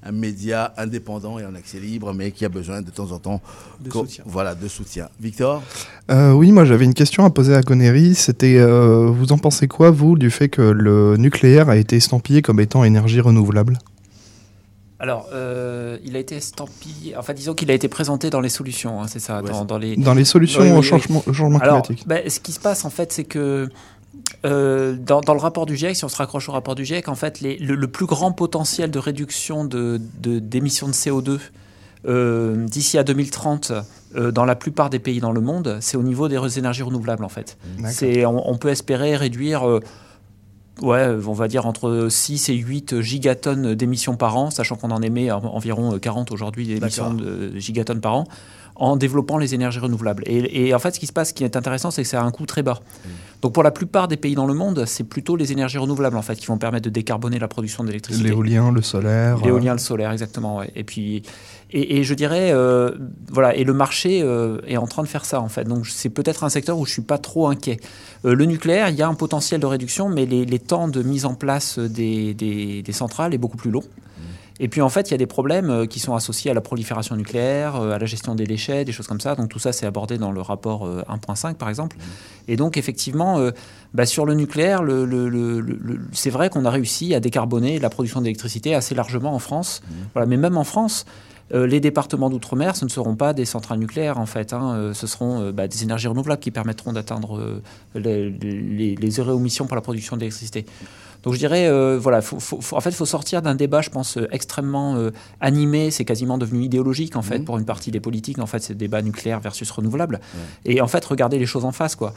un 0.02 0.12
média 0.12 0.72
indépendant 0.78 1.38
et 1.38 1.44
en 1.44 1.54
accès 1.54 1.78
libre, 1.78 2.12
mais 2.14 2.30
qui 2.33 2.44
a 2.44 2.48
besoin 2.48 2.80
de 2.83 2.90
temps 2.90 3.12
en 3.12 3.18
temps 3.18 3.40
De 3.80 3.90
co- 3.90 4.00
soutien. 4.00 4.24
Voilà, 4.26 4.54
de 4.54 4.66
soutien. 4.66 5.09
Victor 5.20 5.62
Euh, 6.11 6.33
oui, 6.33 6.52
moi 6.52 6.64
j'avais 6.64 6.85
une 6.87 6.94
question 6.94 7.24
à 7.24 7.30
poser 7.30 7.54
à 7.54 7.62
Connery. 7.62 8.14
C'était, 8.14 8.57
euh, 8.59 9.07
vous 9.11 9.33
en 9.33 9.38
pensez 9.38 9.68
quoi, 9.68 9.90
vous, 9.90 10.16
du 10.16 10.30
fait 10.30 10.48
que 10.48 10.62
le 10.62 11.16
nucléaire 11.18 11.68
a 11.68 11.76
été 11.76 11.96
estampillé 11.96 12.40
comme 12.42 12.61
étant 12.61 12.83
énergie 12.85 13.20
renouvelable? 13.20 13.78
Alors, 15.00 15.28
euh, 15.35 15.98
il 16.04 16.16
a 16.16 16.18
été 16.20 16.37
estampillé. 16.37 17.14
Enfin, 17.16 17.35
disons 17.35 17.52
qu'il 17.52 17.70
a 17.70 17.74
été 17.74 17.88
présenté 17.88 18.30
dans 18.30 18.40
les 18.40 18.48
solutions, 18.48 19.02
hein, 19.02 19.07
c'est 19.09 19.18
ça, 19.18 19.42
dans, 19.42 19.64
dans 19.64 19.76
les 19.76 19.96
Dans 19.96 20.14
les 20.14 20.24
solutions 20.24 20.62
Oui, 20.62 20.68
oui, 20.68 20.72
au 20.76 20.80
oui. 20.80 20.87
changement, 20.87 21.22
au 21.26 21.33
changement 21.33 21.59
Alors, 21.59 21.83
climatique. 21.83 22.07
ben, 22.09 22.22
ce 22.30 22.40
qui 22.40 22.52
se 22.52 22.61
passe 22.61 22.85
en 22.87 22.90
fait, 22.90 23.12
c'est 23.12 23.24
que 23.24 23.68
euh, 24.44 24.94
dans, 24.98 25.20
dans 25.20 25.35
le 25.35 25.40
rapport 25.40 25.66
du 25.66 25.76
GIEC, 25.76 25.96
si 25.96 26.04
on 26.04 26.09
se 26.09 26.16
raccroche 26.16 26.48
au 26.48 26.52
rapport 26.52 26.74
du 26.74 26.85
GIEC, 26.85 27.09
en 27.09 27.14
fait, 27.14 27.40
les- 27.40 27.57
le, 27.59 27.74
le 27.74 27.88
plus 27.88 28.07
grand 28.07 28.33
potentiel 28.33 28.90
de 28.90 28.98
réduction 28.98 29.64
de- 29.64 30.00
de- 30.20 30.38
d'émissions 30.38 30.88
de, 30.88 30.92
CO2 30.92 31.38
euh, 32.07 32.66
d'ici 32.66 32.98
à 32.98 33.04
2030 33.04 33.72
euh, 34.16 34.30
dans 34.30 34.44
la 34.44 34.54
plupart 34.57 34.90
des 34.90 34.98
pays 34.98 35.20
dans 35.20 35.33
le 35.33 35.40
monde, 35.40 35.78
c'est 35.80 35.96
au 35.96 36.02
niveau 36.02 36.28
des 36.28 36.59
énergies 36.59 36.83
renouvelables 36.83 37.24
en 37.24 37.28
fait. 37.30 37.57
On, 38.26 38.42
on 38.50 38.59
peut 38.59 38.68
espérer 38.68 39.16
réduire. 39.16 39.66
euh, 39.68 39.80
Ouais, 40.83 41.07
on 41.24 41.33
va 41.35 41.46
dire 41.46 41.66
entre 41.66 42.09
6 42.11 42.48
et 42.48 42.54
8 42.54 43.00
gigatonnes 43.00 43.76
d'émissions 43.76 44.16
par 44.16 44.37
an, 44.37 44.50
sachant 44.50 44.74
qu'on 44.74 44.90
en 44.90 45.02
émet 45.02 45.30
en- 45.30 45.38
environ 45.44 45.96
40 46.00 46.33
aujourd'hui 46.33 46.66
d'émissions 46.66 47.14
de 47.14 47.57
gigatonnes 47.61 48.00
par 48.00 48.14
an, 48.16 48.24
en 48.76 48.96
développant 48.96 49.38
les 49.38 49.54
énergies 49.54 49.78
renouvelables. 49.78 50.24
Et, 50.26 50.66
et 50.68 50.74
en 50.74 50.78
fait, 50.78 50.94
ce 50.94 51.00
qui 51.00 51.06
se 51.06 51.12
passe, 51.12 51.28
ce 51.28 51.34
qui 51.34 51.44
est 51.44 51.56
intéressant, 51.56 51.90
c'est 51.90 52.02
que 52.02 52.08
c'est 52.08 52.16
à 52.16 52.24
un 52.24 52.30
coût 52.30 52.44
très 52.46 52.62
bas. 52.62 52.80
Donc 53.40 53.52
pour 53.52 53.62
la 53.62 53.70
plupart 53.70 54.08
des 54.08 54.16
pays 54.16 54.34
dans 54.34 54.46
le 54.46 54.54
monde, 54.54 54.84
c'est 54.87 55.04
plutôt 55.04 55.37
les 55.37 55.52
énergies 55.52 55.76
renouvelables 55.78 56.16
en 56.16 56.22
fait 56.22 56.34
qui 56.37 56.46
vont 56.46 56.56
permettre 56.58 56.84
de 56.84 56.90
décarboner 56.90 57.38
la 57.38 57.46
production 57.46 57.84
d'électricité. 57.84 58.26
L'éolien, 58.26 58.72
le 58.72 58.80
solaire. 58.82 59.37
euh, 59.37 59.44
L'éolien, 59.44 59.72
le 59.74 59.78
solaire, 59.78 60.10
exactement. 60.12 60.56
Ouais. 60.56 60.70
Et 60.74 60.82
puis, 60.82 61.22
et, 61.70 61.98
et 61.98 62.04
je 62.04 62.14
dirais, 62.14 62.52
euh, 62.52 62.92
voilà, 63.30 63.54
et 63.54 63.64
le 63.64 63.74
marché 63.74 64.22
euh, 64.22 64.60
est 64.66 64.78
en 64.78 64.87
train 64.87 65.02
de 65.02 65.08
faire 65.08 65.26
ça 65.26 65.40
en 65.42 65.48
fait. 65.48 65.64
Donc 65.64 65.87
c'est 65.87 66.08
peut-être 66.08 66.42
un 66.42 66.48
secteur 66.48 66.78
où 66.78 66.87
je 66.87 66.92
suis 66.92 67.02
pas 67.02 67.18
trop 67.18 67.48
inquiet. 67.48 67.78
Euh, 68.24 68.34
le 68.34 68.46
nucléaire, 68.46 68.88
il 68.88 68.96
y 68.96 69.02
a 69.02 69.08
un 69.08 69.14
potentiel 69.14 69.60
de 69.60 69.66
réduction, 69.66 70.08
mais 70.08 70.24
les, 70.24 70.46
les 70.46 70.58
temps 70.58 70.88
de 70.88 71.02
mise 71.02 71.26
en 71.26 71.34
place 71.34 71.78
des, 71.78 72.32
des, 72.32 72.82
des 72.82 72.92
centrales 72.92 73.34
est 73.34 73.38
beaucoup 73.38 73.58
plus 73.58 73.70
long. 73.70 73.82
Et 74.60 74.68
puis 74.68 74.80
en 74.80 74.88
fait, 74.88 75.08
il 75.08 75.10
y 75.10 75.14
a 75.14 75.18
des 75.18 75.26
problèmes 75.26 75.68
euh, 75.70 75.86
qui 75.86 75.98
sont 75.98 76.14
associés 76.14 76.50
à 76.50 76.54
la 76.54 76.60
prolifération 76.60 77.16
nucléaire, 77.16 77.74
euh, 77.76 77.90
à 77.92 77.98
la 77.98 78.06
gestion 78.06 78.36
des 78.36 78.44
déchets, 78.46 78.84
des 78.84 78.92
choses 78.92 79.08
comme 79.08 79.20
ça. 79.20 79.34
Donc 79.34 79.48
tout 79.48 79.58
ça, 79.58 79.72
c'est 79.72 79.84
abordé 79.86 80.16
dans 80.16 80.30
le 80.30 80.40
rapport 80.40 80.86
euh, 80.86 81.02
1.5 81.08 81.54
par 81.54 81.68
exemple. 81.68 81.96
Et 82.46 82.56
donc 82.56 82.76
effectivement, 82.76 83.38
euh, 83.38 83.50
bah, 83.94 84.06
sur 84.06 84.24
le 84.26 84.34
nucléaire, 84.34 84.82
le, 84.84 85.04
le- 85.06 85.28
le- 85.28 85.60
le- 85.60 85.78
le- 85.82 86.00
c'est 86.12 86.30
vrai 86.30 86.50
qu'on 86.50 86.64
a 86.66 86.70
réussi 86.70 87.14
à 87.14 87.20
décarboner 87.20 87.80
la 87.80 87.90
production 87.90 88.20
d'électricité 88.20 88.74
assez 88.76 88.94
largement 88.94 89.34
en 89.34 89.40
France. 89.40 89.82
Voilà, 90.14 90.26
mais 90.26 90.36
même 90.36 90.56
en 90.56 90.64
France. 90.64 91.04
euh, 91.52 91.66
les 91.66 91.78
départements 91.78 92.30
d'outre-mer, 92.30 92.74
ce 92.74 92.86
ne 92.86 92.90
seront 92.90 93.16
pas 93.16 93.34
des 93.34 93.44
centrales 93.44 93.78
nucléaires 93.78 94.18
en 94.18 94.24
fait. 94.24 94.54
hein. 94.54 94.72
Euh, 94.76 94.94
ce 94.94 95.06
seront 95.06 95.42
euh, 95.42 95.52
bah, 95.52 95.68
des 95.68 95.82
énergies 95.82 96.06
renouvelables 96.08 96.40
qui 96.40 96.50
permettront 96.50 96.92
d'atteindre 96.94 97.38
euh, 97.38 97.60
les, 97.94 98.30
les, 98.30 98.94
les 98.94 99.10
zéro 99.10 99.36
émissions 99.36 99.66
pour 99.66 99.74
la 99.74 99.82
production 99.82 100.16
d'électricité. 100.16 100.64
Donc 101.24 101.32
je 101.34 101.38
dirais, 101.38 101.66
euh, 101.68 101.98
voilà, 102.00 102.20
faut, 102.22 102.38
faut- 102.38 102.60
faut- 102.60 102.76
en 102.76 102.80
fait, 102.80 102.90
il 102.90 102.96
faut 102.96 103.06
sortir 103.06 103.42
d'un 103.42 103.54
débat, 103.54 103.80
je 103.80 103.90
pense, 103.90 104.16
euh, 104.18 104.28
extrêmement 104.30 104.94
euh, 104.96 105.10
animé. 105.40 105.90
C'est 105.90 106.04
quasiment 106.04 106.38
devenu 106.38 106.62
idéologique, 106.62 107.16
en 107.16 107.22
fait, 107.22 107.38
pour 107.44 107.58
une 107.58 107.64
partie 107.64 107.90
des 107.90 108.00
politiques. 108.00 108.38
En 108.38 108.46
fait, 108.46 108.60
c'est 108.60 108.74
le 108.74 108.78
débat 108.78 109.00
nucléaire 109.02 109.40
versus 109.40 109.70
renouvelable. 109.70 110.20
Et 110.66 110.80
en 110.80 110.87
fait, 110.87 111.04
regarder 111.04 111.38
les 111.38 111.46
choses 111.46 111.64
en 111.64 111.72
face, 111.72 111.96
quoi. 111.96 112.12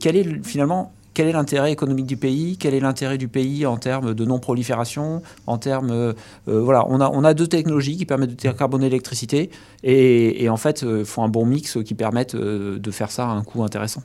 Quel 0.00 0.16
est 0.16 0.24
le- 0.24 0.42
finalement 0.42 0.92
quel 1.14 1.28
est 1.28 1.32
l'intérêt 1.32 1.72
économique 1.72 2.06
du 2.06 2.16
pays, 2.16 2.56
quel 2.58 2.74
est 2.74 2.80
l'intérêt 2.80 3.16
du 3.18 3.28
pays 3.28 3.64
en 3.66 3.76
termes 3.76 4.14
de 4.14 4.24
non-prolifération, 4.24 5.22
en 5.46 5.58
termes, 5.58 5.90
euh, 5.90 6.12
euh, 6.48 6.60
voilà, 6.60 6.84
on 6.88 7.00
a, 7.00 7.08
on 7.08 7.24
a 7.24 7.34
deux 7.34 7.46
technologies 7.46 7.96
qui 7.96 8.04
permettent 8.06 8.30
de 8.30 8.34
décarboner 8.48 8.86
l'électricité 8.86 9.50
et, 9.82 10.42
et 10.44 10.48
en 10.48 10.56
fait, 10.56 10.82
il 10.82 11.04
faut 11.04 11.22
un 11.22 11.28
bon 11.28 11.46
mix 11.46 11.78
qui 11.84 11.94
permette 11.94 12.34
euh, 12.34 12.78
de 12.78 12.90
faire 12.90 13.10
ça 13.10 13.26
à 13.28 13.32
un 13.32 13.42
coût 13.44 13.62
intéressant. 13.62 14.02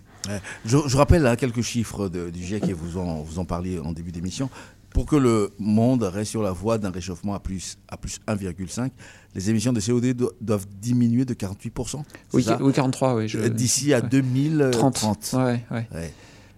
Je, 0.66 0.78
je 0.86 0.98
rappelle 0.98 1.26
hein, 1.26 1.36
quelques 1.36 1.62
chiffres 1.62 2.08
de- 2.10 2.30
du 2.30 2.44
GIEC 2.44 2.68
et 2.70 2.74
vous 2.74 2.98
en, 2.98 3.22
vous 3.22 3.40
en 3.40 3.46
parliez 3.46 3.80
en 3.80 3.92
début 3.94 4.12
d'émission. 4.12 4.50
Pour 4.92 5.06
que 5.06 5.16
le 5.16 5.52
monde 5.60 6.04
reste 6.04 6.32
sur 6.32 6.42
la 6.44 6.52
voie 6.52 6.78
d'un 6.80 6.90
réchauffement 6.90 7.34
à 7.36 7.40
plus, 7.40 7.78
à 7.88 7.96
plus 7.98 8.20
1,5, 8.28 8.90
les 9.36 9.50
émissions 9.50 9.72
de 9.72 9.80
CO2 9.80 10.14
do- 10.14 10.32
doivent 10.42 10.66
diminuer 10.82 11.26
de 11.26 11.34
48%. 11.36 12.04
c'est 12.30 12.36
Oui, 12.36 12.44
ça? 12.44 12.58
oui, 12.60 12.74
43, 12.74 13.16
oui. 13.16 13.28
je- 13.28 13.38
Euh, 13.38 13.50
D'ici 13.50 13.94
à 13.94 14.00
ouais. 14.02 14.10
2030. 14.10 14.94
30. 14.96 15.36
Ouais, 15.36 15.64
ouais. 15.72 15.88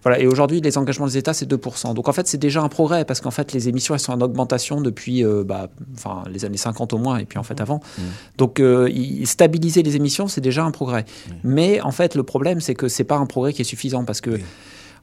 Voilà, 0.02 0.20
et 0.20 0.26
aujourd'hui, 0.26 0.60
les 0.60 0.78
engagements 0.78 1.06
des 1.06 1.16
États, 1.16 1.32
c'est 1.32 1.50
2%. 1.50 1.94
Donc 1.94 2.08
en 2.08 2.12
fait, 2.12 2.26
c'est 2.26 2.38
déjà 2.38 2.62
un 2.62 2.68
progrès, 2.68 3.04
parce 3.04 3.20
qu'en 3.20 3.30
fait, 3.30 3.52
les 3.52 3.68
émissions, 3.68 3.94
elles 3.94 4.00
sont 4.00 4.12
en 4.12 4.20
augmentation 4.20 4.80
depuis 4.80 5.24
euh, 5.24 5.44
bah, 5.44 5.68
enfin, 5.94 6.24
les 6.30 6.44
années 6.44 6.56
50 6.56 6.92
au 6.92 6.98
moins, 6.98 7.18
et 7.18 7.24
puis 7.24 7.38
en 7.38 7.42
fait 7.42 7.60
avant. 7.60 7.80
Donc 8.38 8.60
euh, 8.60 8.90
stabiliser 9.24 9.82
les 9.82 9.96
émissions, 9.96 10.28
c'est 10.28 10.40
déjà 10.40 10.64
un 10.64 10.70
progrès. 10.70 11.04
Mais 11.44 11.80
en 11.80 11.92
fait, 11.92 12.14
le 12.14 12.22
problème, 12.22 12.60
c'est 12.60 12.74
que 12.74 12.88
c'est 12.88 13.04
pas 13.04 13.16
un 13.16 13.26
progrès 13.26 13.52
qui 13.52 13.62
est 13.62 13.66
suffisant, 13.66 14.04
parce 14.04 14.20
que 14.20 14.40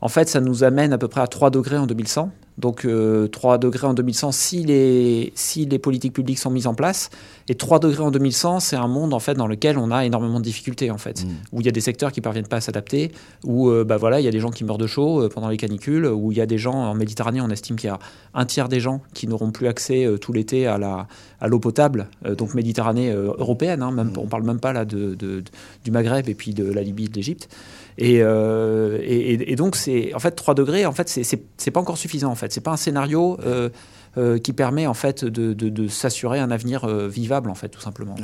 en 0.01 0.07
fait, 0.07 0.29
ça 0.29 0.39
nous 0.39 0.63
amène 0.63 0.93
à 0.93 0.97
peu 0.97 1.07
près 1.07 1.21
à 1.21 1.27
3 1.27 1.49
degrés 1.49 1.77
en 1.77 1.85
2100. 1.85 2.31
Donc 2.59 2.85
euh, 2.85 3.27
3 3.27 3.57
degrés 3.57 3.87
en 3.87 3.93
2100 3.93 4.31
si 4.33 4.63
les, 4.65 5.31
si 5.35 5.65
les 5.65 5.79
politiques 5.79 6.13
publiques 6.13 6.39
sont 6.39 6.49
mises 6.51 6.67
en 6.67 6.73
place. 6.73 7.09
Et 7.47 7.55
3 7.55 7.79
degrés 7.79 8.03
en 8.03 8.11
2100, 8.11 8.59
c'est 8.59 8.75
un 8.75 8.87
monde 8.87 9.13
en 9.13 9.19
fait 9.19 9.33
dans 9.33 9.47
lequel 9.47 9.77
on 9.77 9.89
a 9.91 10.05
énormément 10.05 10.39
de 10.39 10.43
difficultés 10.43 10.91
en 10.91 10.97
fait, 10.97 11.23
où 11.51 11.61
il 11.61 11.65
y 11.65 11.69
a 11.69 11.71
des 11.71 11.81
secteurs 11.81 12.11
qui 12.11 12.21
parviennent 12.21 12.47
pas 12.47 12.57
à 12.57 12.61
s'adapter, 12.61 13.11
où 13.43 13.69
euh, 13.69 13.83
bah 13.83 13.97
voilà, 13.97 14.19
il 14.19 14.23
y 14.23 14.27
a 14.27 14.31
des 14.31 14.39
gens 14.39 14.51
qui 14.51 14.63
meurent 14.63 14.77
de 14.77 14.85
chaud 14.87 15.21
euh, 15.23 15.29
pendant 15.29 15.47
les 15.49 15.57
canicules, 15.57 16.05
où 16.05 16.31
il 16.31 16.37
y 16.37 16.41
a 16.41 16.45
des 16.45 16.57
gens 16.59 16.73
en 16.75 16.93
Méditerranée, 16.93 17.41
on 17.41 17.49
estime 17.49 17.75
qu'il 17.77 17.87
y 17.87 17.91
a 17.91 17.97
un 18.35 18.45
tiers 18.45 18.69
des 18.69 18.79
gens 18.79 19.01
qui 19.13 19.27
n'auront 19.27 19.51
plus 19.51 19.67
accès 19.67 20.05
euh, 20.05 20.17
tout 20.17 20.33
l'été 20.33 20.67
à 20.67 20.77
la 20.77 21.07
à 21.41 21.47
l'eau 21.47 21.59
potable, 21.59 22.09
donc 22.37 22.53
Méditerranée 22.53 23.11
européenne, 23.13 23.81
hein, 23.81 23.91
même 23.91 24.11
on 24.17 24.27
parle 24.27 24.43
même 24.43 24.59
pas 24.59 24.73
là 24.73 24.83
de, 24.83 25.15
de- 25.15 25.41
du 25.85 25.89
Maghreb 25.91 26.27
et 26.27 26.33
puis 26.35 26.53
de 26.53 26.69
la 26.69 26.81
Libye, 26.83 27.07
de 27.07 27.15
l'Égypte. 27.15 27.47
Et, 27.97 28.19
euh, 28.21 28.99
et, 29.01 29.55
donc 29.55 29.75
c'est 29.75 30.13
en 30.13 30.19
fait 30.19 30.31
3 30.31 30.53
degrés, 30.53 30.85
en 30.85 30.93
fait 30.93 31.09
c'est- 31.09 31.71
pas 31.71 31.79
encore 31.79 31.97
suffisant 31.97 32.31
en 32.31 32.35
fait, 32.35 32.51
c'est 32.53 32.61
pas 32.61 32.71
un 32.71 32.77
scénario 32.77 33.37
euh, 33.43 33.69
euh, 34.17 34.37
qui 34.39 34.53
permet 34.53 34.87
en 34.87 34.93
fait 34.93 35.25
de, 35.25 35.53
de- 35.53 35.87
s'assurer 35.87 36.39
un 36.39 36.49
avenir 36.49 36.87
vivable 37.07 37.49
en 37.49 37.55
fait 37.55 37.69
tout 37.69 37.81
simplement. 37.81 38.15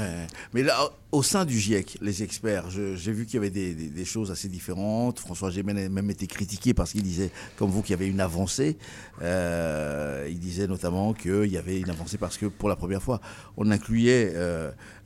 Mais 0.54 0.64
là, 0.64 0.78
au 1.12 1.24
sein 1.24 1.46
du 1.46 1.60
GIEC, 1.60 1.98
les 2.02 2.24
experts, 2.24 2.70
j'ai 2.70 3.12
vu 3.12 3.26
qu'il 3.26 3.36
y 3.36 3.38
avait 3.38 3.50
des, 3.50 4.06
choses 4.06 4.32
assez 4.32 4.48
différentes. 4.48 5.20
François 5.20 5.50
Gémen 5.50 5.78
a 5.78 5.90
même 5.90 6.10
été 6.10 6.28
critiqué 6.28 6.74
parce 6.74 6.92
qu'il 6.92 7.04
disait, 7.04 7.32
comme 7.58 7.70
vous, 7.70 7.82
qu'il 7.82 7.92
y 7.92 7.94
avait 7.94 8.08
une 8.08 8.20
avancée. 8.22 8.78
Il 9.22 10.40
disait 10.40 10.68
notamment 10.68 11.14
qu'il 11.14 11.46
y 11.48 11.58
avait 11.58 11.80
une 11.80 11.90
avancée 11.90 12.18
parce 12.18 12.38
que 12.38 12.46
pour 12.48 12.70
la 12.70 12.76
première 12.76 13.02
fois, 13.02 13.20
on 13.58 13.70
incluait 13.72 14.34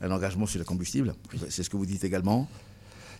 un 0.00 0.10
engagement 0.10 0.46
sur 0.46 0.58
le 0.58 0.64
combustible. 0.64 1.14
C'est 1.48 1.62
ce 1.62 1.70
que 1.70 1.76
vous 1.76 1.86
dites 1.86 2.04
également. 2.04 2.48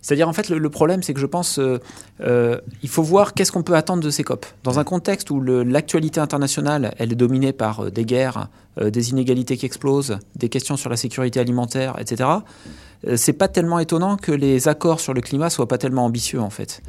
C'est-à-dire, 0.02 0.28
en 0.28 0.32
fait, 0.32 0.48
le, 0.48 0.58
le 0.58 0.70
problème, 0.70 1.02
c'est 1.02 1.12
que 1.14 1.20
je 1.20 1.26
pense, 1.26 1.58
euh, 1.58 1.78
euh, 2.22 2.58
il 2.82 2.88
faut 2.88 3.02
voir 3.02 3.34
qu'est-ce 3.34 3.52
qu'on 3.52 3.62
peut 3.62 3.74
attendre 3.74 4.02
de 4.02 4.10
ces 4.10 4.22
COP. 4.24 4.46
Dans 4.64 4.78
un 4.78 4.84
contexte 4.84 5.30
où 5.30 5.40
l'actualité 5.42 6.20
internationale, 6.20 6.94
elle 6.98 7.12
est 7.12 7.16
dominée 7.16 7.52
par 7.52 7.80
euh, 7.84 7.90
des 7.90 8.04
guerres, 8.04 8.48
euh, 8.80 8.90
des 8.90 9.10
inégalités 9.10 9.56
qui 9.56 9.66
explosent, 9.66 10.18
des 10.36 10.48
questions 10.48 10.76
sur 10.76 10.88
la 10.90 10.96
sécurité 10.96 11.38
alimentaire, 11.40 11.96
etc. 11.98 12.28
C'est 13.16 13.32
pas 13.32 13.48
tellement 13.48 13.78
étonnant 13.78 14.16
que 14.16 14.30
les 14.30 14.68
accords 14.68 15.00
sur 15.00 15.14
le 15.14 15.22
climat 15.22 15.48
soient 15.48 15.66
pas 15.68 15.78
tellement 15.78 16.04
ambitieux, 16.04 16.40
en 16.40 16.50
fait, 16.50 16.82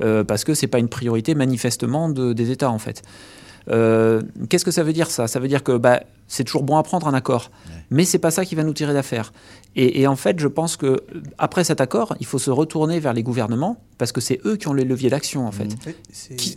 Euh, 0.00 0.22
parce 0.22 0.44
que 0.44 0.54
c'est 0.54 0.68
pas 0.68 0.78
une 0.78 0.88
priorité 0.88 1.34
manifestement 1.34 2.08
de- 2.08 2.32
des 2.32 2.52
États, 2.52 2.70
en 2.70 2.78
fait. 2.78 3.02
Euh, 3.68 4.22
Qu'est-ce 4.48 4.64
que 4.64 4.70
ça 4.70 4.84
veut 4.84 4.92
dire 4.92 5.10
ça? 5.10 5.26
Ça 5.26 5.40
veut 5.40 5.48
dire 5.48 5.64
que 5.64 5.76
bah, 5.76 6.00
c'est 6.28 6.44
toujours 6.44 6.62
bon 6.62 6.76
à 6.76 6.84
prendre 6.84 7.08
un 7.08 7.14
accord, 7.14 7.50
mais 7.90 8.04
c'est 8.04 8.20
pas 8.20 8.30
ça 8.30 8.44
qui 8.44 8.54
va 8.54 8.62
nous 8.62 8.72
tirer 8.74 8.92
d'affaire. 8.94 9.32
Et, 9.76 10.00
et 10.00 10.06
en 10.06 10.16
fait, 10.16 10.40
je 10.40 10.48
pense 10.48 10.76
que 10.76 11.02
après 11.38 11.62
cet 11.62 11.80
accord, 11.80 12.16
il 12.18 12.26
faut 12.26 12.38
se 12.38 12.50
retourner 12.50 12.98
vers 12.98 13.12
les 13.12 13.22
gouvernements 13.22 13.76
parce 13.98 14.10
que 14.10 14.20
c'est 14.20 14.40
eux 14.46 14.56
qui 14.56 14.68
ont 14.68 14.72
les 14.74 14.84
leviers 14.84 15.10
d'action 15.10 15.46
en 15.46 15.52
fait. 15.52 15.68
C'est- 16.12 16.36
Qui- 16.36 16.56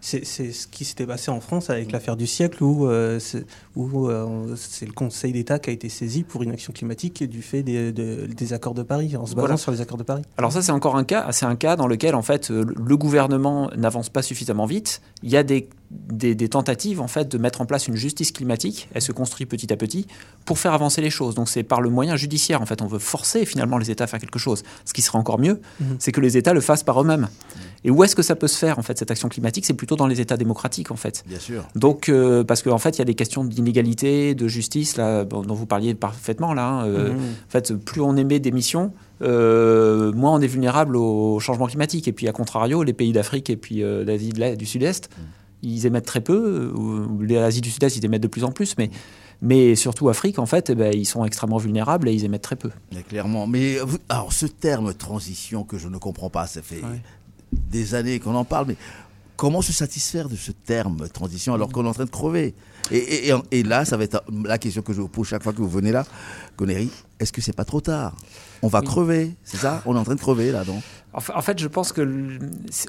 ce 0.00 0.66
qui 0.66 0.84
s'était 0.86 1.06
passé 1.06 1.30
en 1.30 1.40
France 1.40 1.68
avec 1.70 1.92
l'affaire 1.92 2.16
du 2.16 2.26
siècle 2.26 2.62
où, 2.64 2.86
euh, 2.88 3.18
c'est 3.18 3.44
euh, 3.76 4.54
c'est 4.56 4.86
le 4.86 4.92
Conseil 4.92 5.32
d'État 5.32 5.58
qui 5.58 5.70
a 5.70 5.72
été 5.72 5.88
saisi 5.90 6.22
pour 6.24 6.42
une 6.42 6.50
action 6.50 6.72
climatique 6.72 7.22
du 7.24 7.42
fait 7.42 7.62
des, 7.62 7.92
de- 7.92 8.26
des 8.26 8.52
accords 8.54 8.74
de 8.74 8.82
Paris, 8.82 9.14
en 9.16 9.26
se 9.26 9.34
basant 9.34 9.40
Voilà. 9.40 9.56
sur 9.58 9.70
les 9.70 9.80
accords 9.80 9.98
de 9.98 10.02
Paris. 10.04 10.22
Alors 10.38 10.52
ça, 10.52 10.62
c'est 10.62 10.72
encore 10.72 10.96
un 10.96 11.04
cas. 11.04 11.28
C'est 11.32 11.44
un 11.46 11.54
cas 11.56 11.76
dans 11.76 11.86
lequel 11.86 12.14
en 12.14 12.22
fait 12.22 12.48
le 12.50 12.96
gouvernement 12.96 13.70
n'avance 13.76 14.08
pas 14.08 14.22
suffisamment 14.22 14.64
vite. 14.66 15.00
Il 15.22 15.30
y 15.30 15.36
a 15.36 15.42
des, 15.42 15.68
des, 15.90 16.34
des 16.34 16.48
tentatives 16.48 17.00
en 17.00 17.08
fait 17.08 17.28
de 17.30 17.38
mettre 17.38 17.60
en 17.60 17.66
place 17.66 17.88
une 17.88 17.96
justice 17.96 18.30
climatique. 18.32 18.88
Elle 18.94 19.02
se 19.02 19.12
construit 19.12 19.46
petit 19.46 19.72
à 19.72 19.76
petit 19.76 20.06
pour 20.44 20.58
faire 20.58 20.72
avancer 20.74 21.00
les 21.00 21.10
choses. 21.10 21.34
Donc 21.34 21.48
c'est 21.48 21.62
par 21.62 21.80
le 21.80 21.88
moyen 21.90 22.16
judiciaire 22.16 22.60
en 22.60 22.66
fait. 22.66 22.82
On 22.82 22.86
veut 22.86 22.98
forcer 22.98 23.46
finalement 23.46 23.78
les 23.78 23.90
États 23.90 24.04
à 24.04 24.06
faire 24.06 24.20
quelque 24.20 24.38
chose. 24.38 24.62
Ce 24.84 24.92
qui 24.92 25.00
serait 25.02 25.18
encore 25.18 25.38
mieux, 25.38 25.60
Mhm. 25.80 25.96
c'est 25.98 26.12
que 26.12 26.20
les 26.20 26.36
États 26.36 26.52
le 26.52 26.60
fassent 26.60 26.82
par 26.82 27.00
eux-mêmes. 27.00 27.28
Et 27.84 27.90
où 27.90 28.04
est-ce 28.04 28.14
que 28.16 28.22
ça 28.22 28.34
peut 28.36 28.48
se 28.48 28.58
faire 28.58 28.78
en 28.78 28.82
fait 28.82 28.98
cette 28.98 29.10
action 29.10 29.28
climatique? 29.28 29.64
C'est 29.64 29.72
plutôt 29.74 29.96
dans 29.96 30.06
les 30.06 30.20
États 30.20 30.36
démocratiques 30.36 30.90
en 30.90 30.96
fait. 30.96 31.24
Bien 31.26 31.38
sûr. 31.38 31.64
Donc, 31.74 32.08
euh, 32.08 32.44
parce 32.44 32.62
qu'en 32.62 32.78
fait, 32.78 32.96
il 32.96 32.98
y 32.98 33.02
a 33.02 33.04
des 33.06 33.14
questions 33.14 33.44
d'inégalité, 33.44 34.34
de 34.34 34.48
justice, 34.48 34.96
là, 34.96 35.24
bon, 35.24 35.42
dont 35.42 35.54
vous 35.54 35.66
parliez 35.66 35.94
parfaitement, 35.94 36.52
là. 36.54 36.68
hein, 36.68 36.86
euh, 36.86 37.12
Mhm. 37.12 37.18
En 37.18 37.50
fait, 37.50 37.72
plus 37.74 38.00
on 38.00 38.16
émet 38.16 38.40
d'émissions, 38.40 38.92
euh, 39.22 40.12
moins 40.12 40.32
on 40.34 40.40
est 40.40 40.46
vulnérable 40.46 40.96
au 40.96 41.38
changement 41.40 41.66
climatique. 41.66 42.08
Et 42.08 42.12
puis, 42.12 42.28
à 42.28 42.32
contrario, 42.32 42.82
les 42.82 42.92
pays 42.92 43.12
d'Afrique 43.12 43.48
et 43.50 43.56
puis 43.56 43.82
euh, 43.82 44.04
d'Asie 44.04 44.32
du 44.32 44.66
Sud-Est, 44.66 45.08
ils 45.62 45.86
émettent 45.86 46.06
très 46.06 46.20
peu. 46.20 46.72
Ou, 46.74 47.22
l'Asie 47.22 47.60
du 47.60 47.70
Sud-Est, 47.70 47.96
ils 47.96 48.04
émettent 48.04 48.22
de 48.22 48.28
plus 48.28 48.44
en 48.44 48.52
plus. 48.52 48.74
Mais, 48.78 48.90
mais 49.42 49.74
surtout, 49.76 50.08
Afrique, 50.08 50.38
en 50.38 50.46
fait, 50.46 50.70
eh 50.70 50.74
ben, 50.74 50.92
ils 50.94 51.06
sont 51.06 51.24
extrêmement 51.24 51.58
vulnérables 51.58 52.08
et 52.08 52.12
ils 52.12 52.24
émettent 52.24 52.42
très 52.42 52.56
peu. 52.56 52.70
Mais 52.94 53.02
clairement. 53.02 53.46
Mais 53.46 53.78
vous- 53.78 53.98
alors, 54.08 54.32
ce 54.32 54.46
terme 54.46 54.94
transition 54.94 55.64
que 55.64 55.78
je 55.78 55.88
ne 55.88 55.98
comprends 55.98 56.30
pas, 56.30 56.46
ça 56.46 56.62
fait 56.62 56.82
des 57.52 57.94
années 57.94 58.18
qu'on 58.20 58.34
en 58.34 58.44
parle, 58.44 58.66
mais 58.68 58.76
comment 59.36 59.62
se 59.62 59.72
satisfaire 59.72 60.28
de 60.28 60.36
ce 60.36 60.52
terme 60.52 61.08
transition 61.08 61.54
alors 61.54 61.70
qu'on 61.70 61.84
est 61.84 61.88
en 61.88 61.94
train 61.94 62.04
de 62.04 62.10
crever? 62.10 62.54
Et, 62.90 62.96
et- 62.96 63.28
et- 63.30 63.34
et 63.58 63.62
là, 63.62 63.84
ça 63.84 63.96
va 63.96 64.04
être 64.04 64.22
la 64.44 64.58
question 64.58 64.82
que 64.82 64.92
je 64.92 65.00
vous 65.00 65.08
pose 65.08 65.26
chaque 65.28 65.42
fois 65.42 65.52
que 65.52 65.58
vous 65.58 65.68
venez 65.68 65.92
là, 65.92 66.04
Gonéry, 66.56 66.90
est-ce 67.20 67.32
que 67.32 67.40
c'est 67.40 67.54
pas 67.56 67.64
trop 67.64 67.80
tard? 67.80 68.14
On 68.62 68.68
va 68.68 68.80
Oui. 68.80 68.86
crever, 68.86 69.36
c'est 69.44 69.56
ça 69.58 69.82
On 69.86 69.94
est 69.94 69.98
en 69.98 70.04
train 70.04 70.14
de 70.14 70.20
crever 70.20 70.50
là, 70.52 70.64
non 70.66 70.80
En 71.12 71.20
fa- 71.20 71.36
en 71.36 71.42
fait, 71.42 71.58
je 71.58 71.68
pense 71.68 71.92
que 71.92 72.38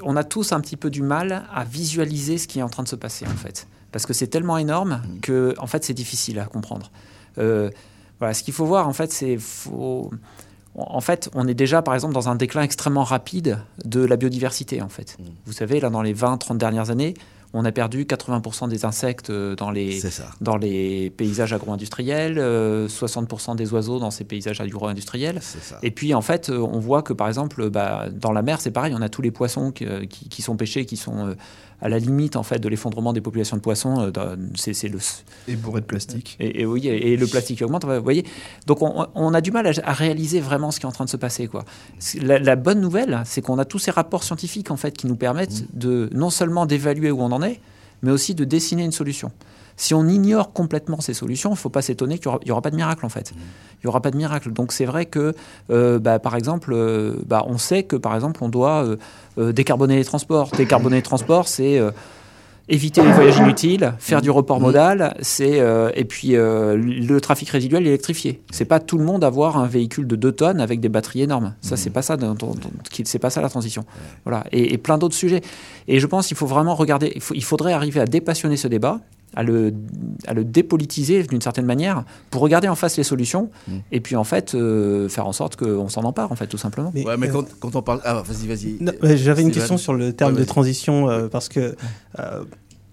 on 0.03 0.15
a 0.15 0.23
tous 0.23 0.51
un 0.51 0.59
petit 0.61 0.77
peu 0.77 0.89
du 0.89 1.01
mal 1.01 1.43
à 1.53 1.63
visualiser 1.63 2.37
ce 2.37 2.47
qui 2.47 2.59
est 2.59 2.63
en 2.63 2.69
train 2.69 2.83
de 2.83 2.87
se 2.87 2.95
passer, 2.95 3.25
en 3.27 3.37
fait, 3.37 3.67
parce 3.91 4.05
que 4.05 4.13
c'est 4.13 4.27
tellement 4.27 4.57
énorme 4.57 5.01
que, 5.21 5.53
en 5.59 5.67
fait, 5.67 5.83
c'est 5.83 5.93
difficile 5.93 6.39
à 6.39 6.45
comprendre. 6.45 6.91
Euh, 7.37 7.69
voilà, 8.19 8.33
ce 8.33 8.43
qu'il 8.43 8.53
faut 8.53 8.65
voir, 8.65 8.87
en 8.87 8.93
fait, 8.93 9.11
c'est 9.11 9.37
faut. 9.37 10.11
En 10.75 11.01
fait, 11.01 11.29
on 11.33 11.47
est 11.47 11.53
déjà, 11.55 11.81
par 11.81 11.93
exemple, 11.93 12.13
dans 12.13 12.29
un 12.29 12.35
déclin 12.35 12.61
extrêmement 12.61 13.03
rapide 13.03 13.57
de 13.85 14.01
la 14.01 14.15
biodiversité, 14.17 14.81
en 14.81 14.89
fait. 14.89 15.17
Vous 15.45 15.51
savez, 15.53 15.79
là, 15.79 15.89
dans 15.89 16.01
les 16.01 16.13
20-30 16.13 16.57
dernières 16.57 16.89
années, 16.89 17.15
on 17.53 17.65
a 17.65 17.71
perdu 17.71 18.03
80% 18.05 18.69
des 18.69 18.85
insectes 18.85 19.29
euh, 19.31 19.55
dans 19.55 19.71
les, 19.71 19.99
dans 20.41 20.57
paysages 21.09 21.51
agro-industriels, 21.53 22.37
euh, 22.37 22.87
60% 22.87 23.55
des 23.55 23.73
oiseaux 23.73 23.99
dans 23.99 24.11
ces 24.11 24.23
paysages 24.23 24.61
agro-industriels. 24.61 25.39
Et 25.81 25.91
puis 25.91 26.13
en 26.13 26.21
fait, 26.21 26.49
euh, 26.49 26.59
on 26.59 26.79
voit 26.79 27.01
que 27.01 27.13
par 27.13 27.27
exemple, 27.27 27.69
bah, 27.69 28.07
dans 28.11 28.31
la 28.31 28.41
mer, 28.43 28.61
c'est 28.61 28.71
pareil, 28.71 28.93
on 28.95 29.01
a 29.01 29.09
tous 29.09 29.21
les 29.21 29.31
poissons 29.31 29.71
qui, 29.71 29.85
euh, 29.85 30.05
qui- 30.05 30.29
qui 30.29 30.41
sont 30.41 30.55
pêchés, 30.57 30.85
qui 30.85 30.97
sont 30.97 31.27
euh, 31.29 31.35
à 31.81 31.89
la 31.89 31.99
limite 31.99 32.35
en 32.35 32.43
fait 32.43 32.59
de 32.59 32.67
l'effondrement 32.67 33.13
des 33.13 33.21
populations 33.21 33.55
de 33.57 33.61
poissons. 33.61 34.11
euh, 34.15 34.35
c'est 34.55 34.87
le 34.87 34.99
Et 35.47 35.55
bourré 35.55 35.81
de 35.81 35.85
plastique. 35.85 36.35
et, 36.39 36.61
et 36.61 36.65
oui, 36.65 36.87
et, 36.87 37.13
et 37.13 37.17
le 37.17 37.25
plastique 37.27 37.61
augmente. 37.61 37.85
Vous 37.85 38.03
voyez, 38.03 38.25
donc 38.67 38.81
on, 38.81 39.07
on 39.15 39.33
a 39.33 39.41
du 39.41 39.51
mal 39.51 39.67
à, 39.67 39.71
à 39.83 39.93
réaliser 39.93 40.39
vraiment 40.41 40.71
ce 40.71 40.79
qui 40.79 40.85
est 40.85 40.89
en 40.89 40.91
train 40.91 41.05
de 41.05 41.09
se 41.09 41.17
passer. 41.17 41.47
Quoi. 41.47 41.65
La, 42.21 42.39
la 42.39 42.55
bonne 42.55 42.81
nouvelle, 42.81 43.21
c'est 43.25 43.41
qu'on 43.41 43.57
a 43.59 43.65
tous 43.65 43.79
ces 43.79 43.91
rapports 43.91 44.23
scientifiques 44.23 44.71
en 44.71 44.77
fait 44.77 44.95
qui 44.97 45.07
nous 45.07 45.15
permettent 45.15 45.65
de 45.77 46.09
non 46.13 46.29
seulement 46.29 46.65
d'évaluer 46.65 47.11
où 47.11 47.21
on 47.21 47.31
en 47.31 47.41
est, 47.41 47.59
mais 48.01 48.11
aussi 48.11 48.35
de 48.35 48.43
dessiner 48.45 48.83
une 48.83 48.91
solution. 48.91 49.31
Si 49.79 49.93
on 49.93 50.05
ignore 50.09 50.51
complètement 50.51 50.99
ces 50.99 51.13
solutions, 51.13 51.51
il 51.51 51.53
ne 51.53 51.57
faut 51.57 51.69
pas 51.69 51.81
s'étonner 51.81 52.19
qu'il 52.19 52.29
n'y 52.43 52.51
aura, 52.51 52.61
pas 52.61 52.69
de 52.69 52.75
miracle 52.75 53.05
en 53.05 53.09
fait. 53.09 53.31
Il 53.33 53.85
n'y 53.85 53.87
aura 53.87 54.01
pas 54.01 54.11
de 54.11 54.17
miracle. 54.17 54.51
Donc 54.51 54.73
c'est 54.73 54.83
vrai 54.83 55.05
que, 55.05 55.33
euh, 55.71 55.99
bah, 55.99 56.19
par 56.19 56.35
exemple, 56.35 56.73
euh, 56.73 57.13
bah, 57.25 57.45
on 57.47 57.57
sait 57.57 57.83
que 57.83 57.95
par 57.95 58.13
exemple 58.13 58.43
on 58.43 58.49
doit 58.49 58.97
euh, 59.37 59.53
décarboner 59.53 59.95
les 59.95 60.03
transports. 60.03 60.51
Décarboner 60.57 60.97
les 60.97 61.01
transports, 61.01 61.47
c'est 61.47 61.79
éviter 62.67 63.01
les 63.01 63.11
voyages 63.13 63.37
inutiles, 63.37 63.93
faire 63.99 64.21
du 64.21 64.29
report 64.29 64.59
modal, 64.59 65.15
c'est 65.21 65.61
et 65.95 66.03
puis 66.03 66.33
le 66.33 67.17
trafic 67.19 67.47
résiduel 67.49 67.87
électrifié. 67.87 68.43
C'est 68.51 68.65
pas 68.65 68.81
tout 68.81 68.97
le 68.97 69.05
monde 69.05 69.23
avoir 69.23 69.57
un 69.57 69.65
véhicule 69.65 70.07
de 70.07 70.17
2 70.17 70.31
tonnes 70.33 70.59
avec 70.59 70.81
des 70.81 70.89
batteries 70.89 71.21
énormes. 71.21 71.55
Ça 71.61 71.77
c'est 71.77 71.89
pas 71.89 72.01
ça, 72.01 72.17
c'est 73.05 73.19
pas 73.19 73.29
la 73.41 73.49
transition. 73.49 73.85
Voilà 74.25 74.43
et, 74.51 74.77
plein 74.77 74.97
d'autres 74.97 75.15
sujets. 75.15 75.39
Et 75.87 76.01
je 76.01 76.05
pense 76.05 76.27
qu'il 76.27 76.35
faut 76.35 76.47
vraiment 76.47 76.75
regarder. 76.75 77.17
Il 77.33 77.43
faudrait 77.45 77.71
arriver 77.71 78.01
à 78.01 78.05
dépassionner 78.05 78.57
ce 78.57 78.67
débat 78.67 78.99
à 79.35 79.43
le, 79.43 79.73
à 80.27 80.33
le 80.33 80.43
dépolitiser 80.43 81.23
d'une 81.23 81.41
certaine 81.41 81.65
manière 81.65 82.03
pour 82.31 82.41
regarder 82.41 82.67
en 82.67 82.75
face 82.75 82.97
les 82.97 83.03
solutions 83.03 83.49
Mm. 83.67 83.71
et 83.91 83.99
puis 83.99 84.15
en 84.15 84.23
fait 84.23 84.55
euh, 84.55 85.07
faire 85.09 85.27
en 85.27 85.33
sorte 85.33 85.55
qu'on 85.55 85.87
s'en 85.89 86.03
empare 86.03 86.31
en 86.31 86.35
fait 86.35 86.47
tout 86.47 86.57
simplement. 86.57 86.91
ouais, 86.95 87.17
mais 87.17 87.29
quand, 87.29 87.45
quand 87.59 87.75
on 87.75 87.81
parle. 87.81 88.01
Ah, 88.03 88.23
vas-y, 88.25 88.47
vas-y. 88.47 88.77
Mais 89.03 89.17
J'avais 89.17 89.41
une 89.41 89.49
Steven. 89.49 89.51
question 89.51 89.77
sur 89.77 89.93
le 89.93 90.13
terme 90.13 90.33
Ouais, 90.33 90.39
de 90.39 90.45
transition 90.45 91.09
euh, 91.09 91.27
parce 91.27 91.47
que 91.49 91.75
euh, 92.19 92.43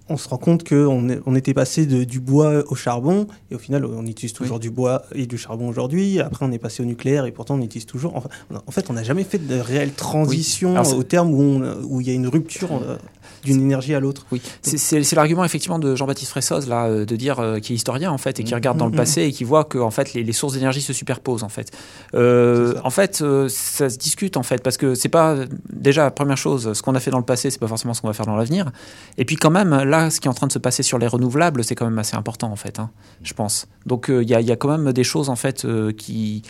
on 0.08 0.16
se 0.16 0.28
rend 0.28 0.38
compte 0.38 0.62
qu'on 0.68 1.08
on 1.26 1.34
était 1.34 1.52
passé 1.54 1.84
de, 1.84 2.04
du 2.04 2.20
bois 2.20 2.62
au 2.70 2.76
charbon 2.76 3.26
et 3.50 3.56
au 3.56 3.58
final 3.58 3.84
on 3.84 4.06
utilise 4.06 4.32
toujours 4.32 4.60
du 4.60 4.70
bois 4.70 5.02
et 5.14 5.26
du 5.26 5.36
charbon 5.36 5.68
aujourd'hui. 5.68 6.20
Après 6.20 6.44
on 6.46 6.52
est 6.52 6.58
passé 6.58 6.82
au 6.82 6.86
nucléaire 6.86 7.24
et 7.26 7.32
pourtant 7.32 7.54
on 7.56 7.60
utilise 7.62 7.86
toujours. 7.86 8.14
Enfin, 8.14 8.28
en 8.66 8.70
fait 8.70 8.88
on 8.88 8.92
n'a 8.92 9.02
jamais 9.02 9.24
fait 9.24 9.38
de 9.44 9.56
réelle 9.58 9.92
transition 9.92 10.76
Alors, 10.76 10.96
au 10.96 11.02
terme 11.02 11.32
où 11.34 12.00
il 12.00 12.06
y 12.06 12.10
a 12.10 12.14
une 12.14 12.28
rupture 12.28 12.68
euh, 12.72 12.96
d'une 13.44 13.60
énergie 13.60 13.94
à 13.94 14.00
l'autre. 14.00 14.26
Oui, 14.32 14.40
c'est- 14.62 15.12
l'argument 15.14 15.44
effectivement 15.44 15.78
de 15.78 15.94
Jean-Baptiste 15.94 16.30
Fressoz 16.30 16.68
là, 16.68 16.86
euh, 16.86 17.04
de 17.04 17.16
dire 17.16 17.38
euh, 17.40 17.58
qui 17.58 17.72
est 17.72 17.76
historien 17.76 18.10
en 18.10 18.18
fait 18.18 18.38
et 18.40 18.44
qui 18.44 18.54
regarde 18.54 18.76
dans 18.78 18.86
le 18.86 18.90
Mhm. 18.92 18.96
passé 18.98 19.22
et 19.22 19.32
qui 19.32 19.44
voit 19.44 19.64
que 19.64 19.78
en 19.78 19.90
fait 19.90 20.12
les, 20.14 20.22
les 20.24 20.32
sources 20.32 20.54
d'énergie 20.54 20.82
se 20.82 20.92
superposent 20.92 21.42
en 21.42 21.48
fait. 21.48 21.70
Euh, 22.14 22.74
en 22.84 22.90
fait, 22.90 23.20
euh, 23.22 23.48
ça 23.48 23.88
se 23.90 23.96
discute 23.98 24.36
en 24.36 24.42
fait 24.42 24.62
parce 24.62 24.76
que 24.76 24.94
c'est 24.94 25.08
pas 25.08 25.36
déjà 25.72 26.10
première 26.10 26.36
chose, 26.36 26.72
ce 26.72 26.82
qu'on 26.82 26.94
a 26.94 27.00
fait 27.00 27.10
dans 27.10 27.18
le 27.18 27.24
passé, 27.24 27.50
c'est 27.50 27.58
pas 27.60 27.68
forcément 27.68 27.94
ce 27.94 28.00
qu'on 28.00 28.08
va 28.08 28.12
faire 28.14 28.26
dans 28.26 28.36
l'avenir. 28.36 28.70
Et 29.18 29.24
puis 29.24 29.36
quand 29.36 29.50
même 29.50 29.70
là, 29.84 30.10
ce 30.10 30.20
qui 30.20 30.28
est 30.28 30.30
en 30.30 30.34
train 30.34 30.46
de 30.46 30.52
se 30.52 30.58
passer 30.58 30.82
sur 30.82 30.98
les 30.98 31.06
renouvelables, 31.06 31.64
c'est 31.64 31.74
quand 31.74 31.84
même 31.86 31.98
assez 31.98 32.16
important 32.16 32.50
en 32.50 32.56
fait, 32.56 32.78
hein, 32.78 32.90
je 33.22 33.34
pense. 33.34 33.66
Donc 33.86 34.06
il 34.08 34.28
y, 34.28 34.34
a, 34.34 34.40
il 34.40 34.46
y 34.46 34.52
a 34.52 34.56
quand 34.56 34.68
même 34.76 34.92
des 34.92 35.04
choses 35.04 35.28
en 35.28 35.36
fait 35.36 35.66
qui 35.96 36.42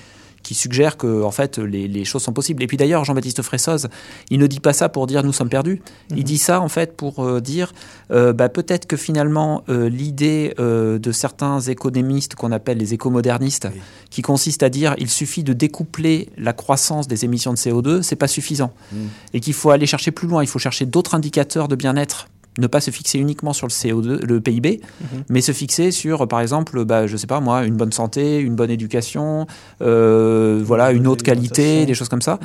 qui 0.47 0.55
suggèrent 0.55 0.97
que 0.97 1.25
en 1.25 1.33
fait 1.33 1.59
les, 1.59 1.89
les 1.89 2.05
choses 2.05 2.23
sont 2.23 2.33
possibles. 2.33 2.63
Et 2.63 2.69
puis 2.69 2.77
d'ailleurs, 2.77 3.05
Jean-Baptiste 3.05 3.43
Fressoz, 3.43 3.89
il 4.31 4.39
ne 4.39 4.47
dit 4.47 4.61
pas 4.61 4.73
ça 4.73 4.89
pour 4.89 5.09
dire 5.09 5.25
nous 5.25 5.33
sommes 5.33 5.49
perdus. 5.49 5.83
Il 6.15 6.23
dit 6.23 6.39
ça 6.39 6.61
en 6.61 6.69
fait 6.69 6.97
pour 6.97 7.25
euh, 7.25 7.41
dire 7.41 7.73
euh, 8.13 8.33
bah, 8.33 8.49
peut-être 8.49 8.87
que 8.87 8.97
finalement 8.97 9.65
euh, 9.69 9.89
l'idée 9.89 10.55
de 10.57 11.13
certains 11.13 11.61
économistes 11.61 12.37
qu'on 12.37 12.53
appelle 12.53 12.79
les 12.79 12.95
écomodernistes, 12.95 13.69
qui 14.11 14.23
consiste 14.23 14.63
à 14.63 14.69
dire 14.69 14.95
il 14.99 15.11
suffit 15.11 15.43
de 15.43 15.53
découpler 15.53 16.29
la 16.39 16.53
croissance 16.53 17.09
des 17.09 17.25
émissions 17.25 17.53
de 17.53 17.59
CO2, 17.59 18.03
c'est 18.03 18.17
pas 18.17 18.29
suffisant, 18.29 18.73
Mm. 18.93 19.07
et 19.35 19.41
qu'il 19.41 19.55
faut 19.55 19.71
aller 19.71 19.87
chercher 19.87 20.11
plus 20.11 20.29
loin. 20.29 20.43
Il 20.43 20.47
faut 20.47 20.59
chercher 20.59 20.87
d'autres 20.87 21.15
indicateurs 21.15 21.69
de 21.69 21.77
bien-être. 21.77 22.29
Ne 22.59 22.67
pas 22.67 22.81
se 22.81 22.91
fixer 22.91 23.19
uniquement 23.19 23.53
sur 23.53 23.67
le 23.67 23.73
CO2, 23.73 24.25
le 24.25 24.41
PIB, 24.41 24.81
Mhm. 25.01 25.25
mais 25.29 25.41
se 25.43 25.53
fixer 25.53 25.91
sur, 25.91 26.27
par 26.27 26.41
exemple, 26.41 26.85
bah, 26.85 27.07
je 27.07 27.17
sais 27.17 27.27
pas 27.27 27.41
moi, 27.41 27.65
une 27.65 27.77
bonne 27.77 27.93
santé, 27.93 28.39
une 28.39 28.55
bonne 28.55 28.71
éducation, 28.71 29.47
euh, 29.83 30.63
voilà, 30.65 30.93
une 30.93 31.07
haute 31.07 31.23
qualité, 31.23 31.85
des 31.87 31.95
choses 31.95 32.09
comme 32.09 32.23
ça. 32.23 32.39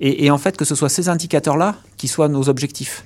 Et, 0.00 0.24
et 0.24 0.30
en 0.30 0.38
fait, 0.38 0.56
que 0.56 0.64
ce 0.64 0.74
soit 0.74 0.88
ces 0.88 1.08
indicateurs-là 1.08 1.76
qui 1.96 2.08
soient 2.08 2.28
nos 2.28 2.48
objectifs. 2.48 3.04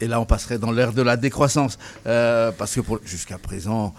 Et 0.00 0.08
là, 0.08 0.20
on 0.20 0.26
passerait 0.26 0.58
dans 0.58 0.72
l'ère 0.72 0.92
de 0.92 1.02
la 1.02 1.16
décroissance. 1.16 1.78
Euh, 2.06 2.50
parce 2.56 2.74
que 2.74 2.80
jusqu'à 3.04 3.38
présent, 3.38 3.94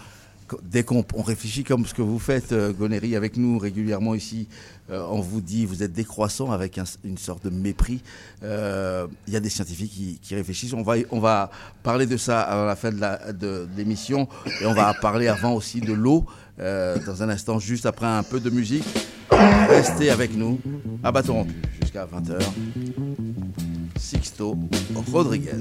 dès 0.63 0.83
qu'on 0.83 1.03
on 1.15 1.21
réfléchit 1.21 1.63
comme 1.63 1.85
ce 1.85 1.93
que 1.93 2.01
vous 2.01 2.19
faites, 2.19 2.51
euh, 2.51 2.71
Gonéry, 2.71 3.15
avec 3.15 3.37
nous 3.37 3.57
régulièrement 3.57 4.13
ici, 4.15 4.47
euh, 4.91 5.05
on 5.09 5.19
vous 5.19 5.41
dit 5.41 5.65
vous 5.65 5.81
êtes 5.83 5.93
décroissant 5.93 6.51
avec 6.51 6.77
un- 6.77 6.83
une 7.03 7.17
sorte 7.17 7.43
de 7.45 7.49
mépris. 7.49 8.01
Euh, 8.43 9.07
Il 9.27 9.33
y 9.33 9.37
a 9.37 9.39
des 9.39 9.49
scientifiques 9.49 10.19
qui, 10.21 10.35
réfléchissent. 10.35 10.73
On 10.73 11.19
va, 11.19 11.49
parler 11.83 12.05
de 12.05 12.17
ça 12.17 12.41
à 12.41 12.65
la 12.65 12.75
fin 12.75 12.91
de 12.91 13.67
l'émission. 13.75 14.27
et 14.61 14.65
on 14.65 14.73
va 14.73 14.93
parler 14.93 15.27
avant 15.27 15.53
aussi 15.53 15.81
de 15.81 15.93
l'eau. 15.93 16.25
dans 16.57 17.21
un 17.21 17.27
instant, 17.29 17.59
juste 17.59 17.85
après 17.85 18.05
un 18.07 18.23
peu 18.23 18.39
de 18.39 18.49
musique. 18.49 18.85
Restez 19.29 20.09
avec 20.09 20.33
nous. 20.35 20.59
À 21.03 21.11
bâton 21.11 21.45
jusqu'à 21.81 22.05
20h. 22.05 22.39
Sixto 23.97 24.57
Rodriguez. 25.11 25.51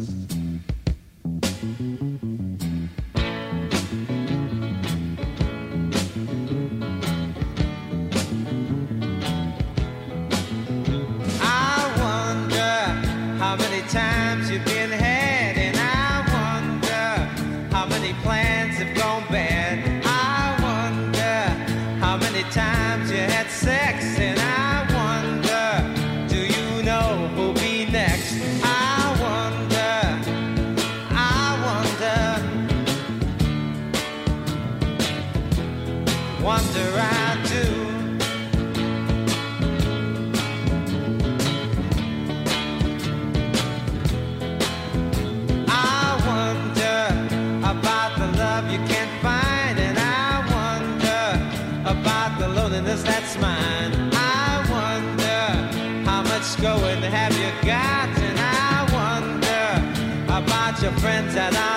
that 61.34 61.56
I 61.56 61.73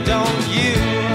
don't 0.00 0.48
you? 0.50 1.05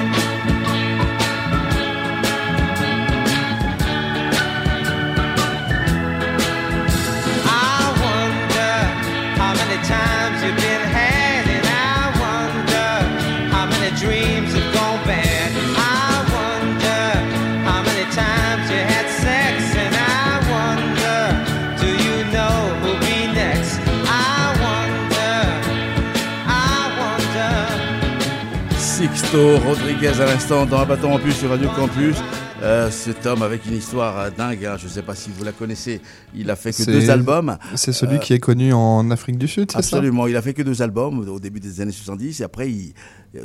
Rodriguez 29.33 30.19
à 30.19 30.25
l'instant 30.25 30.65
dans 30.65 30.79
un 30.79 30.85
bâton 30.85 31.13
en 31.13 31.19
plus 31.19 31.31
sur 31.31 31.49
Radio 31.49 31.69
Campus. 31.69 32.17
Euh, 32.61 32.91
cet 32.91 33.25
homme 33.25 33.41
avec 33.41 33.65
une 33.65 33.75
histoire 33.77 34.29
dingue, 34.31 34.65
hein, 34.65 34.75
je 34.77 34.85
ne 34.85 34.89
sais 34.89 35.01
pas 35.01 35.15
si 35.15 35.29
vous 35.35 35.43
la 35.43 35.51
connaissez, 35.53 35.99
il 36.35 36.49
a 36.51 36.55
fait 36.55 36.71
que 36.71 36.83
deux 36.91 37.09
albums. 37.09 37.57
C'est 37.75 37.93
celui 37.93 38.15
Euh, 38.15 38.19
qui 38.19 38.33
est 38.33 38.39
connu 38.39 38.71
en 38.73 39.09
Afrique 39.09 39.37
du 39.37 39.47
Sud, 39.47 39.71
c'est 39.71 39.81
ça? 39.81 39.97
Absolument, 39.97 40.27
il 40.27 40.35
a 40.35 40.41
fait 40.41 40.53
que 40.53 40.61
deux 40.61 40.81
albums 40.81 41.27
au 41.27 41.39
début 41.39 41.59
des 41.61 41.79
années 41.81 41.91
70 41.93 42.41
et 42.41 42.43
après 42.43 42.69
il- 42.69 42.93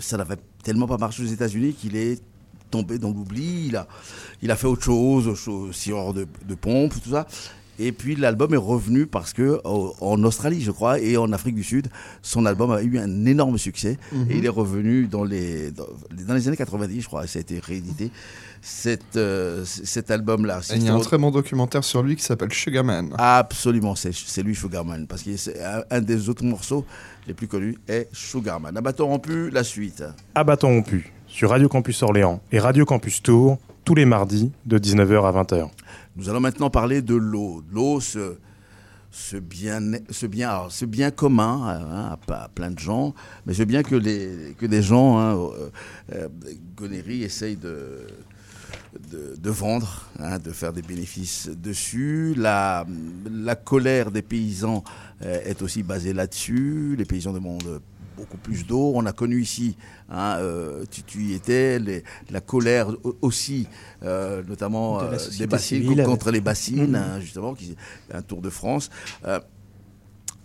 ça 0.01 0.17
n'avait 0.17 0.37
tellement 0.63 0.87
pas 0.89 0.99
marché 0.99 1.23
aux 1.23 1.27
États-Unis 1.27 1.73
qu'il 1.75 1.97
est 1.97 2.21
tombé 2.71 2.99
dans 2.99 3.11
l'oubli. 3.11 3.67
Il 3.69 3.77
a, 3.77 3.87
il 4.43 4.51
a 4.51 4.57
fait 4.57 4.67
autre 4.67 4.83
chose, 4.83 5.29
autre 5.29 5.39
chose, 5.39 5.75
scieur 5.75 6.13
de, 6.13 6.27
de 6.47 6.55
pompe, 6.57 6.93
tout 7.03 7.11
ça. 7.11 7.27
Et 7.79 7.93
puis 7.93 8.17
l'album 8.17 8.55
est 8.55 8.59
revenu 8.59 9.07
parce 9.07 9.33
que 9.33 9.61
en 9.65 10.23
Australie, 10.25 10.63
je 10.63 10.71
crois, 10.71 10.99
et 11.01 11.17
en 11.17 11.33
Afrique 11.33 11.55
du 11.55 11.65
Sud, 11.65 11.89
son 12.23 12.47
album 12.47 12.71
a 12.71 12.83
eu 12.83 12.99
un 12.99 13.25
énorme 13.27 13.59
succès. 13.59 13.99
Mhm. 14.13 14.27
Et 14.31 14.37
il 14.39 14.45
est 14.47 14.51
revenu 14.51 15.07
dans 15.07 15.25
les, 15.25 15.71
dans, 15.71 15.87
dans 16.27 16.35
les 16.35 16.49
années 16.49 16.57
90, 16.57 17.01
je 17.01 17.07
crois, 17.07 17.25
et 17.25 17.27
ça 17.27 17.39
a 17.39 17.41
été 17.41 17.59
réédité. 17.59 18.11
Cet, 18.63 19.17
euh, 19.17 19.65
cet 19.65 20.11
album-là. 20.11 20.61
Et 20.73 20.77
Il 20.77 20.83
y 20.85 20.89
a 20.89 20.95
un 20.95 20.99
très 20.99 21.19
bon 21.19 21.31
documentaire 21.31 21.85
sur 21.85 22.03
lui 22.03 22.17
qui 22.17 22.25
s'appelle 22.25 22.53
Sugarman. 22.53 23.15
Absolument, 23.17 23.95
c'est 23.95 24.13
c'est 24.13 24.43
lui 24.43 24.57
Sugarman, 24.57 25.07
parce 25.07 25.23
que 25.23 25.37
c'est 25.37 25.63
un, 25.63 25.85
un 25.89 26.01
des 26.01 26.29
autres 26.29 26.45
morceaux 26.45 26.85
les 27.29 27.35
plus 27.35 27.47
connus 27.47 27.77
est 27.87 28.09
Sugarman. 28.13 28.77
À 28.77 28.81
bâton 28.81 29.07
rompu, 29.07 29.51
la 29.51 29.63
suite. 29.63 30.03
À 30.35 30.43
bâton 30.43 30.69
rompu, 30.69 31.13
sur 31.29 31.51
Radio 31.51 31.69
Campus 31.69 32.03
Orléans 32.03 32.41
et 32.51 32.59
Radio 32.59 32.85
Campus 32.85 33.23
Tours, 33.23 33.59
tous 33.85 33.95
les 33.95 34.05
mardis 34.05 34.51
de 34.65 34.79
19h 34.79 35.25
à 35.27 35.43
20h. 35.43 35.69
Nous 36.17 36.31
allons 36.31 36.41
maintenant 36.41 36.71
parler 36.71 37.03
de 37.03 37.15
l'eau. 37.15 37.63
L'eau, 37.71 38.01
ce, 38.01 38.39
bien, 39.39 39.81
ce, 40.11 40.27
bien, 40.27 41.11
commun 41.11 41.63
hein, 41.67 42.17
à, 42.29 42.49
plein 42.49 42.71
de 42.71 42.79
gens, 42.79 43.15
mais 43.45 43.53
ce 43.53 43.63
bien 43.65 43.83
que, 43.83 43.97
des 43.97 44.83
gens, 44.83 45.19
hein, 45.19 45.37
euh, 45.37 45.71
euh, 46.15 46.29
Gonéry 46.75 47.23
essaye 47.23 47.57
de, 47.57 48.07
vendre, 49.45 50.09
hein, 50.19 50.39
de 50.39 50.53
faire 50.53 50.73
des 50.73 50.83
bénéfices 50.83 51.51
dessus. 51.51 52.35
La, 52.35 52.87
la 53.31 53.55
colère 53.55 54.11
des 54.11 54.23
paysans 54.23 54.85
euh, 55.23 55.41
est 55.45 55.61
aussi 55.61 55.83
basée 55.83 56.15
là-dessus. 56.15 56.95
Les 56.97 57.05
paysans 57.05 57.35
demandent 57.35 57.83
beaucoup 58.17 58.37
plus 58.39 58.67
d'eau. 58.67 58.93
On 58.95 59.05
a 59.07 59.13
connu 59.13 59.41
ici, 59.43 59.77
hein, 60.09 60.37
euh, 60.39 60.85
tu, 60.91 61.03
tu, 61.03 61.23
y 61.23 61.35
étais, 61.35 61.79
les, 61.79 62.03
la 62.31 62.41
colère 62.41 62.89
aussi, 63.23 63.67
euh, 64.03 64.43
notamment 64.49 64.99
De 65.03 65.07
euh, 65.07 65.19
des 65.39 65.47
bassines 65.47 65.83
civile 65.83 66.03
contre 66.05 66.31
les 66.31 66.41
bassines, 66.41 66.89
Mhm. 66.91 66.95
hein, 66.95 67.21
justement, 67.21 67.55
qui 67.55 67.77
un 68.13 68.23
Tour 68.23 68.41
de 68.43 68.51
France. 68.51 68.91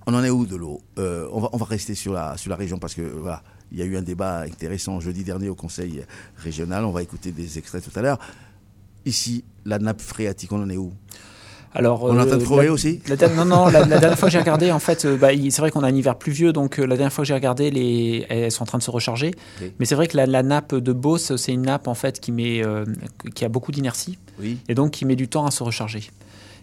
On 0.08 0.14
en 0.16 0.24
est 0.24 0.30
où 0.32 0.46
de 0.46 0.56
l'eau? 0.56 0.82
On, 0.98 1.40
va, 1.40 1.50
on 1.54 1.58
va 1.58 1.66
rester 1.66 1.96
sur 1.96 2.14
la, 2.14 2.36
sur 2.38 2.50
la 2.50 2.56
région 2.56 2.80
parce 2.80 2.96
que 2.96 3.02
voilà, 3.04 3.44
il 3.72 3.78
y 3.78 3.82
a 3.82 3.86
eu 3.86 3.96
un 3.96 4.02
débat 4.02 4.40
intéressant 4.42 5.00
jeudi 5.00 5.24
dernier 5.24 5.48
au 5.48 5.56
Conseil 5.56 6.04
régional. 6.38 6.86
On 6.86 6.92
va 6.92 7.04
écouter 7.04 7.32
des 7.32 7.58
extraits 7.58 7.84
tout 7.84 7.98
à 7.98 8.02
l'heure. 8.02 8.20
Ici, 9.06 9.44
la 9.66 9.78
nappe 9.80 10.02
phréatique, 10.02 10.52
on 10.52 10.62
en 10.62 10.70
est 10.70 10.78
où? 10.78 10.92
Alors, 11.74 12.04
on 12.04 12.14
de 12.14 12.20
euh, 12.20 12.38
trouver 12.38 12.66
la- 12.66 12.72
aussi 12.74 13.02
la 13.08 13.28
Non, 13.30 13.46
non, 13.46 13.66
la, 13.68 13.86
la 13.86 13.98
dernière 14.00 14.20
fois 14.20 14.28
que 14.28 14.34
j'ai 14.34 14.40
regardé, 14.40 14.72
en 14.72 14.80
fait, 14.80 15.06
euh, 15.06 15.16
bah, 15.18 15.30
c'est 15.50 15.62
vrai 15.62 15.72
qu'on 15.72 15.84
a 15.84 15.88
un 15.88 15.96
hiver 15.96 16.18
pluvieux, 16.18 16.52
donc 16.52 16.80
euh, 16.80 16.86
la 16.86 16.98
dernière 16.98 17.14
fois 17.14 17.24
que 17.24 17.28
j'ai 17.28 17.34
regardé, 17.34 17.72
les, 17.72 18.26
elles 18.30 18.52
sont 18.52 18.64
en 18.64 18.66
train 18.66 18.78
de 18.78 18.84
se 18.84 18.92
recharger. 18.92 19.32
Oui. 19.62 19.72
Mais 19.80 19.86
c'est 19.86 19.96
vrai 19.96 20.08
que 20.08 20.18
la, 20.18 20.44
nappe 20.44 20.76
de 20.76 20.92
Beauce, 20.94 21.36
c'est 21.38 21.54
une 21.54 21.62
nappe 21.64 21.88
en 21.88 21.94
fait 21.94 22.20
qui, 22.20 22.32
met, 22.32 22.62
qui 23.36 23.46
a 23.46 23.50
beaucoup 23.50 23.72
d'inertie 23.72 24.18
Oui. 24.40 24.58
et 24.68 24.76
donc 24.76 24.92
qui 24.92 25.06
met 25.06 25.16
du 25.16 25.28
temps 25.30 25.46
à 25.46 25.52
se 25.52 25.64
recharger. 25.64 26.10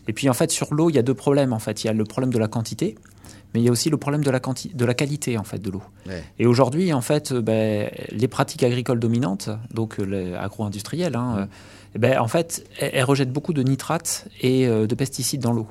Et 0.08 0.12
puis 0.12 0.28
en 0.28 0.34
fait, 0.34 0.50
sur 0.50 0.72
l'eau, 0.74 0.90
il 0.90 0.96
y 0.96 0.98
a 0.98 1.02
deux 1.02 1.14
problèmes. 1.14 1.52
En 1.52 1.58
fait, 1.58 1.84
il 1.84 1.86
y 1.86 1.90
a 1.90 1.92
le 1.92 2.04
problème 2.04 2.32
de 2.32 2.38
la 2.38 2.48
quantité, 2.48 2.94
mais 3.54 3.60
il 3.60 3.64
y 3.64 3.68
a 3.68 3.72
aussi 3.72 3.88
le 3.90 3.96
problème 3.96 4.22
de 4.24 4.30
la, 4.30 4.40
quanti- 4.40 4.74
de 4.74 4.84
la 4.84 4.94
qualité 4.94 5.38
en 5.38 5.44
fait 5.44 5.58
de 5.58 5.70
l'eau. 5.70 5.82
Ouais. 6.06 6.22
Et 6.38 6.46
aujourd'hui, 6.46 6.92
en 6.92 7.00
fait, 7.00 7.32
ben, 7.32 7.90
les 8.10 8.28
pratiques 8.28 8.62
agricoles 8.62 9.00
dominantes, 9.00 9.48
donc 9.72 9.98
les 9.98 10.34
agro-industrielles, 10.34 11.16
hein, 11.16 11.36
euh, 11.38 11.46
eh 11.98 12.00
ben, 12.00 12.18
en 12.20 12.28
fait, 12.28 12.64
elles 12.78 13.04
rejettent 13.04 13.32
beaucoup 13.32 13.52
de 13.52 13.62
nitrates 13.62 14.28
et 14.40 14.66
euh, 14.68 14.86
de 14.86 14.94
pesticides 14.94 15.40
dans 15.40 15.52
l'eau. 15.52 15.66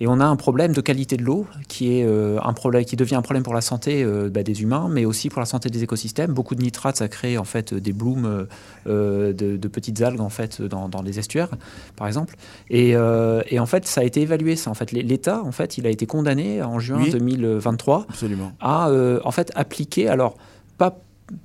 Et 0.00 0.06
on 0.08 0.18
a 0.18 0.24
un 0.24 0.34
problème 0.34 0.72
de 0.72 0.80
qualité 0.80 1.16
de 1.16 1.22
l'eau 1.22 1.46
qui 1.68 1.98
est 1.98 2.04
euh, 2.04 2.38
un 2.42 2.52
problème 2.54 2.84
qui 2.84 2.96
devient 2.96 3.14
un 3.14 3.22
problème 3.22 3.44
pour 3.44 3.54
la 3.54 3.60
santé 3.60 4.02
euh, 4.02 4.28
bah, 4.28 4.42
des 4.42 4.62
humains, 4.62 4.88
mais 4.90 5.04
aussi 5.04 5.28
pour 5.28 5.38
la 5.38 5.46
santé 5.46 5.70
des 5.70 5.84
écosystèmes. 5.84 6.32
Beaucoup 6.32 6.56
de 6.56 6.60
nitrates, 6.62 6.96
ça 6.96 7.06
crée 7.06 7.38
en 7.38 7.44
fait 7.44 7.72
des 7.72 7.92
blooms 7.92 8.48
euh, 8.88 9.32
de, 9.32 9.56
de 9.56 9.68
petites 9.68 10.02
algues 10.02 10.20
en 10.20 10.28
fait 10.28 10.60
dans, 10.60 10.88
dans 10.88 11.02
les 11.02 11.20
estuaires, 11.20 11.50
par 11.94 12.08
exemple. 12.08 12.34
Et, 12.68 12.90
et 12.90 13.60
en 13.60 13.66
fait, 13.66 13.86
ça 13.86 14.00
a 14.00 14.04
été 14.04 14.22
évalué. 14.22 14.56
Ça, 14.56 14.70
en 14.70 14.74
fait, 14.74 14.90
l'État, 14.90 15.40
en 15.44 15.52
fait, 15.52 15.78
il 15.78 15.86
a 15.86 15.90
été 15.90 16.04
condamné 16.06 16.62
en 16.62 16.80
juin 16.80 16.98
Oui. 17.00 17.10
2023 17.10 18.06
Absolument. 18.08 18.52
à 18.60 18.90
en 19.24 19.30
fait 19.30 19.52
appliquer 19.54 20.08
alors 20.08 20.36
pas 20.78 20.98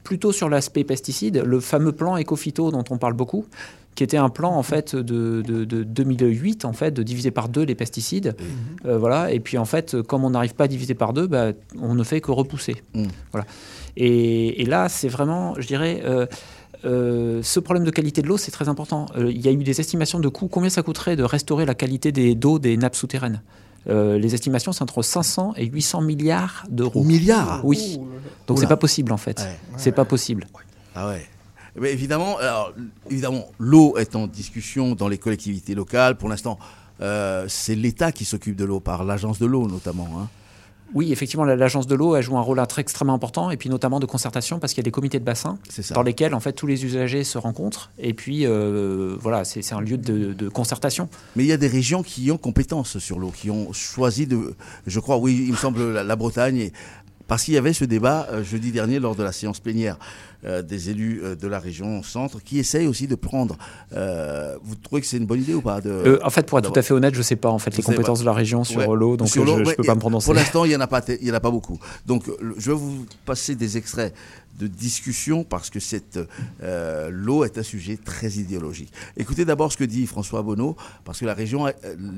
plutôt 0.04 0.32
sur 0.32 0.50
l'aspect 0.50 0.84
pesticide, 0.84 1.44
le 1.46 1.60
fameux 1.60 1.92
plan 1.92 2.18
éco-phyto 2.18 2.72
dont 2.72 2.84
on 2.90 2.98
parle 2.98 3.14
beaucoup, 3.14 3.46
qui 3.98 4.04
était 4.04 4.18
un 4.18 4.30
plan 4.30 4.52
en 4.56 4.64
fait 4.64 4.96
de, 4.96 5.42
de- 5.42 5.66
de 5.66 5.84
2008 5.84 6.64
en 6.66 6.72
fait 6.74 6.92
de 6.92 7.04
diviser 7.04 7.32
par 7.32 7.50
deux 7.50 7.64
les 7.64 7.76
pesticides, 7.76 8.36
Euh, 8.86 8.98
voilà. 8.98 9.32
Et 9.34 9.40
puis 9.42 9.58
en 9.58 9.66
fait, 9.66 10.02
comme 10.04 10.24
on 10.24 10.30
n'arrive 10.30 10.54
pas 10.56 10.66
à 10.66 10.68
diviser 10.68 10.94
par 10.94 11.12
deux, 11.14 11.28
bah, 11.28 11.48
on 11.82 11.94
ne 11.96 12.04
fait 12.04 12.22
que 12.22 12.32
repousser, 12.32 12.76
Mm. 12.94 13.06
voilà. 13.32 13.46
Et, 13.98 14.62
et 14.62 14.66
là, 14.66 14.88
c'est 14.88 15.10
vraiment, 15.10 15.56
je 15.60 15.68
dirais. 15.68 16.02
euh, 16.06 16.26
euh, 16.86 17.42
ce 17.42 17.60
problème 17.60 17.84
de 17.86 17.90
qualité 17.92 18.22
de 18.22 18.28
l'eau, 18.28 18.38
c'est 18.38 18.52
très 18.52 18.70
important. 18.70 19.08
Il 19.18 19.42
y 19.44 19.48
a 19.48 19.52
eu 19.52 19.58
des 19.64 19.80
estimations 19.80 20.20
de 20.20 20.28
coûts. 20.30 20.48
Combien 20.48 20.70
ça 20.70 20.84
coûterait 20.84 21.16
de 21.16 21.24
restaurer 21.24 21.66
la 21.66 21.74
qualité 21.74 22.12
des 22.12 22.36
d'eau 22.36 22.60
des 22.60 22.78
nappes 22.78 22.96
souterraines? 22.96 23.42
Euh, 23.90 24.20
Les 24.20 24.36
estimations, 24.36 24.72
c'est 24.74 24.84
entre 24.84 25.02
500 25.02 25.54
et 25.58 25.66
800 25.66 26.02
milliards 26.02 26.66
d'euros. 26.70 27.04
Milliards? 27.04 27.62
Oui. 27.64 28.00
Donc 28.46 28.60
c'est 28.60 28.68
pas 28.68 28.78
possible 28.78 29.12
en 29.12 29.18
fait. 29.18 29.40
Ouais. 29.40 29.58
C'est 29.78 29.92
pas 29.92 30.06
possible. 30.06 30.46
Ah 30.94 31.08
ouais. 31.08 31.26
Eh 31.78 31.82
bien, 31.82 31.92
évidemment, 31.92 32.38
alors, 32.40 32.74
évidemment, 33.10 33.46
l'eau 33.60 33.98
est 33.98 34.16
en 34.16 34.26
discussion 34.28 34.96
dans 34.96 35.08
les 35.08 35.18
collectivités 35.20 35.76
locales. 35.76 36.18
Pour 36.18 36.28
l'instant, 36.30 36.58
euh, 37.02 37.46
c'est 37.48 37.76
l'État 37.76 38.12
qui 38.12 38.26
s'occupe 38.26 38.56
de 38.56 38.66
l'eau, 38.66 38.80
par 38.80 39.04
l'agence 39.04 39.38
de 39.40 39.46
l'eau 39.46 39.68
notamment. 39.68 40.08
hein. 40.20 40.28
Oui, 40.94 41.12
effectivement, 41.12 41.44
la- 41.44 41.58
l'agence 41.58 41.86
de 41.86 41.96
l'eau 41.96 42.20
joue 42.22 42.38
un 42.38 42.42
rôle 42.42 42.66
très 42.66 42.82
extrêmement 42.82 43.14
important 43.14 43.52
et 43.52 43.58
puis 43.58 43.70
notamment 43.70 44.00
de 44.00 44.06
concertation 44.06 44.58
parce 44.58 44.74
qu'il 44.74 44.82
y 44.82 44.86
a 44.86 44.90
des 44.90 44.92
comités 44.92 45.20
de 45.20 45.26
bassin 45.26 45.60
dans 45.96 46.02
lesquels 46.02 46.34
en 46.34 46.40
fait 46.40 46.54
tous 46.54 46.66
les 46.66 46.86
usagers 46.86 47.26
se 47.26 47.38
rencontrent 47.38 47.92
et 48.00 48.14
puis 48.14 48.46
euh, 48.46 49.18
voilà, 49.20 49.44
c'est 49.44 49.74
un 49.74 49.82
lieu 49.82 49.98
de, 49.98 50.32
de 50.32 50.48
concertation. 50.50 51.10
Mais 51.36 51.44
il 51.44 51.48
y 51.48 51.52
a 51.52 51.58
des 51.58 51.68
régions 51.68 52.04
qui 52.04 52.32
ont 52.32 52.38
compétence 52.38 53.00
sur 53.00 53.20
l'eau, 53.20 53.32
qui 53.36 53.52
ont 53.52 53.74
choisi 53.74 54.28
de, 54.28 54.56
je 54.88 55.00
crois, 55.02 55.18
oui, 55.18 55.44
il 55.48 55.52
me 55.52 55.58
semble 55.58 55.92
la, 55.92 56.06
la 56.06 56.16
Bretagne, 56.16 56.58
et- 56.58 56.74
parce 57.28 57.44
qu'il 57.44 57.54
y 57.54 57.58
avait 57.58 57.74
ce 57.74 57.86
débat 57.86 58.28
euh, 58.32 58.44
jeudi 58.44 58.72
dernier 58.72 59.00
lors 59.00 59.16
de 59.16 59.24
la 59.24 59.32
séance 59.32 59.60
plénière 59.60 59.98
euh, 60.46 60.62
des 60.62 60.90
élus 60.90 61.22
euh, 61.24 61.36
de 61.36 61.48
la 61.48 61.60
région 61.60 62.04
centre, 62.04 62.42
qui 62.44 62.60
essayent 62.60 62.88
aussi 62.88 63.08
de 63.08 63.16
prendre. 63.16 63.58
euh, 63.94 64.56
vous 64.64 64.76
trouvez 64.76 65.02
que 65.02 65.08
c'est 65.08 65.18
une 65.18 65.26
bonne 65.26 65.42
idée 65.42 65.54
ou 65.54 65.62
pas 65.62 65.82
de, 65.82 65.90
Euh, 65.90 66.20
en 66.24 66.30
fait, 66.30 66.46
pour 66.46 66.60
être 66.60 66.72
tout 66.72 66.80
à 66.80 66.82
fait 66.82 66.94
honnête, 66.94 67.16
je 67.16 67.22
sais 67.22 67.36
pas 67.36 67.50
en 67.50 67.60
fait 67.60 67.76
les 67.76 67.84
compétences 67.84 68.20
pas. 68.20 68.24
de 68.24 68.26
la 68.28 68.34
région 68.34 68.64
sur 68.64 68.80
Ouais. 68.88 68.96
l'eau, 68.96 69.18
donc 69.18 69.28
Sur 69.30 69.46
je, 69.46 69.52
ouais, 69.64 69.76
peux 69.76 69.84
pas 69.84 69.96
me 69.96 70.00
prononcer. 70.00 70.26
Pour 70.26 70.34
l'instant, 70.36 70.64
il 70.66 70.70
n'y 70.70 70.76
en, 70.76 70.82
a 70.82 70.88
pas 70.88 71.02
t- 71.02 71.18
il 71.22 71.28
y 71.28 71.32
en 71.32 71.36
a 71.36 71.40
pas 71.40 71.52
beaucoup. 71.52 71.80
Donc, 72.06 72.24
je 72.58 72.72
vais 72.72 72.78
vous 72.78 73.06
passer 73.26 73.56
des 73.56 73.78
extraits 73.78 74.14
de 74.60 74.68
discussion 74.68 75.44
parce 75.44 75.70
que 75.70 75.80
cette, 75.80 76.20
euh, 76.64 77.10
l'eau 77.12 77.44
est 77.46 77.58
un 77.60 77.64
sujet 77.64 77.98
très 77.98 78.30
idéologique. 78.34 78.92
Écoutez 79.16 79.46
d'abord 79.46 79.72
ce 79.72 79.78
que 79.78 79.84
dit 79.84 80.08
François 80.08 80.42
Bonneau, 80.42 80.76
parce 81.06 81.20
que 81.20 81.26
la 81.26 81.34
région, 81.36 81.66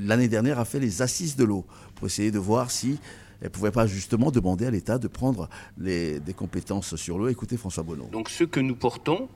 l'année 0.06 0.28
dernière, 0.28 0.58
a 0.58 0.64
fait 0.64 0.80
les 0.80 1.02
assises 1.02 1.36
de 1.36 1.44
l'eau 1.44 1.64
pour 1.96 2.06
essayer 2.06 2.30
de 2.30 2.38
voir 2.38 2.70
si 2.70 2.98
elle 3.40 3.48
ne 3.48 3.52
pouvait 3.52 3.70
pas 3.70 3.86
justement 3.86 4.30
demander 4.30 4.66
à 4.66 4.70
l'État 4.70 4.98
de 4.98 5.08
prendre 5.08 5.48
des 5.76 6.20
compétences 6.36 6.96
sur 6.96 7.18
l'eau. 7.18 7.28
Écoutez 7.28 7.56
François 7.56 7.82
Bonneau. 7.82 8.08
Donc 8.12 8.28
ce 8.28 8.44
que 8.44 8.60
nous 8.60 8.76
portons, 8.76 9.28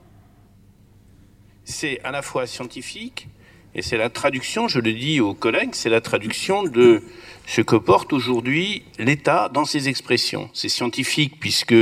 c'est 1.64 2.00
à 2.02 2.10
la 2.10 2.22
fois 2.22 2.46
scientifique 2.46 3.28
et 3.74 3.82
c'est 3.82 3.96
la 3.96 4.08
traduction, 4.08 4.68
je 4.68 4.78
le 4.78 4.92
dis 4.92 5.20
aux 5.20 5.34
collègues, 5.34 5.70
c'est 5.72 5.90
la 5.90 6.00
traduction 6.00 6.62
de 6.62 7.02
ce 7.46 7.60
que 7.60 7.74
porte 7.74 8.12
aujourd'hui 8.12 8.84
l'État 8.98 9.48
dans 9.52 9.64
ses 9.64 9.88
expressions. 9.88 10.48
C'est 10.52 10.68
scientifique 10.68 11.40
puisque 11.40 11.74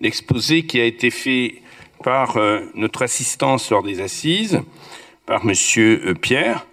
l'exposé 0.00 0.66
qui 0.66 0.78
a 0.78 0.84
été 0.84 1.10
fait 1.10 1.62
par 2.04 2.36
euh, 2.36 2.60
notre 2.74 3.02
assistance 3.02 3.70
lors 3.70 3.82
des 3.82 4.00
assises, 4.00 4.60
par 5.24 5.44
Monsieur 5.46 6.02
euh, 6.08 6.14
Pierre, 6.14 6.66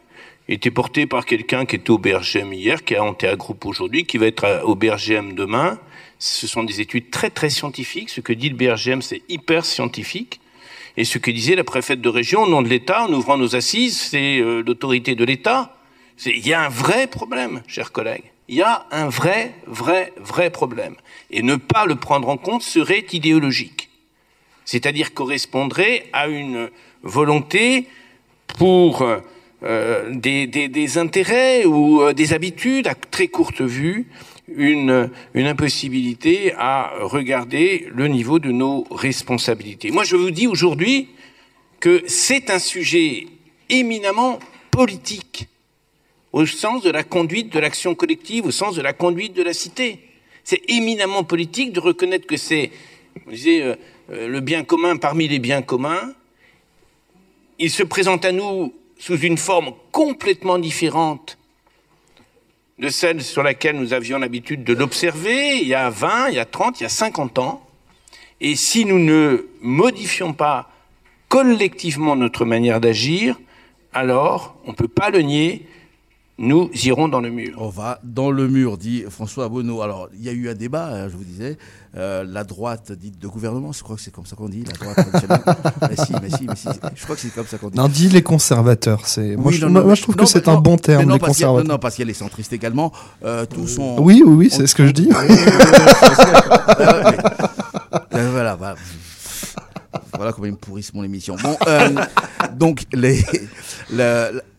était 0.49 0.71
porté 0.71 1.05
par 1.05 1.25
quelqu'un 1.25 1.65
qui 1.65 1.75
était 1.75 1.89
au 1.89 1.97
BRGM 1.97 2.53
hier, 2.53 2.83
qui 2.83 2.93
est 2.93 2.99
en 2.99 3.13
Théa 3.13 3.35
Group 3.35 3.65
aujourd'hui, 3.65 4.05
qui 4.05 4.17
va 4.17 4.27
être 4.27 4.61
au 4.63 4.75
BRGM 4.75 5.33
demain. 5.33 5.79
Ce 6.19 6.47
sont 6.47 6.63
des 6.63 6.81
études 6.81 7.11
très 7.11 7.29
très 7.29 7.49
scientifiques. 7.49 8.09
Ce 8.09 8.21
que 8.21 8.33
dit 8.33 8.49
le 8.49 8.55
BRGM, 8.55 9.01
c'est 9.01 9.21
hyper 9.29 9.65
scientifique. 9.65 10.39
Et 10.95 11.03
ce 11.03 11.19
que 11.19 11.29
disait 11.29 11.55
la 11.55 11.63
préfète 11.63 12.01
de 12.01 12.09
région 12.09 12.43
au 12.43 12.49
nom 12.49 12.61
de 12.61 12.69
l'État 12.69 13.03
en 13.03 13.13
ouvrant 13.13 13.37
nos 13.37 13.55
assises, 13.55 13.99
c'est 13.99 14.39
euh, 14.39 14.63
l'autorité 14.65 15.13
de 15.13 15.23
l'État. 15.23 15.75
Il 16.25 16.47
y 16.47 16.53
a 16.53 16.65
un 16.65 16.69
vrai 16.69 17.05
problème, 17.05 17.61
chers 17.67 17.91
collègues. 17.91 18.23
Il 18.47 18.55
y 18.55 18.63
a 18.63 18.87
un 18.91 19.09
vrai, 19.09 19.53
vrai, 19.67 20.13
vrai 20.17 20.49
problème. 20.49 20.95
Et 21.29 21.43
ne 21.43 21.55
pas 21.55 21.85
le 21.85 21.95
prendre 21.95 22.29
en 22.29 22.37
compte 22.37 22.63
serait 22.63 23.05
idéologique. 23.11 23.89
C'est-à-dire 24.65 25.13
correspondrait 25.13 26.07
à 26.13 26.27
une 26.27 26.71
volonté 27.03 27.87
pour 28.47 29.03
euh, 29.03 29.19
des, 29.61 30.45
des- 30.47 30.97
intérêts 30.97 31.65
ou 31.65 32.01
euh, 32.01 32.13
des 32.13 32.33
habitudes 32.33 32.87
à 32.87 32.93
très 32.93 33.27
courte 33.27 33.61
vue, 33.61 34.07
une, 34.55 35.09
impossibilité 35.35 36.53
à 36.57 36.93
regarder 37.01 37.87
le 37.93 38.07
niveau 38.07 38.39
de 38.39 38.51
nos 38.51 38.85
responsabilités. 38.91 39.91
Moi, 39.91 40.03
je 40.03 40.15
vous 40.15 40.31
dis 40.31 40.47
aujourd'hui 40.47 41.09
que 41.79 42.03
c'est 42.07 42.49
un 42.49 42.59
sujet 42.59 43.27
éminemment 43.69 44.39
politique, 44.71 45.47
au 46.33 46.45
sens 46.45 46.83
de 46.83 46.91
la 46.91 47.03
conduite 47.03 47.51
de 47.51 47.59
l'action 47.59 47.95
collective, 47.95 48.45
au 48.45 48.51
sens 48.51 48.75
de 48.75 48.81
la 48.81 48.93
conduite 48.93 49.33
de 49.33 49.43
la 49.43 49.53
cité. 49.53 49.99
C'est 50.43 50.61
éminemment 50.69 51.23
politique 51.23 51.73
de 51.73 51.79
reconnaître 51.79 52.27
que 52.27 52.37
c'est, 52.37 52.71
euh, 53.27 53.75
euh, 54.11 54.27
le 54.27 54.39
bien 54.39 54.63
commun 54.63 54.97
parmi 54.97 55.27
les 55.27 55.39
biens 55.39 55.61
communs. 55.63 56.13
Il 57.59 57.71
se 57.71 57.83
présente 57.83 58.23
à 58.23 58.31
nous 58.31 58.71
sous 58.99 59.17
une 59.17 59.37
forme 59.37 59.73
complètement 59.91 60.59
différente 60.59 61.37
de 62.79 62.89
celle 62.89 63.23
sur 63.23 63.43
laquelle 63.43 63.75
nous 63.75 63.93
avions 63.93 64.19
l'habitude 64.19 64.63
de 64.63 64.73
l'observer 64.73 65.57
il 65.57 65.67
y 65.67 65.73
a 65.73 65.89
20, 65.89 66.29
il 66.29 66.35
y 66.35 66.39
a 66.39 66.45
30, 66.45 66.79
il 66.79 66.83
y 66.83 66.85
a 66.85 66.89
50 66.89 67.39
ans. 67.39 67.63
Et 68.39 68.55
si 68.55 68.85
nous 68.85 68.99
ne 68.99 69.47
modifions 69.61 70.33
pas 70.33 70.69
collectivement 71.27 72.15
notre 72.15 72.45
manière 72.45 72.79
d'agir, 72.79 73.35
alors, 73.93 74.55
on 74.65 74.71
ne 74.71 74.75
peut 74.75 74.87
pas 74.87 75.09
le 75.09 75.21
nier, 75.21 75.65
nous 76.39 76.69
irons 76.83 77.07
dans 77.07 77.19
le 77.19 77.29
mur. 77.31 77.55
On 77.59 77.69
va 77.69 77.99
dans 78.03 78.29
le 78.31 78.47
mur, 78.47 78.77
dit 78.77 79.03
François 79.09 79.49
Bonneau. 79.49 79.81
Alors, 79.81 80.07
il 80.13 80.23
y 80.23 80.29
a 80.29 80.31
eu 80.31 80.49
un 80.49 80.53
débat, 80.53 80.87
euh, 80.87 81.09
je 81.09 81.17
vous 81.17 81.23
disais, 81.23 81.57
euh, 81.95 82.23
la 82.27 82.43
droite 82.43 82.91
dite 82.91 83.17
de 83.19 83.27
gouvernement, 83.27 83.71
je 83.71 83.81
crois 83.83 83.95
que 83.95 84.01
c'est 84.03 84.11
comme 84.13 84.25
ça 84.27 84.35
qu'on 84.35 84.47
dit, 84.49 84.63
la 84.63 84.73
droite 84.73 84.95
traditionnelle. 85.09 85.41
mais 85.89 85.95
si, 85.95 86.13
mais 86.21 86.29
si, 86.29 86.45
mais 86.47 86.55
si, 86.55 86.67
je 86.95 87.03
crois 87.03 87.15
que 87.15 87.21
c'est 87.21 87.33
comme 87.33 87.47
ça 87.47 87.57
qu'on 87.57 87.69
dit. 87.69 87.77
Non, 87.77 87.87
dis 87.87 88.09
les 88.09 88.21
conservateurs. 88.21 89.01
C'est 89.07 89.35
moi, 89.35 89.47
Oui, 89.47 89.53
je, 89.55 89.65
non, 89.65 89.71
moi, 89.71 89.81
non, 89.81 89.85
moi, 89.87 89.95
je 89.95 90.01
trouve 90.03 90.15
non, 90.15 90.23
que 90.25 90.29
c'est 90.29 90.47
un 90.47 90.57
bon 90.61 90.77
terme, 90.77 91.05
non, 91.05 91.13
les 91.15 91.19
parce 91.19 91.33
qu'il 91.37 91.41
y 91.41 91.43
a- 91.43 91.47
conservateurs. 91.47 91.67
Non, 91.67 91.73
non, 91.73 91.79
parce 91.79 91.95
qu'il 91.95 92.03
y 92.03 92.07
a 92.07 92.09
les 92.09 92.13
centristes 92.13 92.53
également. 92.53 92.91
Euh, 93.25 93.45
tous 93.45 93.67
sont. 93.67 93.95
Oui, 93.99 94.21
oui, 94.25 94.33
oui, 94.35 94.49
c'est 94.51 94.67
ce 94.67 94.75
que 94.75 94.85
je 94.85 94.91
dis. 94.91 95.09
Voilà, 98.11 98.55
voilà. 98.55 98.75
Voilà 100.13 100.33
comment 100.33 100.47
ils 100.47 100.51
me 100.51 100.57
pourrissent 100.57 100.93
mon 100.93 101.03
émission. 101.03 101.35
Bon, 101.41 101.55
euh, 101.67 101.89
donc 102.53 102.85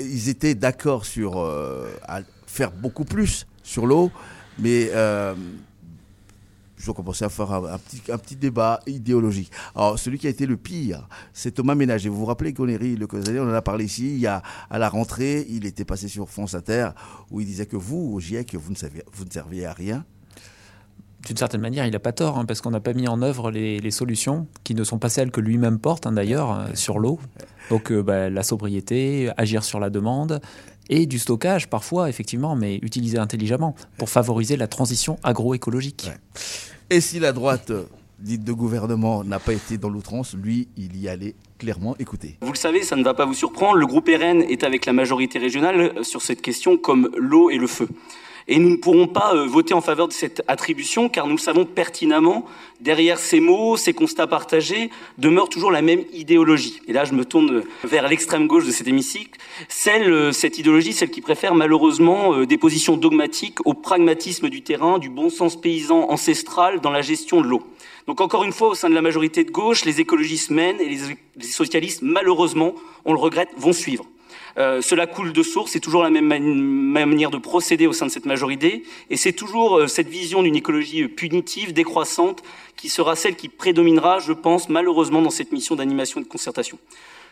ils 0.01 0.29
étaient 0.29 0.55
d'accord 0.55 1.05
sur 1.05 1.39
euh, 1.39 1.91
à 2.07 2.21
faire 2.47 2.71
beaucoup 2.71 3.05
plus 3.05 3.47
sur 3.63 3.87
l'eau, 3.87 4.11
mais 4.59 4.91
euh, 4.93 5.35
ils 6.79 6.91
ont 6.91 6.95
commencé 6.95 7.25
à 7.25 7.29
faire 7.29 7.53
un, 7.53 7.79
petit, 7.79 8.37
débat 8.37 8.81
idéologique. 8.87 9.51
Alors, 9.75 9.99
celui 9.99 10.19
qui 10.19 10.27
a 10.27 10.31
été 10.31 10.47
le 10.47 10.57
pire, 10.57 11.09
c'est 11.33 11.51
Thomas 11.51 11.75
Ménager. 11.75 12.09
Vous 12.09 12.19
vous 12.19 12.25
rappelez, 12.25 12.53
Gonéry, 12.53 12.97
le 12.97 13.07
Causalé, 13.07 13.41
on 13.41 13.51
en 13.51 13.55
a 13.55 13.63
parlé 13.63 13.85
ici, 13.85 14.15
il 14.15 14.21
y 14.21 14.27
a, 14.27 14.43
à 14.71 14.79
la 14.79 14.89
rentrée, 14.89 15.45
il 15.49 15.67
était 15.67 15.85
passé 15.85 16.09
sur 16.09 16.29
France 16.29 16.55
Inter, 16.55 16.91
où 17.31 17.41
il 17.41 17.47
disait 17.47 17.67
que 17.67 17.77
vous, 17.77 18.13
au 18.15 18.21
GIEC, 18.21 18.57
serviez, 18.77 19.03
vous 19.13 19.25
ne 19.25 19.31
serviez 19.31 19.67
à 19.67 19.73
rien. 19.73 20.05
D'une 21.27 21.37
certaine 21.37 21.61
manière, 21.61 21.85
il 21.85 21.93
n'a 21.93 21.99
pas 21.99 22.13
tort, 22.13 22.39
hein, 22.39 22.45
parce 22.45 22.61
qu'on 22.61 22.71
n'a 22.71 22.81
pas 22.81 22.93
mis 22.93 23.09
en 23.09 23.23
œuvre 23.23 23.51
les, 23.51 23.81
les 23.81 23.91
solutions 23.91 24.47
qui 24.63 24.75
ne 24.75 24.85
sont 24.85 24.99
pas 24.99 25.09
celles 25.09 25.31
que 25.31 25.41
lui-même 25.41 25.79
porte, 25.79 26.07
hein, 26.07 26.13
d'ailleurs, 26.13 26.53
euh, 26.53 26.67
sur 26.75 26.99
l'eau. 26.99 27.19
Donc 27.71 27.91
euh, 27.91 28.03
bah, 28.03 28.31
la 28.31 28.43
sobriété, 28.43 29.31
agir 29.37 29.65
sur 29.65 29.81
la 29.81 29.91
demande, 29.91 30.41
et 30.89 31.07
du 31.07 31.19
stockage 31.19 31.69
parfois, 31.69 32.09
effectivement, 32.09 32.57
mais 32.57 32.77
utilisé 32.83 33.19
intelligemment, 33.19 33.75
pour 33.99 34.11
favoriser 34.11 34.57
la 34.57 34.69
transition 34.69 35.19
agroécologique. 35.23 36.11
Et 36.89 37.01
si 37.01 37.19
la 37.19 37.33
droite 37.33 37.71
euh, 37.71 37.85
dite 38.21 38.45
de 38.45 38.53
gouvernement 38.53 39.25
n'a 39.25 39.41
pas 39.41 39.53
été 39.53 39.77
dans 39.77 39.91
l'outrance, 39.91 40.35
lui, 40.35 40.69
il 40.77 40.97
y 41.01 41.09
allait 41.09 41.35
clairement. 41.59 41.97
Écoutez. 41.99 42.37
Vous 42.41 42.53
le 42.53 42.59
savez, 42.59 42.83
ça 42.83 42.97
ne 42.97 43.03
va 43.03 43.15
pas 43.15 43.27
vous 43.27 43.35
surprendre, 43.35 43.77
le 43.77 43.87
groupe 43.87 44.09
RN 44.09 44.43
est 44.43 44.63
avec 44.63 44.87
la 44.87 44.93
majorité 44.93 45.39
régionale 45.39 46.05
sur 46.05 46.23
cette 46.23 46.43
question 46.43 46.79
comme 46.79 47.11
l'eau 47.17 47.51
et 47.51 47.59
le 47.59 47.67
feu. 47.67 47.89
Et 48.51 48.59
nous 48.59 48.71
ne 48.71 48.77
pourrons 48.77 49.07
pas 49.07 49.35
euh, 49.35 49.47
voter 49.47 49.75
en 49.75 49.83
faveur 49.83 50.09
de 50.09 50.13
cette 50.15 50.43
attribution 50.49 51.11
car 51.11 51.27
nous 51.27 51.37
savons 51.37 51.67
pertinemment, 51.67 52.47
derrière 52.81 53.19
ces 53.19 53.41
mots, 53.41 53.77
ces 53.77 53.93
constats 53.93 54.27
partagés, 54.27 54.91
demeure 55.19 55.51
toujours 55.51 55.71
la 55.71 55.83
même 55.83 56.03
idéologie. 56.15 56.81
Et 56.89 56.95
là, 56.95 57.05
je 57.05 57.13
me 57.13 57.27
tourne 57.27 57.63
vers 57.85 58.09
l'extrême 58.09 58.47
gauche 58.47 58.65
de 58.65 58.71
cet 58.71 58.89
hémicycle. 58.89 59.39
Celle, 59.69 60.11
euh, 60.11 60.33
cette 60.33 60.59
idéologie, 60.59 60.95
celle 60.95 61.11
qui 61.11 61.21
préfère 61.21 61.55
malheureusement 61.55 62.33
euh, 62.33 62.47
des 62.47 62.57
positions 62.57 62.97
dogmatiques 62.97 63.59
au 63.67 63.75
pragmatisme 63.75 64.49
du 64.49 64.63
terrain, 64.63 64.99
du 64.99 65.11
bon 65.11 65.29
sens 65.29 65.61
paysan 65.61 66.11
ancestral 66.11 66.81
dans 66.81 66.91
la 66.91 67.03
gestion 67.03 67.43
de 67.43 67.47
l'eau. 67.47 67.63
Donc 68.07 68.23
encore 68.23 68.45
une 68.45 68.53
fois, 68.53 68.69
au 68.69 68.75
sein 68.75 68.89
de 68.89 68.95
la 68.95 69.03
majorité 69.03 69.45
de 69.45 69.51
gauche, 69.51 69.85
les 69.85 70.01
écologistes 70.01 70.51
mènent 70.51 70.81
et 70.81 70.89
les, 70.89 70.99
les 71.37 71.45
socialistes, 71.45 72.01
malheureusement, 72.01 72.73
on 73.05 73.13
le 73.13 73.19
regrette, 73.19 73.51
vont 73.59 73.75
suivre. 73.75 74.07
Euh, 74.59 74.83
cela 74.83 75.07
coule 75.07 75.33
de 75.33 75.43
source, 75.43 75.71
c'est 75.71 75.81
toujours 75.81 76.03
la 76.03 76.11
même 76.11 76.27
mani- 76.27 76.61
manière 76.61 77.31
de 77.31 77.39
procéder 77.39 77.87
au 77.87 77.93
sein 77.93 78.07
de 78.07 78.11
cette 78.11 78.27
majorité, 78.27 78.83
et 79.09 79.17
c'est 79.17 79.33
toujours 79.33 79.79
euh, 79.79 79.87
cette 79.87 80.09
vision 80.09 80.43
d'une 80.43 80.57
écologie 80.57 81.05
euh, 81.05 81.09
punitive, 81.09 81.73
décroissante, 81.73 82.43
qui 82.77 82.89
sera 82.89 83.15
celle 83.15 83.37
qui 83.37 83.49
prédominera, 83.49 84.19
je 84.19 84.33
pense, 84.33 84.69
malheureusement, 84.69 85.23
dans 85.23 85.31
cette 85.31 85.53
mission 85.53 85.77
d'animation 85.77 86.21
et 86.21 86.25
de 86.25 86.29
concertation. 86.29 86.79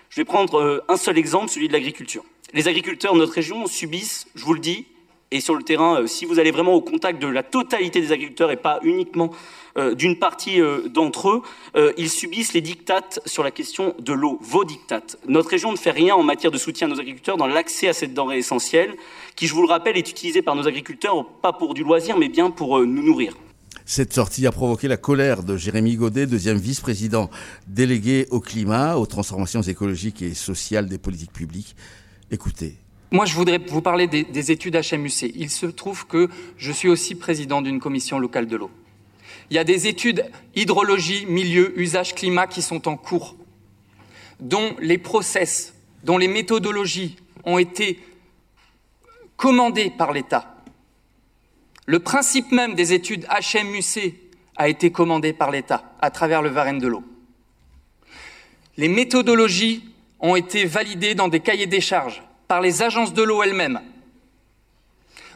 Je 0.09 0.21
vais 0.21 0.25
prendre 0.25 0.85
un 0.89 0.97
seul 0.97 1.19
exemple, 1.19 1.49
celui 1.49 1.67
de 1.67 1.73
l'agriculture. 1.73 2.25
Les 2.55 2.69
agriculteurs 2.69 3.15
de 3.15 3.19
notre 3.19 3.33
région 3.33 3.67
subissent, 3.67 4.29
je 4.37 4.45
vous 4.45 4.55
le 4.55 4.61
dis, 4.61 4.87
et 5.33 5.41
sur 5.41 5.57
le 5.57 5.65
terrain, 5.65 6.07
si 6.07 6.25
vous 6.25 6.39
allez 6.39 6.53
vraiment 6.53 6.75
au 6.75 6.81
contact 6.81 7.21
de 7.21 7.27
la 7.27 7.43
totalité 7.43 8.01
des 8.01 8.13
agriculteurs 8.13 8.53
et 8.53 8.57
pas 8.57 8.79
uniquement 8.85 9.33
euh, 9.77 9.95
d'une 9.95 10.19
partie 10.19 10.61
euh, 10.61 10.89
d'entre 10.89 11.29
eux, 11.29 11.43
euh, 11.77 11.93
ils 11.99 12.09
subissent 12.09 12.55
les 12.55 12.61
dictates 12.61 13.21
sur 13.27 13.43
la 13.43 13.51
question 13.51 13.95
de 13.99 14.13
l'eau, 14.13 14.39
vos 14.41 14.65
dictates. 14.65 15.19
Notre 15.29 15.51
région 15.51 15.71
ne 15.71 15.77
fait 15.77 15.91
rien 15.91 16.15
en 16.15 16.23
matière 16.23 16.51
de 16.51 16.59
soutien 16.59 16.87
à 16.87 16.91
nos 16.91 17.01
agriculteurs 17.01 17.37
dans 17.37 17.47
l'accès 17.47 17.89
à 17.89 17.93
cette 17.93 18.15
denrée 18.15 18.39
essentielle, 18.39 18.95
qui, 19.35 19.47
je 19.47 19.55
vous 19.55 19.63
le 19.63 19.69
rappelle, 19.69 19.97
est 19.97 20.11
utilisée 20.11 20.41
par 20.41 20.55
nos 20.55 20.67
agriculteurs 20.67 21.27
pas 21.43 21.53
pour 21.53 21.75
du 21.75 21.83
loisir, 21.85 22.17
mais 22.17 22.29
bien 22.29 22.51
pour 22.51 22.79
nous 22.81 23.03
nourrir. 23.03 23.37
Cette 23.85 24.15
sortie 24.15 24.47
a 24.47 24.51
provoqué 24.51 24.89
la 24.89 24.97
colère 24.97 25.43
de 25.43 25.57
Jérémy 25.57 25.97
Godet, 25.97 26.27
deuxième 26.27 26.57
vice-président 26.57 27.31
délégué 27.67 28.27
au 28.31 28.41
climat, 28.41 28.97
aux 28.97 29.07
transformations 29.07 29.63
écologiques 29.63 30.23
et 30.23 30.35
sociales 30.35 30.89
des 30.89 30.99
politiques 30.99 31.33
publiques. 31.33 31.77
Écoutez. 32.31 32.77
Moi, 33.13 33.27
je 33.27 33.35
voudrais 33.35 33.59
vous 33.59 33.83
parler 33.83 34.09
des, 34.09 34.25
des 34.25 34.51
études 34.51 34.75
HMUC. 34.75 35.33
Il 35.35 35.51
se 35.51 35.67
trouve 35.67 36.07
que 36.07 36.29
je 36.57 36.73
suis 36.73 36.89
aussi 36.89 37.15
président 37.15 37.63
d'une 37.63 37.79
commission 37.79 38.19
locale 38.19 38.47
de 38.47 38.57
l'eau. 38.57 38.71
Il 39.51 39.55
y 39.55 39.59
a 39.59 39.65
des 39.65 39.87
études 39.87 40.25
hydrologie, 40.55 41.27
milieu, 41.27 41.79
usage, 41.79 42.15
climat 42.15 42.47
qui 42.47 42.63
sont 42.63 42.89
en 42.89 42.97
cours, 42.97 43.37
dont 44.41 44.77
les 44.81 44.99
process, 44.99 45.75
dont 46.03 46.19
les 46.19 46.29
méthodologies 46.29 47.17
ont 47.45 47.59
été 47.59 48.01
commandées 49.37 49.91
par 49.91 50.13
l'État. 50.13 50.57
Le 51.87 52.01
principe 52.01 52.51
même 52.51 52.75
des 52.75 52.93
études 52.93 53.27
HMUC 53.27 54.15
a 54.57 54.69
été 54.69 54.91
commandé 54.91 55.33
par 55.33 55.51
l'État 55.51 55.93
à 56.01 56.11
travers 56.11 56.43
le 56.43 56.49
Varenne 56.49 56.79
de 56.79 56.89
l'eau. 56.89 57.05
Les 58.77 58.89
méthodologies 58.89 59.85
ont 60.21 60.35
été 60.37 60.65
validées 60.65 61.15
dans 61.15 61.29
des 61.29 61.41
cahiers 61.41 61.67
des 61.67 61.81
charges 61.81 62.23
par 62.49 62.61
les 62.61 62.83
agences 62.83 63.15
de 63.15 63.23
l'eau 63.23 63.43
elles-mêmes. 63.43 63.81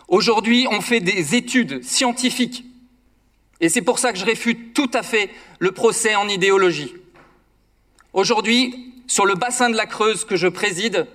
Aujourd'hui, 0.08 0.66
on 0.70 0.80
fait 0.80 1.00
des 1.00 1.36
études 1.36 1.84
scientifiques. 1.84 2.64
Et 3.61 3.68
c'est 3.68 3.82
pour 3.82 3.98
ça 3.98 4.12
que 4.12 4.18
je 4.18 4.24
réfute 4.24 4.74
tout 4.74 4.90
à 4.94 5.02
fait 5.02 5.30
le 5.58 5.72
procès 5.72 6.14
en 6.14 6.28
idéologie. 6.28 6.94
Aujourd'hui, 8.12 8.92
sur 9.06 9.26
le 9.26 9.34
bassin 9.34 9.70
de 9.70 9.76
la 9.76 9.86
Creuse 9.86 10.24
que 10.24 10.36
je 10.36 10.48
préside, 10.48 11.06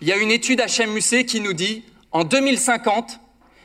il 0.00 0.08
y 0.08 0.12
a 0.12 0.16
une 0.16 0.30
étude 0.30 0.60
HMUC 0.60 1.26
qui 1.26 1.40
nous 1.40 1.52
dit 1.52 1.84
en 2.10 2.24
2050, 2.24 3.20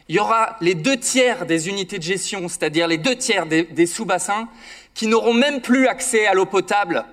il 0.09 0.15
y 0.15 0.19
aura 0.19 0.57
les 0.59 0.75
deux 0.75 0.97
tiers 0.97 1.45
des 1.45 1.69
unités 1.69 1.97
de 1.97 2.03
gestion, 2.03 2.47
c'est-à-dire 2.49 2.87
les 2.87 2.97
deux 2.97 3.15
tiers 3.15 3.45
des, 3.45 3.85
sous-bassins, 3.85 4.49
qui 4.93 5.07
n'auront 5.07 5.33
même 5.33 5.61
plus 5.61 5.87
accès 5.87 6.25
à 6.27 6.33
l'eau 6.33 6.45
potable 6.45 7.05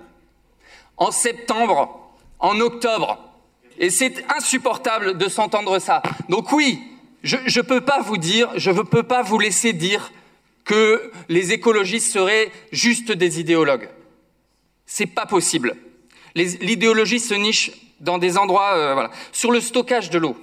en 0.97 1.13
septembre, 1.13 2.13
en 2.41 2.59
octobre. 2.61 3.19
Et 3.79 3.91
c'est 3.91 4.25
insupportable 4.37 5.17
de 5.17 5.29
s'entendre 5.29 5.79
ça. 5.79 6.03
Donc 6.29 6.53
oui, 6.53 6.83
je 7.23 7.37
ne 7.37 7.63
peux 7.63 7.81
pas 7.81 8.03
vous 8.03 8.19
dire, 8.19 8.51
je 8.57 8.71
ne 8.71 8.83
peux 8.83 9.05
pas 9.05 9.23
vous 9.23 9.39
laisser 9.39 9.73
dire 9.73 10.13
que 10.71 11.11
les 11.29 11.51
écologistes 11.51 12.13
seraient 12.13 12.53
juste 12.71 13.11
des 13.11 13.41
idéologues. 13.41 13.89
C'est 14.87 15.07
pas 15.07 15.27
possible. 15.27 15.75
L'idéologie 16.37 17.19
se 17.19 17.35
niche 17.35 17.73
dans 17.99 18.19
des 18.19 18.39
endroits, 18.39 18.77
euh, 18.77 18.95
voilà. 18.95 19.11
Sur 19.33 19.51
le 19.51 19.61
stockage 19.61 20.11
de 20.11 20.19
l'eau. 20.19 20.37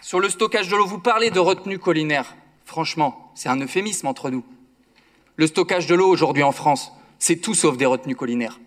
Sur 0.00 0.18
le 0.18 0.30
stockage 0.30 0.68
de 0.68 0.76
l'eau, 0.76 0.86
vous 0.86 0.98
parlez 0.98 1.28
de 1.28 1.38
retenue 1.38 1.78
collinaire. 1.78 2.36
Franchement, 2.64 3.32
c'est 3.34 3.50
un 3.50 3.60
euphémisme 3.60 4.06
entre 4.06 4.30
nous. 4.30 4.44
Le 5.36 5.46
stockage 5.46 5.86
de 5.86 5.94
l'eau 5.94 6.08
aujourd'hui 6.08 6.42
en 6.42 6.52
France, 6.52 6.90
c'est 7.18 7.36
tout 7.36 7.54
sauf 7.54 7.76
des 7.76 7.84
retenues 7.84 8.16
collinaires. 8.16 8.58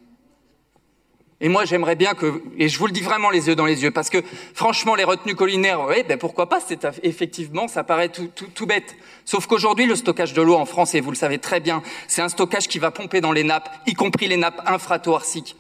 Et 1.42 1.48
moi, 1.48 1.64
j'aimerais 1.64 1.96
bien 1.96 2.16
que, 2.16 2.44
et 2.58 2.68
je 2.68 2.78
vous 2.78 2.86
le 2.86 2.92
dis 2.92 3.00
vraiment 3.02 3.30
les 3.30 3.48
yeux 3.48 3.56
dans 3.56 3.66
les 3.66 3.82
yeux, 3.82 3.92
parce 3.92 4.10
que 4.10 4.18
franchement, 4.54 4.96
les 4.96 5.06
retenues 5.06 5.36
collinaires, 5.36 5.86
oui, 5.88 6.04
ben 6.08 6.18
pourquoi 6.18 6.50
pas, 6.50 6.60
c'est 6.60 6.86
effectivement, 7.02 7.70
ça 7.70 7.86
paraît 7.86 8.10
tout, 8.10 8.66
bête. 8.66 8.98
Sauf 9.24 9.48
qu'aujourd'hui, 9.48 9.86
le 9.86 9.96
stockage 9.96 10.34
de 10.34 10.42
l'eau 10.42 10.56
en 10.56 10.66
France, 10.66 10.96
et 10.96 11.00
vous 11.00 11.12
le 11.12 11.16
savez 11.16 11.38
très 11.40 11.62
bien, 11.62 11.82
c'est 12.08 12.22
un 12.22 12.28
stockage 12.28 12.68
qui 12.68 12.78
va 12.78 12.92
pomper 12.92 13.22
dans 13.22 13.32
les 13.32 13.46
nappes, 13.46 13.70
y 13.88 13.94
compris 13.94 14.28
les 14.28 14.36
nappes 14.36 14.62
infratoarciques. 14.66 15.56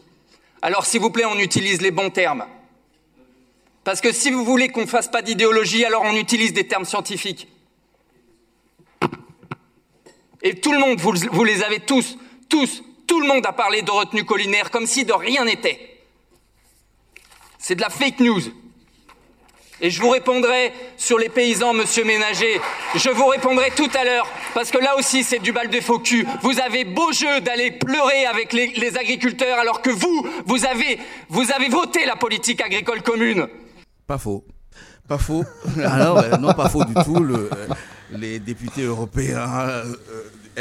Alors, 0.61 0.86
s'il 0.86 0.99
vous 0.99 1.11
plaît, 1.11 1.23
on 1.25 1.39
utilise 1.39 1.82
les 1.82 1.91
bons 1.91 2.09
termes. 2.09 2.45
Parce 3.86 4.01
que 4.01 4.11
si 4.11 4.32
vous 4.32 4.43
voulez 4.43 4.67
qu'on 4.67 4.82
ne 4.82 4.86
fasse 4.86 5.07
pas 5.07 5.21
d'idéologie, 5.21 5.86
alors 5.86 6.03
on 6.03 6.15
utilise 6.15 6.51
des 6.51 6.67
termes 6.67 6.84
scientifiques. 6.84 7.47
Et 10.41 10.55
tout 10.55 10.73
le 10.73 10.80
monde, 10.80 10.99
vous 10.99 11.43
les 11.45 11.63
avez 11.63 11.80
tous, 11.80 12.17
tous, 12.49 12.84
tout 13.10 13.20
le 13.20 13.28
monde 13.28 13.45
a 13.45 13.51
parlé 13.51 13.82
de 13.82 13.91
retenue 13.91 14.24
collinaire 14.24 14.70
comme 14.70 14.86
si 14.86 15.03
de 15.03 15.14
rien 15.14 15.43
n'était. 15.43 15.97
C'est 17.57 17.76
de 17.76 17.82
la 17.82 17.89
fake 17.89 18.20
news. 18.20 18.41
Et 19.82 19.89
je 19.89 20.01
vous 20.01 20.10
répondrai 20.10 20.74
sur 20.95 21.18
les 21.18 21.30
paysans, 21.30 21.74
monsieur 21.74 22.03
Ménager. 22.03 22.62
Je 22.95 23.10
vous 23.10 23.26
répondrai 23.26 23.72
tout 23.72 23.89
à 23.97 24.03
l'heure, 24.03 24.28
parce 24.53 24.72
que 24.72 24.78
là 24.78 24.97
aussi 24.97 25.24
c'est 25.24 25.39
du 25.39 25.51
bal 25.51 25.70
de 25.70 25.80
faux 25.80 25.99
cul. 25.99 26.28
Vous 26.41 26.60
avez 26.60 26.84
beau 26.84 27.12
jeu 27.12 27.41
d'aller 27.41 27.72
pleurer 27.72 28.26
avec 28.26 28.53
les, 28.53 28.68
les 28.68 28.97
agriculteurs, 28.97 29.57
alors 29.57 29.82
que 29.82 29.89
vous, 29.89 30.28
vous 30.45 30.66
avez, 30.66 30.99
vous 31.30 31.51
avez 31.51 31.70
voté 31.70 32.05
la 32.05 32.16
politique 32.16 32.62
agricole 32.62 33.01
commune. 33.01 33.47
Pas 34.05 34.18
faux. 34.18 34.43
Pas 35.07 35.18
faux. 35.18 35.43
Alors, 35.84 36.20
euh, 36.20 36.38
non, 36.38 36.53
pas 36.53 36.70
faux 36.70 36.86
du 36.86 36.93
tout. 36.93 37.24
Le, 37.24 37.49
euh, 37.51 37.68
les 38.12 38.39
députés 38.39 38.84
européens, 38.84 39.49
euh, 39.49 39.84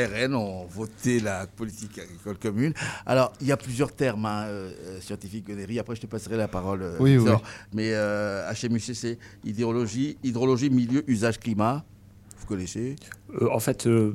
RN 0.06 0.34
ont 0.34 0.64
voté 0.66 1.20
la 1.20 1.46
politique 1.46 1.98
agricole 1.98 2.36
commune. 2.38 2.72
Alors, 3.06 3.32
il 3.40 3.46
y 3.46 3.52
a 3.52 3.56
plusieurs 3.56 3.92
termes 3.92 4.26
hein, 4.26 4.44
euh, 4.46 4.70
euh, 4.86 5.00
scientifiques, 5.00 5.46
Gonéry. 5.48 5.78
Après, 5.78 5.96
je 5.96 6.00
te 6.00 6.06
passerai 6.06 6.36
la 6.36 6.48
parole, 6.48 6.82
euh, 6.82 6.96
Oui, 7.00 7.16
oui. 7.18 7.30
Mais 7.72 7.90
euh, 7.92 8.50
HMUC, 8.52 8.94
c'est 8.94 9.18
hydrologie, 9.44 10.16
hydrologie, 10.22 10.70
milieu, 10.70 11.02
usage, 11.10 11.38
climat. 11.40 11.84
Vous 12.40 12.46
connaissez 12.46 12.96
Euh, 13.40 13.48
en 13.52 13.58
fait, 13.60 13.86
euh, 13.86 14.14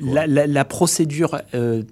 la, 0.00 0.26
la- 0.26 0.46
la 0.46 0.64
procédure 0.64 1.40
euh, 1.54 1.82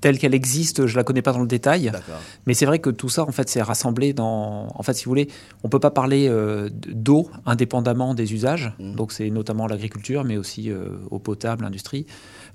telle 0.00 0.18
qu'elle 0.18 0.34
existe, 0.34 0.86
je 0.86 0.96
la 0.96 1.02
connais 1.02 1.22
pas 1.22 1.32
dans 1.32 1.40
le 1.40 1.48
détail. 1.48 1.90
D'accord. 1.90 2.20
Mais 2.46 2.54
c'est 2.54 2.66
vrai 2.66 2.78
que 2.78 2.88
tout 2.90 3.08
ça, 3.08 3.24
en 3.24 3.32
fait, 3.32 3.48
c'est 3.48 3.62
rassemblé 3.62 4.12
dans. 4.12 4.68
En 4.74 4.82
fait, 4.84 4.94
si 4.94 5.06
vous 5.06 5.10
voulez, 5.10 5.28
on 5.64 5.68
peut 5.68 5.80
pas 5.80 5.90
parler 5.90 6.28
euh, 6.28 6.68
d'eau 6.72 7.28
indépendamment 7.46 8.14
des 8.14 8.32
usages. 8.32 8.72
Mmh. 8.78 8.94
Donc, 8.94 9.10
c'est 9.12 9.28
notamment 9.30 9.66
l'agriculture, 9.66 10.22
mais 10.24 10.36
aussi 10.36 10.70
euh, 10.70 10.90
eau 11.10 11.18
potable, 11.18 11.64
industrie. 11.64 12.06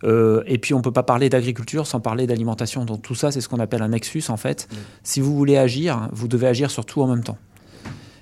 Euh, 0.04 0.44
et 0.46 0.58
puis, 0.58 0.74
on 0.74 0.82
peut 0.82 0.92
pas 0.92 1.04
parler 1.04 1.30
d'agriculture 1.30 1.88
sans 1.88 2.00
parler 2.00 2.28
d'alimentation. 2.28 2.86
Donc, 2.86 3.02
tout 3.02 3.16
ça, 3.16 3.32
c'est 3.32 3.42
ce 3.42 3.50
qu'on 3.50 3.60
appelle 3.60 3.82
un 3.82 3.90
nexus, 3.90 4.24
en 4.30 4.38
fait. 4.38 4.68
Mmh. 4.72 4.76
Si 5.04 5.22
vous 5.22 5.36
voulez 5.36 5.58
agir, 5.58 6.10
vous 6.12 6.28
devez 6.28 6.48
agir 6.48 6.72
sur 6.72 6.86
tout 6.86 7.02
en 7.02 7.08
même 7.08 7.24
temps. 7.24 7.38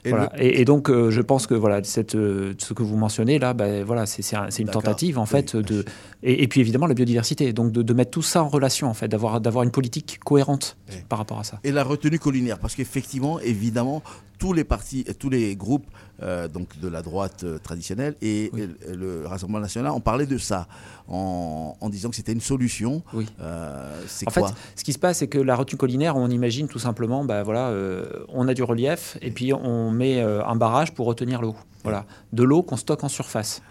Et 0.03 0.09
Voilà. 0.09 0.31
le- 0.35 0.43
Et, 0.43 0.61
et 0.61 0.65
donc, 0.65 0.89
euh, 0.89 1.11
je 1.11 1.21
pense 1.21 1.45
que 1.45 1.53
voilà, 1.53 1.83
cette, 1.83 2.15
euh, 2.15 2.53
ce 2.57 2.73
que 2.73 2.81
vous 2.81 2.97
mentionnez 2.97 3.37
là, 3.37 3.53
ben, 3.53 3.83
voilà, 3.83 4.07
c'est 4.07 4.23
c'est 4.23 4.35
un- 4.35 4.49
c'est 4.49 4.63
une 4.63 4.69
tentative 4.69 5.19
en 5.19 5.23
Oui, 5.25 5.29
fait 5.29 5.55
de 5.55 5.85
et, 6.23 6.41
et 6.41 6.47
puis 6.47 6.59
évidemment 6.59 6.87
la 6.87 6.95
biodiversité, 6.95 7.53
donc 7.53 7.71
de, 7.71 7.83
de 7.83 7.93
mettre 7.93 8.09
tout 8.09 8.23
ça 8.23 8.43
en 8.43 8.47
relation 8.47 8.87
en 8.87 8.95
fait, 8.95 9.07
d'avoir 9.07 9.39
d'avoir 9.41 9.63
une 9.63 9.69
politique 9.69 10.17
cohérente 10.25 10.75
par 11.07 11.19
rapport 11.19 11.39
à 11.39 11.43
ça. 11.43 11.59
Et 11.63 11.71
la 11.71 11.83
retenue 11.83 12.17
collinaire, 12.17 12.57
parce 12.57 12.73
qu'effectivement, 12.73 13.39
évidemment, 13.41 14.01
tous 14.39 14.53
les 14.53 14.63
partis, 14.63 15.05
tous 15.19 15.29
les 15.29 15.55
groupes 15.55 15.85
euh, 16.21 16.47
donc 16.47 16.79
de 16.79 16.87
la 16.87 17.01
droite 17.01 17.43
euh, 17.43 17.57
traditionnelle 17.57 18.15
et 18.21 18.51
le 18.87 19.25
Rassemblement 19.25 19.59
national 19.59 19.91
ont 19.91 19.99
parlé 19.99 20.25
de 20.25 20.37
ça 20.37 20.67
en, 21.07 21.75
en 21.79 21.89
disant 21.89 22.09
que 22.09 22.15
c'était 22.15 22.31
une 22.33 22.41
solution. 22.41 23.01
Oui. 23.13 23.27
Euh, 23.41 24.01
En 24.27 24.31
fait, 24.31 24.43
ce 24.75 24.83
qui 24.83 24.93
se 24.93 24.99
passe, 24.99 25.17
c'est 25.19 25.27
que 25.27 25.37
la 25.39 25.55
retenue 25.55 25.77
collinaire, 25.77 26.15
on 26.15 26.29
imagine 26.29 26.67
tout 26.67 26.79
simplement, 26.79 27.25
bah, 27.25 27.43
voilà, 27.43 27.69
euh, 27.69 28.05
on 28.29 28.47
a 28.47 28.53
du 28.53 28.63
relief 28.63 29.17
et 29.21 29.31
puis 29.31 29.53
on 29.53 29.91
met 29.91 30.21
un 30.21 30.55
barrage 30.55 30.93
pour 30.93 31.05
retenir 31.07 31.41
l'eau. 31.41 31.55
Voilà, 31.83 32.05
de 32.31 32.43
l'eau 32.43 32.61
qu'on 32.61 32.77
stocke 32.77 33.03
en 33.03 33.09
surface. 33.09 33.61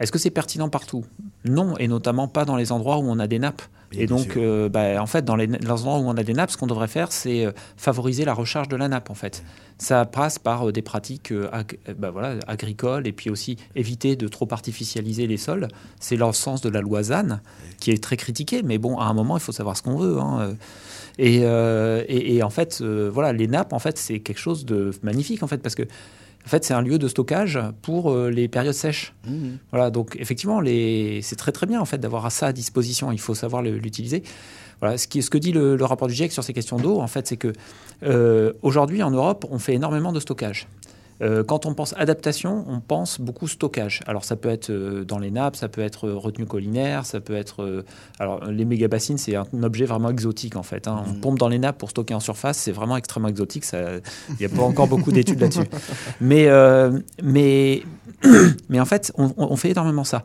Est-ce 0.00 0.10
que 0.12 0.18
c'est 0.18 0.30
pertinent 0.30 0.68
partout? 0.68 1.04
Non, 1.44 1.76
et 1.78 1.88
notamment 1.88 2.28
pas 2.28 2.44
dans 2.44 2.56
les 2.56 2.72
endroits 2.72 2.98
où 2.98 3.02
on 3.08 3.18
a 3.18 3.26
des 3.26 3.38
nappes. 3.38 3.62
et 3.92 4.06
donc, 4.06 4.36
euh, 4.36 4.68
bah, 4.68 5.00
en 5.00 5.06
fait, 5.06 5.24
dans 5.24 5.36
les, 5.36 5.46
dans 5.46 5.58
les 5.76 5.82
endroits 5.82 5.98
où 5.98 6.08
on 6.08 6.16
a 6.16 6.22
des 6.24 6.32
nappes, 6.32 6.50
ce 6.50 6.56
qu'on 6.56 6.66
devrait 6.66 6.88
faire, 6.88 7.12
c'est 7.12 7.44
euh, 7.46 7.52
favoriser 7.76 8.24
la 8.24 8.34
recharge 8.34 8.68
de 8.68 8.76
la 8.76 8.88
nappe. 8.88 9.08
En 9.10 9.14
fait, 9.14 9.44
ça 9.78 10.04
passe 10.04 10.38
par 10.40 10.68
euh, 10.68 10.72
des 10.72 10.82
pratiques 10.82 11.32
ag- 11.52 11.78
bah, 11.96 12.10
voilà, 12.10 12.38
agricoles 12.48 13.06
et 13.06 13.12
puis 13.12 13.30
aussi 13.30 13.56
éviter 13.76 14.16
de 14.16 14.26
trop 14.26 14.48
artificialiser 14.50 15.26
les 15.28 15.36
sols. 15.36 15.68
C'est 16.00 16.16
le 16.16 16.32
sens 16.32 16.60
de 16.60 16.68
la 16.70 16.80
loi 16.80 17.04
ZAN 17.04 17.38
qui 17.78 17.90
est 17.92 18.02
très 18.02 18.16
critiquée, 18.16 18.62
mais 18.64 18.78
bon, 18.78 18.98
à 18.98 19.04
un 19.04 19.14
moment, 19.14 19.36
il 19.36 19.40
faut 19.40 19.52
savoir 19.52 19.76
ce 19.76 19.82
qu'on 19.82 19.96
veut. 19.96 20.18
hein. 20.18 20.54
Et, 21.18 21.42
euh, 21.44 22.02
et, 22.08 22.34
et 22.36 22.42
en 22.42 22.50
fait, 22.50 22.78
euh, 22.80 23.08
voilà, 23.12 23.32
les 23.32 23.46
nappes, 23.46 23.72
en 23.72 23.78
fait, 23.78 23.96
c'est 23.98 24.18
quelque 24.18 24.38
chose 24.40 24.64
de 24.64 24.90
magnifique, 25.04 25.44
en 25.44 25.46
fait, 25.46 25.58
parce 25.58 25.76
que 25.76 25.84
en 26.44 26.48
fait, 26.48 26.64
c'est 26.64 26.74
un 26.74 26.82
lieu 26.82 26.98
de 26.98 27.08
stockage 27.08 27.58
pour 27.80 28.12
euh, 28.12 28.30
les 28.30 28.48
périodes 28.48 28.74
sèches. 28.74 29.14
Mhm. 29.26 29.58
Voilà, 29.70 29.90
donc 29.90 30.16
effectivement, 30.18 30.60
les... 30.60 31.20
c'est 31.22 31.36
très 31.36 31.52
très 31.52 31.66
bien 31.66 31.80
en 31.80 31.86
fait 31.86 31.98
d'avoir 31.98 32.30
ça 32.30 32.48
à 32.48 32.52
disposition. 32.52 33.12
Il 33.12 33.20
faut 33.20 33.34
savoir 33.34 33.62
l'utiliser. 33.62 34.22
Voilà, 34.80 34.98
ce, 34.98 35.06
qui, 35.06 35.22
ce 35.22 35.30
que 35.30 35.38
dit 35.38 35.52
le, 35.52 35.76
le 35.76 35.84
rapport 35.84 36.08
du 36.08 36.14
GIEC 36.14 36.32
sur 36.32 36.44
ces 36.44 36.52
questions 36.52 36.76
d'eau, 36.76 37.00
en 37.00 37.06
fait, 37.06 37.26
c'est 37.26 37.36
que 37.36 37.52
euh, 38.02 38.52
aujourd'hui 38.60 39.02
en 39.02 39.10
Europe, 39.10 39.46
on 39.50 39.58
fait 39.58 39.74
énormément 39.74 40.12
de 40.12 40.20
stockage. 40.20 40.68
Euh, 41.22 41.44
quand 41.44 41.66
on 41.66 41.74
pense 41.74 41.94
adaptation, 41.96 42.64
on 42.68 42.80
pense 42.80 43.20
beaucoup 43.20 43.48
stockage. 43.48 44.00
Alors 44.06 44.24
ça 44.24 44.36
peut 44.36 44.48
être 44.48 44.70
euh, 44.70 45.04
dans 45.04 45.18
les 45.18 45.30
nappes, 45.30 45.56
ça 45.56 45.68
peut 45.68 45.80
être 45.80 46.08
euh, 46.08 46.14
retenue 46.16 46.46
collinaire, 46.46 47.06
ça 47.06 47.20
peut 47.20 47.34
être... 47.34 47.84
alors 48.18 48.44
les 48.46 48.64
méga-bassines, 48.64 49.18
c'est 49.18 49.36
un, 49.36 49.46
objet 49.62 49.84
vraiment 49.84 50.10
exotique 50.10 50.56
en 50.56 50.62
fait. 50.62 50.88
hein. 50.88 51.04
On 51.08 51.14
pompe 51.14 51.38
dans 51.38 51.48
les 51.48 51.58
nappes 51.58 51.78
pour 51.78 51.90
stocker 51.90 52.14
en 52.14 52.20
surface, 52.20 52.58
c'est 52.58 52.72
vraiment 52.72 52.96
extrêmement 52.96 53.28
exotique. 53.28 53.64
Il 53.72 54.36
n'y 54.40 54.46
a 54.46 54.48
pas 54.48 54.62
encore 54.62 54.88
beaucoup 54.88 55.12
d'études 55.12 55.40
là-dessus. 55.40 55.68
Mais, 56.20 56.48
euh, 56.48 56.98
mais, 57.22 57.82
mais 58.68 58.80
en 58.80 58.84
fait, 58.84 59.12
on, 59.16 59.32
on 59.36 59.56
fait 59.56 59.70
énormément 59.70 60.04
ça. 60.04 60.22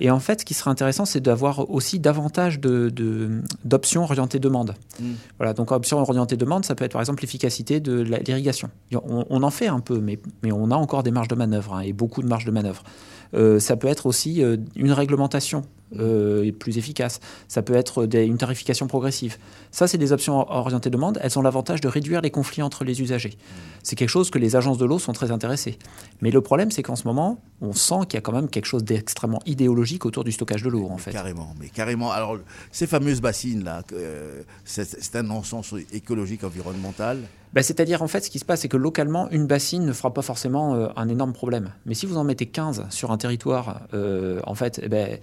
Et 0.00 0.10
en 0.10 0.18
fait, 0.20 0.40
ce 0.40 0.44
qui 0.44 0.54
serait 0.54 0.70
intéressant, 0.70 1.04
c'est 1.04 1.20
d'avoir 1.20 1.70
aussi 1.70 1.98
davantage 1.98 2.60
de- 2.60 2.90
de- 2.90 3.42
d'options 3.64 4.02
orientées 4.02 4.38
demande. 4.38 4.74
Mm. 5.00 5.04
Voilà, 5.38 5.52
donc 5.54 5.72
option 5.72 5.98
orientée 5.98 6.36
demande, 6.36 6.64
ça 6.64 6.74
peut 6.74 6.84
être 6.84 6.92
par 6.92 7.00
exemple 7.00 7.22
l'efficacité 7.22 7.80
de 7.80 8.00
l'irrigation. 8.00 8.68
On, 8.92 9.24
on 9.28 9.42
en 9.42 9.50
fait 9.50 9.68
un 9.68 9.80
peu, 9.80 9.98
mais, 10.00 10.18
mais 10.42 10.52
on 10.52 10.70
a 10.70 10.76
encore 10.76 11.02
des 11.02 11.10
marges 11.10 11.28
de 11.28 11.34
manœuvre 11.34 11.74
hein, 11.74 11.80
et 11.80 11.92
beaucoup 11.92 12.22
de 12.22 12.26
marges 12.28 12.44
de 12.44 12.50
manœuvre. 12.50 12.82
Euh, 13.34 13.58
ça 13.58 13.76
peut 13.76 13.88
être 13.88 14.06
aussi 14.06 14.42
euh, 14.42 14.56
une 14.76 14.92
réglementation 14.92 15.62
euh, 15.98 16.50
plus 16.52 16.78
efficace. 16.78 17.20
Ça 17.48 17.62
peut 17.62 17.74
être 17.74 18.06
des- 18.06 18.24
une 18.24 18.38
tarification 18.38 18.86
progressive. 18.86 19.36
Ça, 19.70 19.86
c'est 19.86 19.98
des 19.98 20.12
options 20.12 20.38
or- 20.38 20.50
orientées 20.50 20.90
demande. 20.90 21.18
Elles 21.22 21.38
ont 21.38 21.42
l'avantage 21.42 21.80
de 21.80 21.88
réduire 21.88 22.20
les 22.20 22.30
conflits 22.30 22.62
entre 22.62 22.84
les 22.84 23.00
usagers. 23.00 23.36
C'est 23.82 23.94
quelque 23.96 24.08
chose 24.08 24.30
que 24.30 24.38
les 24.38 24.56
agences 24.56 24.78
de 24.78 24.84
l'eau 24.84 24.98
sont 24.98 25.12
très 25.12 25.30
intéressées. 25.30 25.78
Mais 26.20 26.30
le 26.30 26.40
problème, 26.40 26.70
c'est 26.70 26.82
qu'en 26.82 26.96
ce 26.96 27.04
moment, 27.06 27.40
on 27.60 27.72
sent 27.72 28.00
qu'il 28.08 28.14
y 28.14 28.18
a 28.18 28.20
quand 28.20 28.32
même 28.32 28.48
quelque 28.48 28.66
chose 28.66 28.84
d'extrêmement 28.84 29.40
idéologique 29.46 30.04
autour 30.06 30.24
du 30.24 30.32
stockage 30.32 30.62
de 30.62 30.68
l'eau, 30.70 30.88
en 30.90 30.98
fait. 30.98 31.12
Carrément, 31.12 31.54
mais 31.60 31.68
carrément. 31.68 32.10
Alors, 32.10 32.36
ces 32.72 32.86
fameuses 32.86 33.20
bassines-là, 33.20 33.82
euh, 33.92 34.42
c'est 34.64 35.16
un 35.16 35.22
non-sens 35.22 35.72
écologique, 35.92 36.42
environnemental. 36.44 37.18
Bah, 37.52 37.62
C'est-à-dire, 37.62 38.02
en 38.02 38.08
fait, 38.08 38.20
ce 38.24 38.30
qui 38.30 38.38
se 38.38 38.44
passe, 38.44 38.60
c'est 38.62 38.68
que 38.68 38.76
localement, 38.76 39.30
une 39.30 39.46
bassine 39.46 39.84
ne 39.86 39.92
fera 39.92 40.12
pas 40.12 40.22
forcément 40.22 40.74
euh, 40.74 40.88
un 40.96 41.08
énorme 41.08 41.32
problème. 41.32 41.72
Mais 41.86 41.94
si 41.94 42.04
vous 42.06 42.16
en 42.16 42.24
mettez 42.24 42.46
15 42.46 42.86
sur 42.90 43.12
un 43.12 43.16
territoire, 43.18 43.82
euh, 43.94 44.40
en 44.44 44.54
fait, 44.54 44.80
eh 44.82 44.88
ben, 44.88 45.18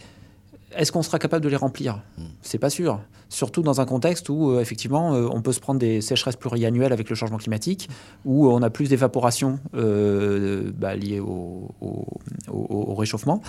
est-ce 0.77 0.91
qu'on 0.91 1.03
sera 1.03 1.19
capable 1.19 1.43
de 1.43 1.49
les 1.49 1.55
remplir? 1.55 1.99
C'est 2.41 2.57
pas 2.57 2.69
sûr. 2.69 2.99
Surtout 3.29 3.61
dans 3.63 3.81
un 3.81 3.85
contexte 3.85 4.29
où, 4.29 4.51
euh, 4.51 4.61
effectivement, 4.61 5.13
euh, 5.15 5.27
on 5.31 5.41
peut 5.41 5.53
se 5.53 5.59
prendre 5.59 5.79
des 5.79 6.01
sécheresses 6.01 6.35
pluriannuelles 6.35 6.93
avec 6.93 7.09
le 7.09 7.15
changement 7.15 7.37
climatique, 7.37 7.89
où 8.25 8.47
on 8.47 8.61
a 8.61 8.69
plus 8.69 8.89
d'évaporation 8.89 9.59
euh, 9.75 10.71
bah, 10.77 10.95
liée 10.95 11.19
au, 11.19 11.69
au- 11.81 12.05
au- 12.51 12.85
au 12.91 12.93
réchauffement. 12.95 13.41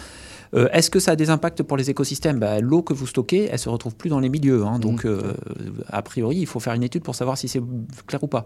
Euh, 0.55 0.69
Est-ce 0.73 0.89
que 0.91 1.01
ça 1.01 1.11
a 1.13 1.17
des 1.17 1.29
impacts 1.31 1.63
pour 1.63 1.77
les 1.77 1.91
écosystèmes? 1.91 2.39
Bah, 2.39 2.61
L'eau 2.61 2.83
que 2.83 2.95
vous 2.95 3.07
stockez, 3.07 3.49
elle 3.51 3.59
se 3.59 3.69
retrouve 3.69 3.95
plus 3.97 4.09
dans 4.09 4.21
les 4.21 4.29
milieux. 4.29 4.65
hein. 4.65 4.79
donc, 4.79 5.05
euh, 5.05 5.35
a 5.89 6.01
priori, 6.03 6.37
il 6.37 6.47
faut 6.47 6.61
faire 6.61 6.75
une 6.75 6.83
étude 6.85 7.03
pour 7.03 7.15
savoir 7.15 7.37
si 7.37 7.49
c'est 7.49 7.61
clair 8.07 8.23
ou 8.23 8.29
pas. 8.29 8.45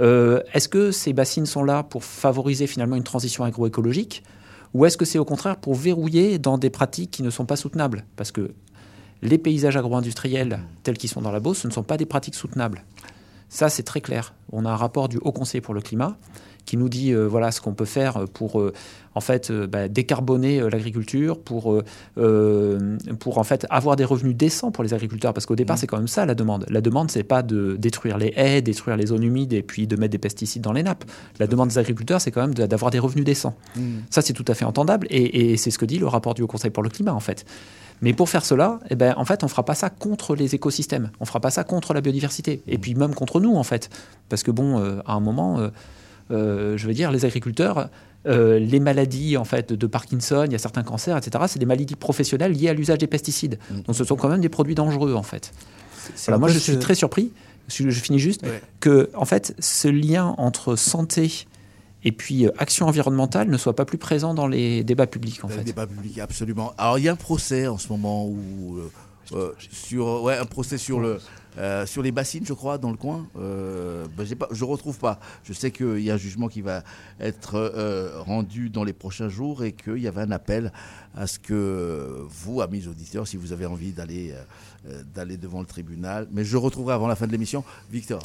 Euh, 0.00 0.40
est-ce 0.54 0.68
que 0.68 0.90
ces 0.90 1.12
bassines 1.12 1.46
sont 1.46 1.62
là 1.62 1.82
pour 1.84 2.02
favoriser 2.02 2.66
finalement 2.66 2.96
une 2.96 3.04
transition 3.04 3.44
agroécologique? 3.44 4.24
Ou 4.74 4.84
est-ce 4.84 4.96
que 4.96 5.04
c'est 5.04 5.18
au 5.18 5.24
contraire 5.24 5.56
pour 5.56 5.74
verrouiller 5.74 6.38
dans 6.38 6.58
des 6.58 6.70
pratiques 6.70 7.12
qui 7.12 7.22
ne 7.22 7.30
sont 7.30 7.46
pas 7.46 7.56
soutenables 7.56 8.04
Parce 8.16 8.32
que 8.32 8.50
les 9.22 9.38
paysages 9.38 9.76
agro-industriels 9.76 10.58
tels 10.82 10.98
qu'ils 10.98 11.08
sont 11.08 11.22
dans 11.22 11.30
la 11.30 11.40
Beauce, 11.40 11.58
ce 11.58 11.68
ne 11.68 11.72
sont 11.72 11.84
pas 11.84 11.96
des 11.96 12.06
pratiques 12.06 12.34
soutenables. 12.34 12.84
Ça, 13.48 13.68
c'est 13.68 13.84
très 13.84 14.00
clair. 14.00 14.34
On 14.52 14.64
a 14.64 14.70
un 14.70 14.76
rapport 14.76 15.08
du 15.08 15.18
Haut 15.18 15.32
Conseil 15.32 15.60
pour 15.60 15.74
le 15.74 15.80
climat 15.80 16.18
qui 16.64 16.76
nous 16.76 16.88
dit 16.88 17.12
euh, 17.12 17.26
voilà 17.26 17.52
ce 17.52 17.60
qu'on 17.60 17.74
peut 17.74 17.84
faire 17.84 18.24
pour 18.32 18.60
euh, 18.60 18.72
en 19.14 19.20
fait 19.20 19.50
euh, 19.50 19.66
bah, 19.66 19.88
décarboner 19.88 20.60
euh, 20.60 20.70
l'agriculture, 20.70 21.38
pour 21.38 21.82
euh, 22.18 22.96
pour 23.18 23.38
en 23.38 23.44
fait 23.44 23.66
avoir 23.70 23.96
des 23.96 24.04
revenus 24.04 24.36
décents 24.36 24.70
pour 24.70 24.84
les 24.84 24.94
agriculteurs 24.94 25.32
parce 25.32 25.46
qu'au 25.46 25.56
départ 25.56 25.78
c'est 25.78 25.86
quand 25.86 25.98
même 25.98 26.08
ça 26.08 26.26
la 26.26 26.34
demande. 26.34 26.66
La 26.68 26.80
demande 26.80 27.10
c'est 27.10 27.22
pas 27.22 27.42
de 27.42 27.76
détruire 27.76 28.18
les 28.18 28.32
haies, 28.36 28.62
détruire 28.62 28.96
les 28.96 29.06
zones 29.06 29.22
humides 29.22 29.52
et 29.52 29.62
puis 29.62 29.86
de 29.86 29.96
mettre 29.96 30.12
des 30.12 30.18
pesticides 30.18 30.62
dans 30.62 30.72
les 30.72 30.82
nappes. 30.82 31.04
La 31.38 31.46
demande 31.46 31.68
des 31.68 31.78
agriculteurs 31.78 32.20
c'est 32.20 32.30
quand 32.30 32.42
même 32.42 32.54
d'avoir 32.54 32.90
des 32.90 32.98
revenus 32.98 33.24
décents. 33.24 33.56
Mm. 33.76 33.98
Ça 34.10 34.22
c'est 34.22 34.32
tout 34.32 34.44
à 34.48 34.54
fait 34.54 34.64
entendable 34.64 35.06
et, 35.10 35.52
et 35.52 35.56
c'est 35.56 35.70
ce 35.70 35.78
que 35.78 35.86
dit 35.86 35.98
le 35.98 36.06
rapport 36.06 36.34
du 36.34 36.42
Haut 36.42 36.46
Conseil 36.46 36.70
pour 36.70 36.82
le 36.82 36.90
climat 36.90 37.14
en 37.14 37.20
fait. 37.20 37.44
Mais 38.04 38.12
pour 38.12 38.28
faire 38.28 38.44
cela, 38.44 38.80
eh 38.90 38.96
ben, 38.96 39.14
en 39.16 39.24
fait, 39.24 39.44
on 39.44 39.48
fera 39.48 39.64
pas 39.64 39.74
ça 39.74 39.90
contre 39.90 40.34
les 40.34 40.54
écosystèmes, 40.54 41.10
on 41.20 41.24
fera 41.24 41.40
pas 41.40 41.50
ça 41.50 41.64
contre 41.64 41.94
la 41.94 42.00
biodiversité, 42.00 42.62
et 42.66 42.78
puis 42.78 42.94
même 42.94 43.14
contre 43.14 43.40
nous, 43.40 43.54
en 43.54 43.62
fait. 43.62 43.88
Parce 44.28 44.42
que, 44.42 44.50
bon, 44.50 44.78
euh, 44.78 45.00
à 45.06 45.14
un 45.14 45.20
moment, 45.20 45.58
euh, 45.58 45.68
euh, 46.30 46.76
je 46.76 46.86
veux 46.86 46.94
dire, 46.94 47.10
les 47.12 47.24
agriculteurs, 47.24 47.88
euh, 48.26 48.58
les 48.58 48.80
maladies 48.80 49.36
en 49.36 49.44
fait, 49.44 49.72
de 49.72 49.86
Parkinson, 49.86 50.44
il 50.46 50.52
y 50.52 50.54
a 50.54 50.58
certains 50.58 50.82
cancers, 50.82 51.16
etc., 51.16 51.44
c'est 51.48 51.58
des 51.58 51.66
maladies 51.66 51.94
professionnelles 51.96 52.52
liées 52.52 52.68
à 52.68 52.74
l'usage 52.74 52.98
des 52.98 53.06
pesticides. 53.06 53.58
Donc 53.86 53.94
ce 53.96 54.04
sont 54.04 54.16
quand 54.16 54.28
même 54.28 54.40
des 54.40 54.48
produits 54.48 54.74
dangereux, 54.74 55.14
en 55.14 55.22
fait. 55.22 55.52
un 56.28 56.38
moi, 56.38 56.48
je 56.48 56.58
suis 56.58 56.78
très 56.78 56.94
surpris, 56.94 57.32
je, 57.68 57.90
je 57.90 58.00
finis 58.00 58.18
juste, 58.18 58.44
que, 58.80 59.10
en 59.14 59.24
fait, 59.24 59.54
ce 59.58 59.88
lien 59.88 60.34
entre 60.38 60.76
santé 60.76 61.46
et 62.04 62.12
puis 62.12 62.46
euh, 62.46 62.50
action 62.58 62.86
environnementale 62.86 63.48
ne 63.48 63.56
soit 63.56 63.74
pas 63.74 63.84
plus 63.84 63.98
présent 63.98 64.34
dans 64.34 64.46
les 64.46 64.84
débats 64.84 65.06
publics, 65.06 65.42
en 65.44 65.48
Le 65.48 65.54
fait. 65.54 65.64
débat 65.64 65.86
public, 65.86 66.18
absolument. 66.18 66.74
Alors, 66.76 66.98
il 66.98 67.04
y 67.04 67.08
a 67.08 67.12
un 67.12 67.16
procès 67.16 67.66
en 67.66 67.78
ce 67.78 67.88
moment 67.88 68.26
où, 68.26 68.78
euh, 69.32 69.52
sur, 69.58 70.22
ouais, 70.22 70.36
un 70.36 70.44
procès 70.44 70.78
sur 70.78 71.00
le. 71.00 71.18
Euh, 71.58 71.86
sur 71.86 72.02
les 72.02 72.12
bassines, 72.12 72.44
je 72.44 72.52
crois, 72.52 72.78
dans 72.78 72.90
le 72.90 72.96
coin. 72.96 73.26
Euh, 73.36 74.06
ben, 74.16 74.26
je 74.26 74.64
ne 74.64 74.68
retrouve 74.68 74.98
pas. 74.98 75.20
Je 75.44 75.52
sais 75.52 75.70
qu'il 75.70 76.00
y 76.00 76.10
a 76.10 76.14
un 76.14 76.18
jugement 76.18 76.48
qui 76.48 76.60
va 76.60 76.82
être 77.20 77.54
euh, 77.54 78.20
rendu 78.22 78.70
dans 78.70 78.84
les 78.84 78.92
prochains 78.92 79.28
jours 79.28 79.64
et 79.64 79.72
qu'il 79.72 79.98
y 79.98 80.08
avait 80.08 80.22
un 80.22 80.30
appel 80.30 80.72
à 81.14 81.26
ce 81.26 81.38
que 81.38 82.24
vous, 82.28 82.60
amis 82.60 82.86
auditeurs, 82.88 83.26
si 83.26 83.36
vous 83.36 83.52
avez 83.52 83.66
envie 83.66 83.92
d'aller 83.92 84.36
devant 85.36 85.60
le 85.60 85.66
tribunal, 85.66 86.26
mais 86.32 86.44
je 86.44 86.56
retrouverai 86.56 86.94
avant 86.94 87.06
la 87.06 87.16
fin 87.16 87.26
de 87.26 87.32
l'émission 87.32 87.64
Victor. 87.90 88.20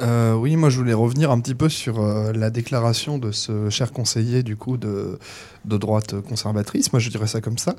Euh, 0.00 0.34
oui, 0.34 0.56
moi 0.56 0.70
je 0.70 0.78
voulais 0.78 0.94
revenir 0.94 1.30
un 1.30 1.40
petit 1.40 1.54
peu 1.54 1.68
sur 1.68 2.00
euh, 2.00 2.32
la 2.32 2.50
déclaration 2.50 3.18
de 3.18 3.32
ce 3.32 3.68
cher 3.70 3.92
conseiller 3.92 4.42
du 4.42 4.56
coup 4.56 4.76
de, 4.76 5.18
de 5.64 5.76
droite 5.76 6.20
conservatrice. 6.22 6.92
Moi 6.92 7.00
je 7.00 7.10
dirais 7.10 7.26
ça 7.26 7.40
comme 7.40 7.58
ça, 7.58 7.74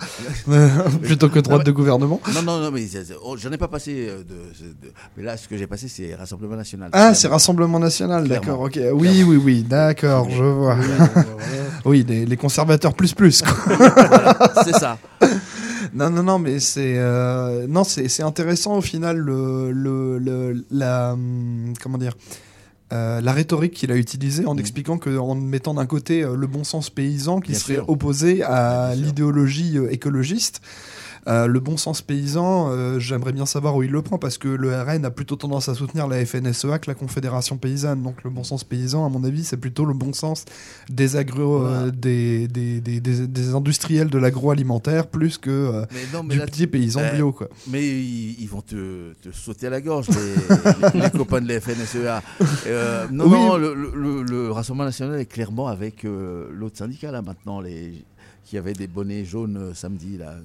plutôt 1.02 1.30
que 1.30 1.40
droite 1.40 1.60
Non, 1.60 1.64
de 1.64 1.72
gouvernement. 1.72 2.22
Non, 2.36 2.42
non, 2.44 2.60
non, 2.60 2.72
mais 2.72 2.86
oh, 3.24 3.36
j'en 3.38 3.52
ai 3.52 3.58
pas 3.58 3.68
passé 3.68 4.08
euh, 4.10 4.20
de, 4.20 4.24
de- 4.24 4.92
Mais 5.18 5.24
là, 5.24 5.38
ce 5.38 5.48
que 5.48 5.58
j'ai 5.58 5.68
passé, 5.68 5.88
c'est 5.88 6.14
Rassemblement 6.16 6.56
National. 6.56 6.90
Ah, 6.94 7.14
c'est 7.14 7.28
Rassemblement 7.28 7.80
National, 7.80 8.28
d'accord, 8.28 8.62
ok. 8.62 8.80
Oui, 8.94 9.24
oui, 9.24 9.38
oui, 9.44 9.64
d'accord, 9.64 10.30
je 10.30 10.44
vois. 10.44 10.78
Oui, 11.84 12.06
les, 12.08 12.28
les 12.28 12.38
conservateurs 12.38 12.94
plus 12.94 13.16
plus. 13.16 13.44
Voilà, 13.66 14.38
c'est 14.64 14.76
ça. 14.76 15.00
Non, 15.94 16.10
non, 16.10 16.24
non, 16.24 16.40
mais 16.40 16.60
c'est 16.60 16.96
euh, 16.98 17.68
non, 17.68 17.84
c'est 17.84 18.08
c'est 18.08 18.24
intéressant 18.24 18.78
au 18.78 18.82
final 18.82 19.18
le, 19.18 19.72
le, 19.72 20.18
le- 20.20 20.66
la 20.72 21.14
hum, 21.14 21.74
comment 21.82 21.98
dire 21.98 22.16
euh, 22.94 23.22
la 23.22 23.32
rhétorique 23.32 23.74
qu'il 23.74 23.92
a 23.92 23.96
utilisée 23.96 24.46
en 24.46 24.58
expliquant 24.58 24.98
que 24.98 25.18
en 25.18 25.34
mettant 25.36 25.74
d'un 25.74 25.86
côté 25.86 26.24
euh, 26.24 26.36
le 26.36 26.48
bon 26.48 26.64
sens 26.66 26.90
paysan 26.90 27.40
qui 27.40 27.52
Bien 27.52 27.60
serait 27.60 27.74
sûr. 27.76 27.90
opposé 27.90 28.44
à 28.44 28.96
l'idéologie 28.96 29.78
écologiste. 29.90 30.62
Euh, 31.28 31.46
le 31.46 31.60
bon 31.60 31.78
sens 31.78 32.02
paysan, 32.02 32.70
euh, 32.72 32.98
j'aimerais 33.00 33.32
bien 33.32 33.46
savoir 33.46 33.76
où 33.76 33.84
il 33.84 33.92
le 33.92 34.02
prend 34.02 34.18
parce 34.18 34.38
que 34.40 34.48
le 34.48 34.74
RN 34.82 35.06
a 35.06 35.12
plutôt 35.12 35.36
tendance 35.36 35.70
à 35.70 35.76
soutenir 35.76 36.08
la 36.08 36.26
FNSEA 36.26 36.80
que 36.80 36.90
la 36.90 36.96
Confédération 36.96 37.58
paysanne. 37.58 38.02
Donc 38.02 38.24
le 38.24 38.30
bon 38.32 38.44
sens 38.44 38.64
paysan, 38.64 39.06
à 39.06 39.10
mon 39.10 39.24
avis, 39.24 39.44
c'est 39.44 39.58
plutôt 39.58 39.86
le 39.86 39.94
bon 39.94 40.14
sens 40.14 40.46
des 40.90 41.16
agro, 41.18 41.64
euh, 41.66 41.92
des, 41.92 42.48
des, 42.48 42.82
des, 42.82 43.00
des- 43.00 43.28
des 43.28 43.54
industriels 43.54 44.10
de 44.10 44.18
l'agroalimentaire 44.18 45.08
plus 45.08 45.38
que 45.38 45.84
Mais 45.92 46.00
non, 46.14 46.24
mais 46.24 46.34
du 46.34 46.40
là, 46.40 46.46
petit 46.48 46.66
paysan 46.66 47.02
euh, 47.02 47.12
bio. 47.14 47.32
Quoi. 47.32 47.50
Mais 47.70 47.88
ils, 47.88 48.42
ils 48.42 48.50
vont 48.50 48.62
te, 48.62 49.14
te 49.22 49.32
sauter 49.32 49.68
à 49.68 49.70
la 49.70 49.82
gorge, 49.82 50.08
les, 50.10 50.96
les- 50.96 51.02
les 51.02 51.10
copains 51.12 51.42
de 51.42 51.48
la 51.48 51.62
FNSEA. 51.62 52.22
Non, 53.12 53.26
Oui. 53.26 53.32
non, 53.32 53.58
le, 53.58 53.74
le- 53.76 54.24
le 54.24 54.52
Rassemblement 54.52 54.86
National 54.86 55.20
est 55.20 55.26
clairement 55.26 55.68
avec 55.68 56.04
l'autre 56.04 56.78
syndicat, 56.78 57.12
là, 57.12 57.22
maintenant, 57.22 57.62
les, 57.62 58.04
qui 58.44 58.58
avait 58.58 58.74
des 58.74 58.88
bonnets 58.88 59.24
jaunes 59.24 59.58
euh, 59.58 59.74
samedi, 59.74 60.18
là. 60.18 60.36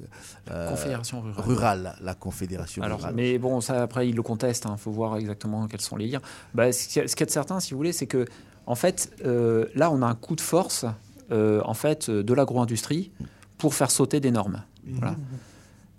Euh, 0.51 0.69
Confédération 0.71 1.21
rurale. 1.21 1.45
Rurale, 1.45 1.97
la 2.01 2.15
Confédération 2.15 2.83
Alors, 2.83 2.99
rurale. 2.99 3.15
mais 3.15 3.39
bon, 3.39 3.61
ça 3.61 3.83
après, 3.83 4.09
ils 4.09 4.15
le 4.15 4.23
contestent. 4.23 4.67
Il 4.71 4.79
faut 4.79 4.91
voir 4.91 5.17
exactement 5.17 5.67
quels 5.67 5.81
sont 5.81 5.97
les 5.97 6.07
liens. 6.07 6.21
Bah, 6.55 6.73
ce 6.73 6.89
qui 6.89 6.99
est 7.01 7.27
de 7.27 7.31
certain, 7.31 7.61
si 7.61 7.73
vous 7.73 7.79
voulez, 7.79 7.93
c'est 7.93 8.07
que, 8.07 8.27
en 8.67 8.75
fait, 8.75 9.13
euh, 9.25 9.67
là, 9.75 9.91
on 9.91 10.03
a 10.03 10.07
un 10.07 10.15
coup 10.15 10.37
de 10.37 10.41
force, 10.41 10.85
euh, 11.33 11.61
en 11.65 11.75
fait, 11.75 12.11
de 12.11 12.35
l'agro-industrie 12.35 13.11
pour 13.59 13.75
faire 13.75 13.91
sauter 13.91 14.21
des 14.21 14.31
normes. 14.31 14.63
Voilà. 14.87 15.17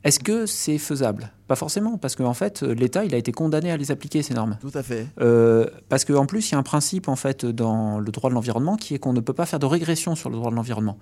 Est-ce 0.03 0.19
que 0.19 0.45
c'est 0.45 0.77
faisable? 0.77 1.31
Pas 1.47 1.55
forcément, 1.55 1.97
parce 1.97 2.15
qu'en 2.15 2.33
fait, 2.33 2.63
euh, 2.63 2.73
l'État, 2.73 3.03
il 3.03 3.13
a 3.13 3.17
été 3.17 3.31
condamné 3.31 3.71
à 3.71 3.77
les 3.77 3.91
appliquer, 3.91 4.21
ces 4.21 4.33
normes. 4.33 4.57
Tout 4.61 4.71
à 4.73 4.83
fait. 4.83 5.07
Euh, 5.19 5.65
parce 5.89 6.05
qu'en 6.05 6.25
plus, 6.25 6.49
il 6.49 6.53
y 6.53 6.55
a 6.55 6.57
un 6.59 6.63
principe 6.63 7.07
en 7.09 7.15
fait 7.15 7.45
dans 7.45 7.99
le 7.99 8.11
droit 8.11 8.29
de 8.29 8.35
l'environnement 8.35 8.77
qui 8.77 8.95
est 8.95 8.99
qu'on 8.99 9.13
ne 9.13 9.19
peut 9.21 9.33
pas 9.33 9.45
faire 9.45 9.59
de 9.59 9.65
régression 9.65 10.15
sur 10.15 10.29
le 10.29 10.35
droit 10.37 10.51
de 10.51 10.55
l'environnement. 10.55 10.97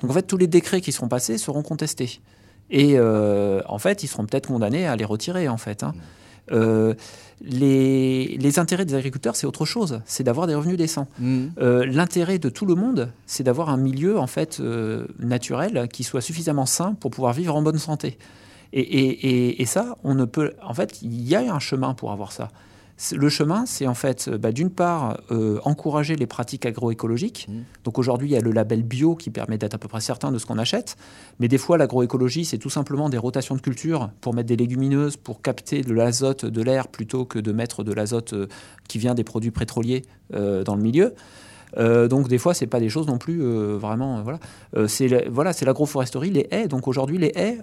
Donc 0.00 0.10
en 0.10 0.14
fait, 0.14 0.22
tous 0.22 0.36
les 0.36 0.46
décrets 0.46 0.80
qui 0.80 0.92
seront 0.92 1.08
passés 1.08 1.38
seront 1.38 1.62
contestés. 1.62 2.20
Et 2.70 2.94
euh, 2.96 3.60
en 3.68 3.78
fait, 3.78 4.02
ils 4.02 4.08
seront 4.08 4.24
peut-être 4.26 4.48
condamnés 4.48 4.86
à 4.86 4.96
les 4.96 5.04
retirer 5.04 5.48
en 5.48 5.56
fait. 5.56 5.82
hein. 5.82 5.94
Euh, 6.52 6.94
les, 7.42 8.36
les 8.38 8.58
intérêts 8.58 8.84
des 8.84 8.94
agriculteurs, 8.94 9.36
c'est 9.36 9.46
autre 9.46 9.64
chose. 9.64 10.00
C'est 10.06 10.22
d'avoir 10.24 10.46
des 10.46 10.54
revenus 10.54 10.76
décents. 10.78 11.08
Mm. 11.18 11.46
Euh, 11.58 11.86
L'intérêt 11.86 12.38
de 12.38 12.48
tout 12.48 12.66
le 12.66 12.74
monde, 12.74 13.10
c'est 13.26 13.42
d'avoir 13.42 13.68
un 13.70 13.76
milieu 13.76 14.18
en 14.18 14.26
fait 14.26 14.58
euh, 14.60 15.06
naturel 15.18 15.88
qui 15.92 16.02
soit 16.04 16.20
suffisamment 16.20 16.66
sain 16.66 16.94
pour 16.98 17.10
pouvoir 17.10 17.32
vivre 17.32 17.54
en 17.54 17.62
bonne 17.62 17.78
santé. 17.78 18.18
Et, 18.72 18.80
et- 18.80 19.26
et- 19.28 19.62
et 19.62 19.64
ça, 19.66 19.96
on 20.02 20.14
ne 20.14 20.24
peut. 20.24 20.52
En 20.62 20.74
fait, 20.74 21.00
il 21.02 21.22
y 21.26 21.34
a 21.36 21.52
un 21.54 21.58
chemin 21.60 21.94
pour 21.94 22.10
avoir 22.12 22.32
ça. 22.32 22.48
Le 23.12 23.28
chemin, 23.28 23.66
c'est 23.66 23.86
en 23.86 23.94
fait, 23.94 24.26
euh, 24.26 24.38
bah, 24.38 24.52
d'une 24.52 24.70
part, 24.70 25.20
euh, 25.30 25.58
encourager 25.64 26.16
les 26.16 26.26
pratiques 26.26 26.64
agroécologiques. 26.64 27.46
Donc 27.84 27.98
aujourd'hui, 27.98 28.28
il 28.28 28.32
y 28.32 28.36
a 28.36 28.40
le 28.40 28.52
label 28.52 28.82
bio 28.82 29.14
qui 29.16 29.28
permet 29.30 29.58
d'être 29.58 29.74
à 29.74 29.78
peu 29.78 29.86
près 29.86 30.00
certain 30.00 30.32
de 30.32 30.38
ce 30.38 30.46
qu'on 30.46 30.56
achète. 30.56 30.96
Mais 31.38 31.46
des 31.48 31.58
fois, 31.58 31.76
l'agroécologie, 31.76 32.46
c'est 32.46 32.56
tout 32.58 32.70
simplement 32.70 33.10
des 33.10 33.18
rotations 33.18 33.54
de 33.54 33.60
culture 33.60 34.10
pour 34.22 34.32
mettre 34.32 34.48
des 34.48 34.56
légumineuses, 34.56 35.18
pour 35.18 35.42
capter 35.42 35.82
de 35.82 35.92
l'azote 35.92 36.46
de 36.46 36.62
l'air 36.62 36.88
plutôt 36.88 37.26
que 37.26 37.38
de 37.38 37.52
mettre 37.52 37.84
de 37.84 37.92
l'azote 37.92 38.32
euh, 38.32 38.46
qui 38.88 38.98
vient 38.98 39.14
des 39.14 39.24
produits 39.24 39.50
pétroliers 39.50 40.02
euh, 40.34 40.64
dans 40.64 40.74
le 40.74 40.82
milieu. 40.82 41.14
Euh, 41.76 42.08
donc 42.08 42.28
des 42.28 42.38
fois, 42.38 42.54
c'est 42.54 42.66
pas 42.66 42.80
des 42.80 42.88
choses 42.88 43.06
non 43.06 43.18
plus 43.18 43.42
euh, 43.42 43.76
vraiment. 43.76 44.18
euh, 44.18 44.22
voilà, 44.22 44.38
c'est 44.88 45.28
voilà, 45.28 45.52
c'est 45.52 45.66
l'agroforesterie, 45.66 46.30
les 46.30 46.48
haies. 46.50 46.68
Donc 46.68 46.88
aujourd'hui, 46.88 47.18
les 47.18 47.32
haies. 47.34 47.58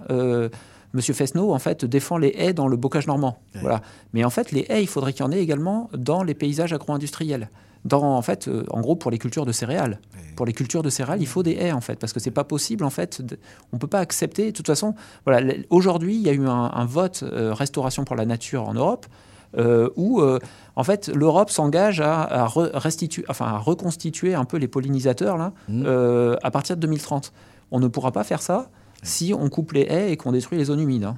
Monsieur 0.94 1.12
Fesneau, 1.12 1.52
en 1.52 1.58
fait, 1.58 1.84
défend 1.84 2.16
les 2.16 2.34
haies 2.38 2.54
dans 2.54 2.66
le 2.68 2.76
bocage 2.76 3.06
normand. 3.06 3.38
Voilà. 3.60 3.82
Mais 4.14 4.24
en 4.24 4.30
fait, 4.30 4.50
les 4.52 4.64
haies, 4.70 4.82
il 4.82 4.86
faudrait 4.86 5.12
qu'il 5.12 5.24
y 5.24 5.28
en 5.28 5.32
ait 5.32 5.40
également 5.40 5.90
dans 5.96 6.22
les 6.22 6.34
paysages 6.34 6.72
agro-industriels. 6.72 7.50
Dans, 7.84 8.16
en 8.16 8.22
fait, 8.22 8.48
euh, 8.48 8.64
en 8.70 8.80
gros, 8.80 8.96
pour 8.96 9.10
les 9.10 9.18
cultures 9.18 9.44
de 9.44 9.52
céréales. 9.52 9.98
Pour 10.36 10.46
les 10.46 10.54
cultures 10.54 10.82
de 10.82 10.88
céréales, 10.88 11.20
il 11.20 11.26
faut 11.26 11.42
des 11.42 11.52
haies, 11.52 11.72
en 11.72 11.82
fait, 11.82 11.96
parce 11.98 12.14
que 12.14 12.20
c'est 12.20 12.30
pas 12.30 12.44
possible, 12.44 12.82
en 12.84 12.90
fait. 12.90 13.20
de- 13.20 13.38
on 13.74 13.78
peut 13.78 13.86
pas 13.86 13.98
accepter. 14.00 14.46
De 14.46 14.56
toute 14.56 14.66
façon, 14.66 14.94
voilà. 15.26 15.52
Aujourd'hui, 15.68 16.14
il 16.14 16.22
y 16.22 16.30
a 16.30 16.32
eu 16.32 16.46
un, 16.48 16.70
un 16.72 16.84
vote 16.86 17.22
euh, 17.24 17.52
restauration 17.52 18.04
pour 18.04 18.16
la 18.16 18.24
nature 18.24 18.66
en 18.68 18.72
Europe. 18.74 19.06
euh, 19.56 19.88
où 19.94 20.20
euh, 20.20 20.40
en 20.74 20.82
fait 20.82 21.06
l'Europe 21.14 21.48
s'engage 21.48 22.00
à, 22.00 22.22
à 22.22 22.46
re- 22.48 22.72
restituer, 22.74 23.24
enfin 23.28 23.46
à 23.46 23.58
reconstituer 23.58 24.34
un 24.34 24.44
peu 24.44 24.56
les 24.56 24.66
pollinisateurs 24.66 25.36
là 25.38 25.52
euh, 25.70 26.34
à 26.42 26.50
partir 26.50 26.74
de 26.74 26.80
2030. 26.80 27.32
On 27.70 27.78
ne 27.78 27.86
pourra 27.86 28.10
pas 28.10 28.24
faire 28.24 28.42
ça 28.42 28.68
si 29.04 29.32
on 29.32 29.48
coupe 29.48 29.72
les 29.72 29.82
haies 29.82 30.10
et 30.10 30.16
qu'on 30.16 30.32
détruit 30.32 30.58
les 30.58 30.64
zones 30.64 30.80
humides. 30.80 31.04
hein. 31.04 31.16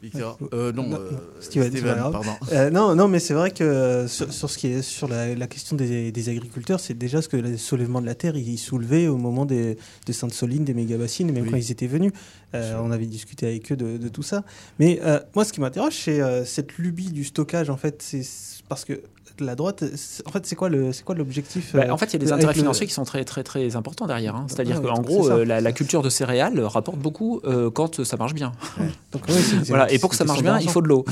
Victor, 0.00 0.38
euh, 0.54 0.70
non, 0.72 0.92
euh, 0.92 1.10
Steven, 1.40 1.72
c'est 1.74 1.82
pas 1.82 1.94
grave. 1.94 2.12
pardon. 2.12 2.30
Euh, 2.52 2.70
non, 2.70 2.94
non, 2.94 3.08
mais 3.08 3.18
c'est 3.18 3.34
vrai 3.34 3.50
que 3.50 3.64
euh, 3.64 4.06
sur, 4.06 4.32
sur 4.32 4.48
ce 4.48 4.56
qui 4.56 4.68
est 4.68 4.80
sur 4.82 5.08
la, 5.08 5.34
la 5.34 5.46
question 5.48 5.74
des, 5.74 6.12
des 6.12 6.28
agriculteurs, 6.28 6.78
c'est 6.78 6.94
déjà 6.96 7.20
ce 7.20 7.28
que 7.28 7.36
le 7.36 7.56
soulèvement 7.56 8.00
de 8.00 8.06
la 8.06 8.14
terre 8.14 8.36
il 8.36 8.58
soulevait 8.58 9.08
au 9.08 9.16
moment 9.16 9.44
des, 9.44 9.76
de 10.06 10.12
Sainte-Soline, 10.12 10.64
des 10.64 10.72
méga-bassines, 10.72 11.28
et 11.28 11.32
même 11.32 11.42
Oui. 11.42 11.50
quand 11.50 11.56
ils 11.56 11.72
étaient 11.72 11.88
venus. 11.88 12.12
Euh, 12.54 12.78
on 12.80 12.92
avait 12.92 13.06
discuté 13.06 13.46
avec 13.48 13.72
eux 13.72 13.76
de, 13.76 13.96
de 13.96 14.08
tout 14.08 14.22
ça. 14.22 14.44
Mais 14.78 15.00
euh, 15.02 15.18
moi, 15.34 15.44
ce 15.44 15.52
qui 15.52 15.60
m'interroge, 15.60 15.94
c'est 15.96 16.20
euh, 16.22 16.44
cette 16.44 16.78
lubie 16.78 17.10
du 17.10 17.24
stockage. 17.24 17.68
En 17.68 17.76
fait, 17.76 18.00
c'est 18.00 18.22
parce 18.68 18.84
que 18.84 19.02
la 19.40 19.54
droite, 19.54 19.84
en 20.26 20.30
fait, 20.30 20.46
c'est 20.46 20.56
quoi 20.56 20.68
le, 20.68 20.92
c'est 20.92 21.04
quoi 21.04 21.14
l'objectif 21.14 21.74
Bah, 21.74 21.84
euh, 21.86 21.90
en 21.90 21.96
fait, 21.96 22.06
il 22.06 22.12
y 22.14 22.16
a 22.16 22.18
des 22.18 22.32
intérêts 22.32 22.52
le- 22.54 22.58
financiers 22.60 22.86
qui 22.86 22.92
sont 22.92 23.04
très, 23.04 23.24
très, 23.24 23.42
très 23.44 23.76
importants 23.76 24.06
derrière. 24.06 24.36
hein. 24.36 24.46
C'est-à-dire 24.48 24.80
Ouais, 24.82 24.88
qu'en 24.88 25.00
gros, 25.00 25.30
euh, 25.30 25.44
la, 25.44 25.60
la 25.60 25.72
culture 25.72 26.02
de 26.02 26.08
céréales 26.10 26.60
rapporte 26.60 26.98
beaucoup 26.98 27.40
euh, 27.44 27.70
quand 27.70 28.02
ça 28.04 28.16
marche 28.16 28.34
bien. 28.34 28.52
Ouais, 28.78 29.20
voilà. 29.68 29.90
Et 29.92 29.98
pour 29.98 30.10
que 30.10 30.16
ça 30.16 30.24
marche 30.24 30.42
bien, 30.42 30.58
il 30.58 30.68
faut 30.70 30.82
de 30.82 30.88
l'eau. 30.88 31.04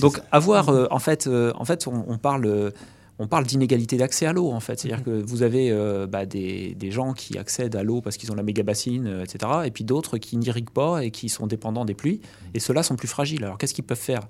Donc, 0.00 0.20
avoir, 0.32 0.68
euh, 0.68 0.86
en 0.90 0.98
fait, 0.98 1.28
en 1.28 1.64
fait, 1.64 1.86
on, 1.86 2.04
on 2.08 2.18
parle. 2.18 2.72
on 3.20 3.28
parle 3.28 3.44
d'inégalité 3.46 3.96
d'accès 3.96 4.26
à 4.26 4.32
l'eau, 4.32 4.50
en 4.50 4.58
fait. 4.60 4.80
C'est-à-dire 4.80 5.04
que 5.04 5.22
vous 5.24 5.42
avez 5.42 5.70
euh, 5.70 6.06
bah, 6.08 6.26
des, 6.26 6.74
des 6.74 6.90
gens 6.90 7.12
qui 7.12 7.38
accèdent 7.38 7.76
à 7.76 7.84
l'eau 7.84 8.00
parce 8.00 8.16
qu'ils 8.16 8.32
ont 8.32 8.34
la 8.34 8.42
méga 8.42 8.62
bassine, 8.64 9.06
euh, 9.06 9.22
etc. 9.24 9.52
Et 9.66 9.70
puis 9.70 9.84
d'autres 9.84 10.18
qui 10.18 10.36
n'irriguent 10.36 10.70
pas 10.70 11.04
et 11.04 11.10
qui 11.12 11.28
sont 11.28 11.46
dépendants 11.46 11.84
des 11.84 11.94
pluies. 11.94 12.20
Et 12.54 12.60
ceux-là 12.60 12.82
sont 12.82 12.96
plus 12.96 13.06
fragiles. 13.06 13.44
Alors, 13.44 13.56
qu'est-ce 13.56 13.72
qu'ils 13.74 13.84
peuvent 13.84 13.96
faire? 13.96 14.22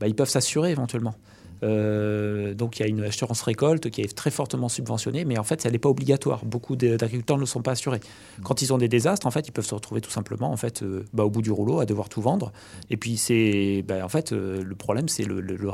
Bah, 0.00 0.08
Ils 0.08 0.14
peuvent 0.16 0.28
s'assurer 0.28 0.72
éventuellement. 0.72 1.14
Euh, 1.62 2.54
donc 2.54 2.78
il 2.78 2.82
y 2.82 2.84
a 2.84 2.88
une 2.88 3.02
assurance 3.02 3.42
récolte 3.42 3.90
qui 3.90 4.00
est 4.02 4.14
très 4.14 4.30
fortement 4.30 4.68
subventionnée, 4.68 5.24
mais 5.24 5.38
en 5.38 5.44
fait, 5.44 5.64
elle 5.64 5.72
n'est 5.72 5.78
pas 5.78 5.88
obligatoire. 5.88 6.44
Beaucoup 6.44 6.76
d'agriculteurs 6.76 7.38
ne 7.38 7.44
sont 7.46 7.62
pas 7.62 7.72
assurés. 7.72 8.00
Quand 8.42 8.62
ils 8.62 8.72
ont 8.72 8.78
des 8.78 8.88
désastres, 8.88 9.26
en 9.26 9.30
fait, 9.30 9.48
ils 9.48 9.52
peuvent 9.52 9.66
se 9.66 9.74
retrouver 9.74 10.00
tout 10.00 10.10
simplement 10.10 10.50
en 10.52 10.56
fait, 10.56 10.82
euh, 10.82 11.04
bah, 11.12 11.24
au 11.24 11.30
bout 11.30 11.42
du 11.42 11.50
rouleau 11.50 11.80
à 11.80 11.86
devoir 11.86 12.08
tout 12.08 12.20
vendre. 12.20 12.52
Et 12.90 12.96
puis, 12.96 13.16
c'est, 13.16 13.84
bah, 13.86 14.04
en 14.04 14.08
fait, 14.08 14.32
euh, 14.32 14.62
le 14.62 14.74
problème, 14.74 15.08
c'est 15.08 15.24
le, 15.24 15.40
le- 15.40 15.56
le- 15.56 15.70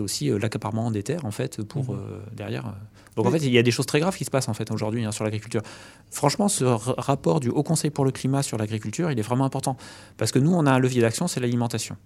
aussi 0.00 0.30
l'accaparement 0.30 0.90
des 0.90 1.02
terres 1.02 1.24
en 1.24 1.30
fait 1.30 1.62
pour 1.62 1.92
euh, 1.94 2.20
derrière. 2.36 2.74
Donc 3.14 3.26
en 3.26 3.30
fait, 3.30 3.38
il 3.38 3.52
y 3.52 3.58
a 3.58 3.62
des 3.62 3.70
choses 3.70 3.86
très 3.86 4.00
graves 4.00 4.16
qui 4.16 4.24
se 4.24 4.30
passent 4.30 4.48
en 4.48 4.54
fait 4.54 4.70
aujourd'hui 4.72 5.04
hein, 5.04 5.12
sur 5.12 5.22
l'agriculture. 5.24 5.62
Franchement, 6.10 6.48
ce 6.48 6.64
rapport 6.64 7.38
du 7.40 7.48
Haut 7.48 7.62
Conseil 7.62 7.90
pour 7.90 8.04
le 8.04 8.10
climat 8.10 8.42
sur 8.42 8.58
l'agriculture, 8.58 9.10
il 9.12 9.18
est 9.18 9.22
vraiment 9.22 9.44
important 9.44 9.76
parce 10.16 10.32
que 10.32 10.38
nous, 10.40 10.52
on 10.52 10.66
a 10.66 10.72
un 10.72 10.78
levier 10.80 11.00
d'action, 11.02 11.28
c'est 11.28 11.40
l'alimentation. 11.40 11.96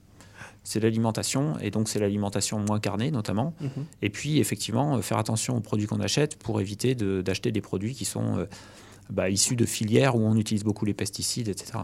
C'est 0.71 0.79
l'alimentation, 0.79 1.59
et 1.59 1.73
donc 1.73 1.89
c'est 1.89 1.99
l'alimentation 1.99 2.61
moins 2.61 2.79
carnée 2.79 3.11
notamment. 3.11 3.55
Mhm. 3.61 3.85
Et 4.03 4.11
puis 4.11 4.39
effectivement, 4.39 4.97
euh, 4.97 5.01
faire 5.03 5.19
attention 5.19 5.57
aux 5.57 5.61
produits 5.61 5.89
qu'on 5.89 5.99
achète 5.99 6.37
pour 6.37 6.61
éviter 6.61 6.95
de- 6.95 7.23
d'acheter 7.23 7.51
des 7.51 7.61
produits 7.61 7.93
qui 7.95 8.05
sont 8.05 8.39
euh, 8.39 8.47
bah, 9.11 9.29
issus 9.31 9.57
de 9.57 9.67
filières 9.67 10.15
où 10.15 10.21
on 10.21 10.37
utilise 10.37 10.63
beaucoup 10.63 10.85
les 10.85 10.95
pesticides, 10.95 11.49
etc. 11.49 11.81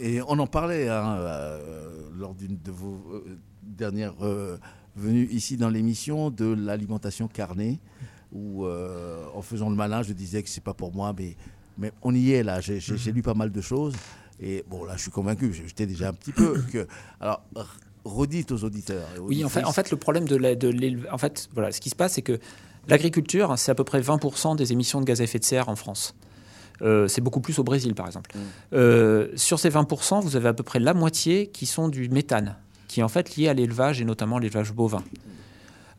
Et 0.00 0.20
on 0.22 0.38
en 0.40 0.48
parlait 0.48 0.88
hein, 0.88 1.14
euh, 1.18 2.08
lors 2.18 2.34
d'une 2.34 2.58
de 2.60 2.72
vos 2.72 3.00
euh, 3.12 3.38
dernières 3.62 4.14
euh, 4.22 4.56
venues 4.96 5.28
ici 5.30 5.56
dans 5.56 5.68
l'émission 5.68 6.30
de 6.30 6.46
l'alimentation 6.46 7.28
carnée, 7.28 7.78
où 8.32 8.64
euh, 8.64 9.24
en 9.36 9.42
faisant 9.42 9.70
le 9.70 9.76
malin, 9.76 10.02
je 10.02 10.12
disais 10.14 10.42
que 10.42 10.48
c'est 10.48 10.64
pas 10.64 10.74
pour 10.74 10.92
moi, 10.92 11.14
mais, 11.16 11.36
mais 11.78 11.92
on 12.02 12.12
y 12.12 12.32
est 12.32 12.42
là. 12.42 12.60
J'ai 12.60 12.80
j'ai 12.80 13.12
lu 13.12 13.22
pas 13.22 13.34
mal 13.34 13.52
de 13.52 13.60
choses. 13.60 13.94
Et 14.40 14.64
bon, 14.68 14.84
là, 14.84 14.94
je 14.96 15.02
suis 15.02 15.10
convaincu, 15.10 15.52
j'étais 15.52 15.86
déjà 15.86 16.08
un 16.08 16.12
petit 16.12 16.32
peu 16.32 16.60
que. 16.72 16.86
Alors, 17.20 17.42
redites 18.04 18.52
aux 18.52 18.64
auditeurs. 18.64 19.06
Oui, 19.20 19.44
en 19.44 19.48
fait, 19.48 19.60
auditrices. 19.60 19.66
en 19.66 19.72
fait, 19.72 19.90
le 19.90 19.96
problème 19.96 20.26
de 20.28 20.36
la- 20.36 20.54
de 20.54 20.68
l'élev- 20.68 21.06
en 21.10 21.18
fait, 21.18 21.48
voilà, 21.54 21.72
ce 21.72 21.80
qui 21.80 21.88
se 21.90 21.96
passe, 21.96 22.14
c'est 22.14 22.22
que 22.22 22.38
l'agriculture, 22.88 23.54
c'est 23.56 23.70
à 23.70 23.74
peu 23.74 23.84
près 23.84 24.00
20% 24.00 24.56
des 24.56 24.72
émissions 24.72 25.00
de 25.00 25.06
gaz 25.06 25.20
à 25.20 25.24
effet 25.24 25.38
de 25.38 25.44
serre 25.44 25.68
en 25.68 25.76
France. 25.76 26.14
Euh, 26.82 27.06
c'est 27.08 27.20
beaucoup 27.20 27.40
plus 27.40 27.58
au 27.60 27.64
Brésil, 27.64 27.94
par 27.94 28.06
exemple. 28.06 28.32
Euh, 28.72 29.28
sur 29.36 29.58
ces 29.60 29.70
20%, 29.70 30.20
vous 30.20 30.36
avez 30.36 30.48
à 30.48 30.52
peu 30.52 30.64
près 30.64 30.80
la 30.80 30.92
moitié 30.92 31.46
qui 31.46 31.66
sont 31.66 31.88
du 31.88 32.08
méthane, 32.08 32.56
qui 32.88 32.94
qui 32.94 33.00
est 33.00 33.02
en 33.04 33.08
fait 33.08 33.36
lié 33.36 33.48
à 33.48 33.54
l'élevage 33.54 34.00
et 34.00 34.04
notamment 34.04 34.38
l'élevage 34.38 34.72
bovin. 34.72 35.02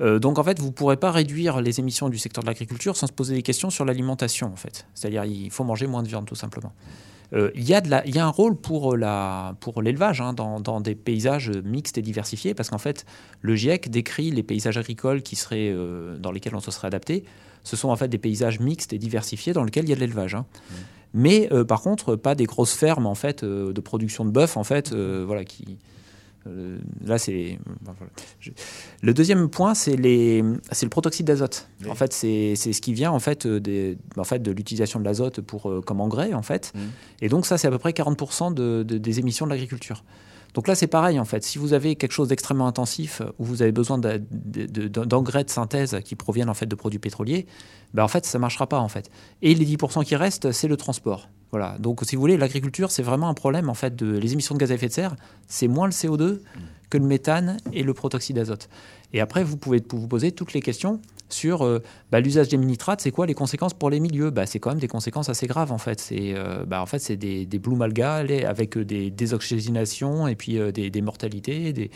Euh, 0.01 0.19
donc 0.19 0.37
en 0.39 0.43
fait, 0.43 0.59
vous 0.59 0.67
ne 0.67 0.71
pourrez 0.71 0.97
pas 0.97 1.11
réduire 1.11 1.61
les 1.61 1.79
émissions 1.79 2.09
du 2.09 2.17
secteur 2.17 2.41
de 2.43 2.47
l'agriculture 2.47 2.95
sans 2.97 3.07
se 3.07 3.11
poser 3.13 3.33
des 3.35 3.41
questions 3.41 3.69
sur 3.69 3.83
l'alimentation 3.85 4.47
en 4.51 4.55
fait. 4.57 4.85
C'est-à-dire 4.93 5.23
il 5.25 5.49
faut 5.51 5.63
manger 5.63 5.87
moins 5.87 6.03
de 6.03 6.07
viande 6.07 6.25
tout 6.25 6.35
simplement. 6.35 6.71
Euh, 7.33 7.51
Il 7.55 7.63
y, 7.67 7.73
a 7.73 8.07
y 8.07 8.19
un 8.19 8.29
rôle 8.29 8.55
pour 8.55 8.95
pour 9.59 9.81
l'élevage 9.81 10.21
hein, 10.21 10.33
dans, 10.33 10.59
dans 10.59 10.81
des 10.81 10.95
paysages 10.95 11.49
mixtes 11.63 11.97
et 11.97 12.01
diversifiés 12.01 12.53
parce 12.53 12.69
qu'en 12.69 12.77
fait 12.77 13.05
le 13.41 13.55
GIEC 13.55 13.89
décrit 13.89 14.31
les 14.31 14.43
paysages 14.43 14.77
agricoles 14.77 15.21
qui 15.21 15.35
seraient 15.35 15.71
euh, 15.71 16.17
dans 16.17 16.31
lesquels 16.31 16.55
on 16.55 16.59
se 16.59 16.71
serait 16.71 16.87
adapté. 16.87 17.23
Ce 17.63 17.75
sont 17.75 17.89
en 17.89 17.95
fait 17.95 18.07
des 18.07 18.19
paysages 18.19 18.59
mixtes 18.59 18.93
et 18.93 18.99
diversifiés 18.99 19.53
dans 19.53 19.63
lesquels 19.63 19.85
il 19.85 19.89
y 19.89 19.93
a 19.93 19.95
de 19.95 20.01
l'élevage. 20.01 20.35
hein. 20.35 20.45
Mais 21.13 21.47
euh, 21.51 21.63
par 21.63 21.81
contre, 21.81 22.15
pas 22.15 22.35
des 22.35 22.45
grosses 22.45 22.73
fermes 22.73 23.07
en 23.07 23.15
fait 23.15 23.43
euh, 23.43 23.73
de 23.73 23.81
production 23.81 24.25
de 24.25 24.29
bœuf 24.31 24.57
en 24.57 24.63
fait, 24.63 24.91
euh, 24.91 25.23
voilà 25.25 25.45
qui. 25.45 25.77
Euh, 26.47 26.77
là, 27.05 27.17
c'est. 27.17 27.57
Le 29.01 29.13
deuxième 29.13 29.49
point, 29.49 29.73
c'est 29.73 29.95
les, 29.95 30.41
le 30.41 30.89
protoxyde 30.89 31.25
d'azote. 31.25 31.67
Oui. 31.83 31.89
En 31.89 31.95
fait, 31.95 32.13
c'est 32.13 32.55
ce 32.55 32.81
qui 32.81 32.93
vient 32.93 33.11
en 33.11 33.19
fait 33.19 33.45
euh, 33.45 33.59
des, 33.59 33.97
en 34.17 34.23
fait 34.23 34.39
de 34.39 34.51
l'utilisation 34.51 34.99
de 34.99 35.05
l'azote 35.05 35.41
pour 35.41 35.69
euh, 35.69 35.81
comme 35.81 36.01
engrais 36.01 36.33
en 36.33 36.41
fait. 36.43 36.71
Mhm. 36.75 36.81
Et 37.21 37.29
donc 37.29 37.45
ça, 37.45 37.57
c'est 37.57 37.67
à 37.67 37.71
peu 37.71 37.79
près 37.79 37.91
40% 37.91 38.53
de- 38.53 38.83
de- 38.87 38.97
des 38.97 39.19
émissions 39.19 39.45
de 39.45 39.51
l'agriculture. 39.51 40.03
Donc 40.55 40.69
là, 40.69 40.73
c'est 40.73 40.87
pareil 40.87 41.19
en 41.19 41.25
fait. 41.25 41.43
Si 41.43 41.59
vous 41.59 41.73
avez 41.73 41.95
quelque 41.95 42.13
chose 42.13 42.29
d'extrêmement 42.29 42.65
intensif 42.65 43.21
où 43.37 43.43
vous 43.43 43.61
avez 43.61 43.73
besoin 43.73 43.99
d'engrais 43.99 45.43
de 45.43 45.49
synthèse 45.49 45.99
qui 46.03 46.15
proviennent 46.15 46.49
en 46.49 46.53
fait 46.53 46.65
de 46.65 46.75
produits 46.75 46.97
pétroliers, 46.97 47.45
ben 47.93 48.03
en 48.03 48.07
fait, 48.07 48.25
ça 48.25 48.39
marchera 48.39 48.65
pas 48.67 48.79
en 48.79 48.87
fait. 48.87 49.11
Et 49.41 49.53
les 49.53 49.65
10% 49.65 50.05
qui 50.05 50.15
restent, 50.15 50.51
c'est 50.53 50.69
le 50.69 50.77
transport. 50.77 51.29
Voilà. 51.51 51.77
Donc, 51.79 52.01
si 52.05 52.15
vous 52.15 52.21
voulez, 52.21 52.37
l'agriculture, 52.37 52.89
c'est 52.89 53.03
vraiment 53.03 53.29
un 53.29 53.33
problème 53.33 53.69
en 53.69 53.73
fait 53.73 53.95
de 53.95 54.17
les 54.17 54.33
émissions 54.33 54.55
de 54.55 54.59
gaz 54.59 54.71
à 54.71 54.75
effet 54.75 54.87
de 54.87 54.93
serre. 54.93 55.15
C'est 55.47 55.67
moins 55.67 55.87
le 55.87 55.91
CO2 55.91 56.39
que 56.89 56.97
le 56.97 57.05
méthane 57.05 57.57
et 57.73 57.83
le 57.83 57.93
protoxyde 57.93 58.37
d'azote. 58.37 58.69
Et 59.11 59.19
après, 59.19 59.43
vous 59.43 59.57
pouvez 59.57 59.83
vous 59.89 60.07
poser 60.07 60.31
toutes 60.31 60.53
les 60.53 60.61
questions 60.61 61.01
sur 61.29 61.63
euh, 61.63 61.81
bah, 62.11 62.19
l'usage 62.19 62.49
des 62.49 62.57
nitrates. 62.57 63.01
C'est 63.01 63.11
quoi 63.11 63.25
les 63.25 63.33
conséquences 63.33 63.73
pour 63.73 63.89
les 63.89 63.99
milieux? 63.99 64.29
Bah, 64.29 64.45
C'est 64.45 64.59
quand 64.59 64.69
même 64.69 64.79
des 64.79 64.87
conséquences 64.87 65.29
assez 65.29 65.47
graves 65.47 65.71
en 65.71 65.77
fait. 65.77 65.99
C'est 65.99 66.33
euh, 66.35 66.65
bah, 66.65 66.81
en 66.81 66.85
fait 66.85 67.11
des, 67.11 67.45
des 67.45 67.59
blue 67.59 67.81
algas 67.81 68.25
avec 68.47 68.77
euh, 68.77 68.85
des 68.85 69.09
désoxygénations 69.09 70.27
et 70.27 70.35
puis 70.35 70.59
des, 70.73 70.89
des 70.89 71.01
mortalités, 71.01 71.73
des 71.73 71.91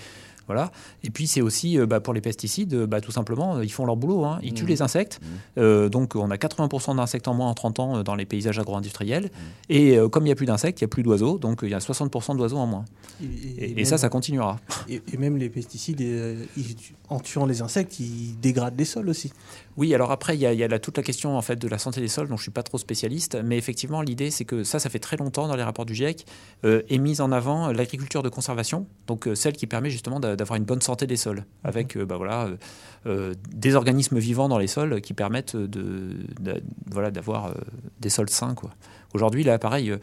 voilà. 0.49 0.71
Et 1.03 1.11
puis 1.11 1.27
c'est 1.27 1.41
aussi 1.41 1.77
euh, 1.77 1.85
bah, 1.85 1.99
pour 1.99 2.13
les 2.15 2.21
pesticides, 2.21 2.73
euh, 2.73 2.87
bah, 2.87 3.01
tout 3.01 3.11
simplement, 3.11 3.61
ils 3.61 3.71
font 3.71 3.85
leur 3.85 3.95
boulot. 3.95 4.25
hein. 4.25 4.39
Ils 4.41 4.53
tuent 4.55 4.63
Mhm. 4.63 4.69
les 4.69 4.81
insectes. 4.81 5.19
Euh, 5.59 5.89
donc 5.89 6.15
on 6.15 6.31
a 6.31 6.37
80% 6.37 6.95
d'insectes 6.95 7.27
en 7.27 7.35
moins 7.35 7.47
en 7.49 7.53
30 7.53 7.79
ans 7.79 7.97
euh, 7.97 8.03
dans 8.03 8.15
les 8.15 8.25
paysages 8.25 8.57
agro-industriels. 8.57 9.29
Et 9.69 9.97
euh, 9.97 10.09
comme 10.09 10.23
il 10.23 10.29
n'y 10.29 10.31
a 10.31 10.35
plus 10.35 10.47
d'insectes, 10.47 10.81
il 10.81 10.83
n'y 10.83 10.87
a 10.87 10.89
plus 10.89 11.03
d'oiseaux. 11.03 11.37
Donc 11.37 11.59
il 11.61 11.69
y 11.69 11.73
a 11.75 11.79
60% 11.79 12.35
d'oiseaux 12.35 12.57
en 12.57 12.65
moins. 12.65 12.85
Et, 13.21 13.79
et 13.79 13.85
ça, 13.85 13.91
même- 13.91 13.97
ça 13.99 14.09
continuera. 14.09 14.59
Et, 14.89 15.01
et 15.13 15.17
même 15.17 15.37
les 15.37 15.49
pesticides, 15.49 16.01
euh, 16.01 16.43
ils- 16.57 16.75
en 17.09 17.19
tuant 17.19 17.45
les 17.45 17.61
insectes, 17.61 17.99
ils 17.99 18.35
dégradent 18.39 18.77
les 18.77 18.85
sols 18.85 19.09
aussi. 19.09 19.31
Oui, 19.79 19.95
alors 19.95 20.11
après, 20.11 20.35
il 20.35 20.41
y 20.41 20.45
a, 20.45 20.51
il 20.51 20.59
y 20.59 20.63
a 20.63 20.67
la- 20.67 20.77
toute 20.77 20.97
la 20.97 21.03
question 21.03 21.37
en 21.37 21.41
fait 21.41 21.55
de 21.55 21.67
la 21.69 21.77
santé 21.77 22.01
des 22.01 22.09
sols, 22.09 22.27
dont 22.27 22.35
je 22.37 22.41
suis 22.43 22.51
pas 22.51 22.63
trop 22.63 22.77
spécialiste, 22.77 23.37
mais 23.43 23.57
effectivement, 23.57 24.01
l'idée, 24.01 24.29
c'est 24.29 24.43
que 24.43 24.63
ça, 24.65 24.77
ça 24.77 24.89
fait 24.89 24.99
très 24.99 25.15
longtemps 25.15 25.47
dans 25.47 25.55
les 25.55 25.63
rapports 25.63 25.85
du 25.85 25.95
GIEC, 25.95 26.25
euh, 26.65 26.81
est 26.89 26.97
mise 26.97 27.21
en 27.21 27.31
avant 27.31 27.71
l'agriculture 27.71 28.21
de 28.21 28.27
conservation, 28.27 28.87
donc 29.07 29.27
euh, 29.27 29.35
celle 29.35 29.53
qui 29.53 29.67
permet 29.67 29.89
justement 29.89 30.19
d'a- 30.19 30.35
d'avoir 30.35 30.57
une 30.57 30.65
bonne 30.65 30.81
santé 30.81 31.07
des 31.07 31.15
sols, 31.15 31.45
avec 31.63 31.95
euh, 31.95 32.05
bah, 32.05 32.17
voilà, 32.17 32.47
euh, 32.47 32.57
euh, 33.05 33.33
des 33.55 33.75
organismes 33.75 34.19
vivants 34.19 34.49
dans 34.49 34.57
les 34.57 34.67
sols 34.67 34.99
qui 34.99 35.13
permettent 35.13 35.55
de, 35.55 36.09
de- 36.41 36.61
voilà, 36.91 37.09
d'avoir 37.09 37.53
des 38.01 38.09
sols 38.09 38.29
sains. 38.29 38.55
quoi. 38.55 38.71
Aujourd'hui, 39.13 39.43
là, 39.45 39.57
pareil, 39.59 39.93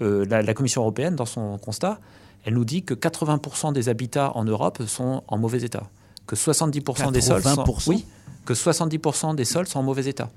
la, 0.00 0.40
la 0.42 0.54
Commission 0.54 0.80
européenne, 0.80 1.14
dans 1.14 1.26
son 1.26 1.58
constat, 1.58 2.00
elle 2.46 2.54
nous 2.54 2.64
dit 2.64 2.84
que 2.84 2.94
80% 2.94 3.72
des 3.74 3.88
habitats 3.90 4.32
en 4.34 4.44
Europe 4.44 4.82
sont 4.86 5.22
en 5.28 5.36
mauvais 5.36 5.62
état, 5.62 5.90
que 6.26 6.36
70% 6.36 7.12
des 7.12 7.20
sols 7.20 7.42
sont, 7.42 7.64
80%? 7.64 7.88
oui, 7.90 8.06
que 8.46 8.54
70% 8.54 9.34
des 9.34 9.44
sols 9.44 9.66
sont 9.66 9.80
en 9.80 9.82
mauvais 9.82 10.06
état. 10.06 10.30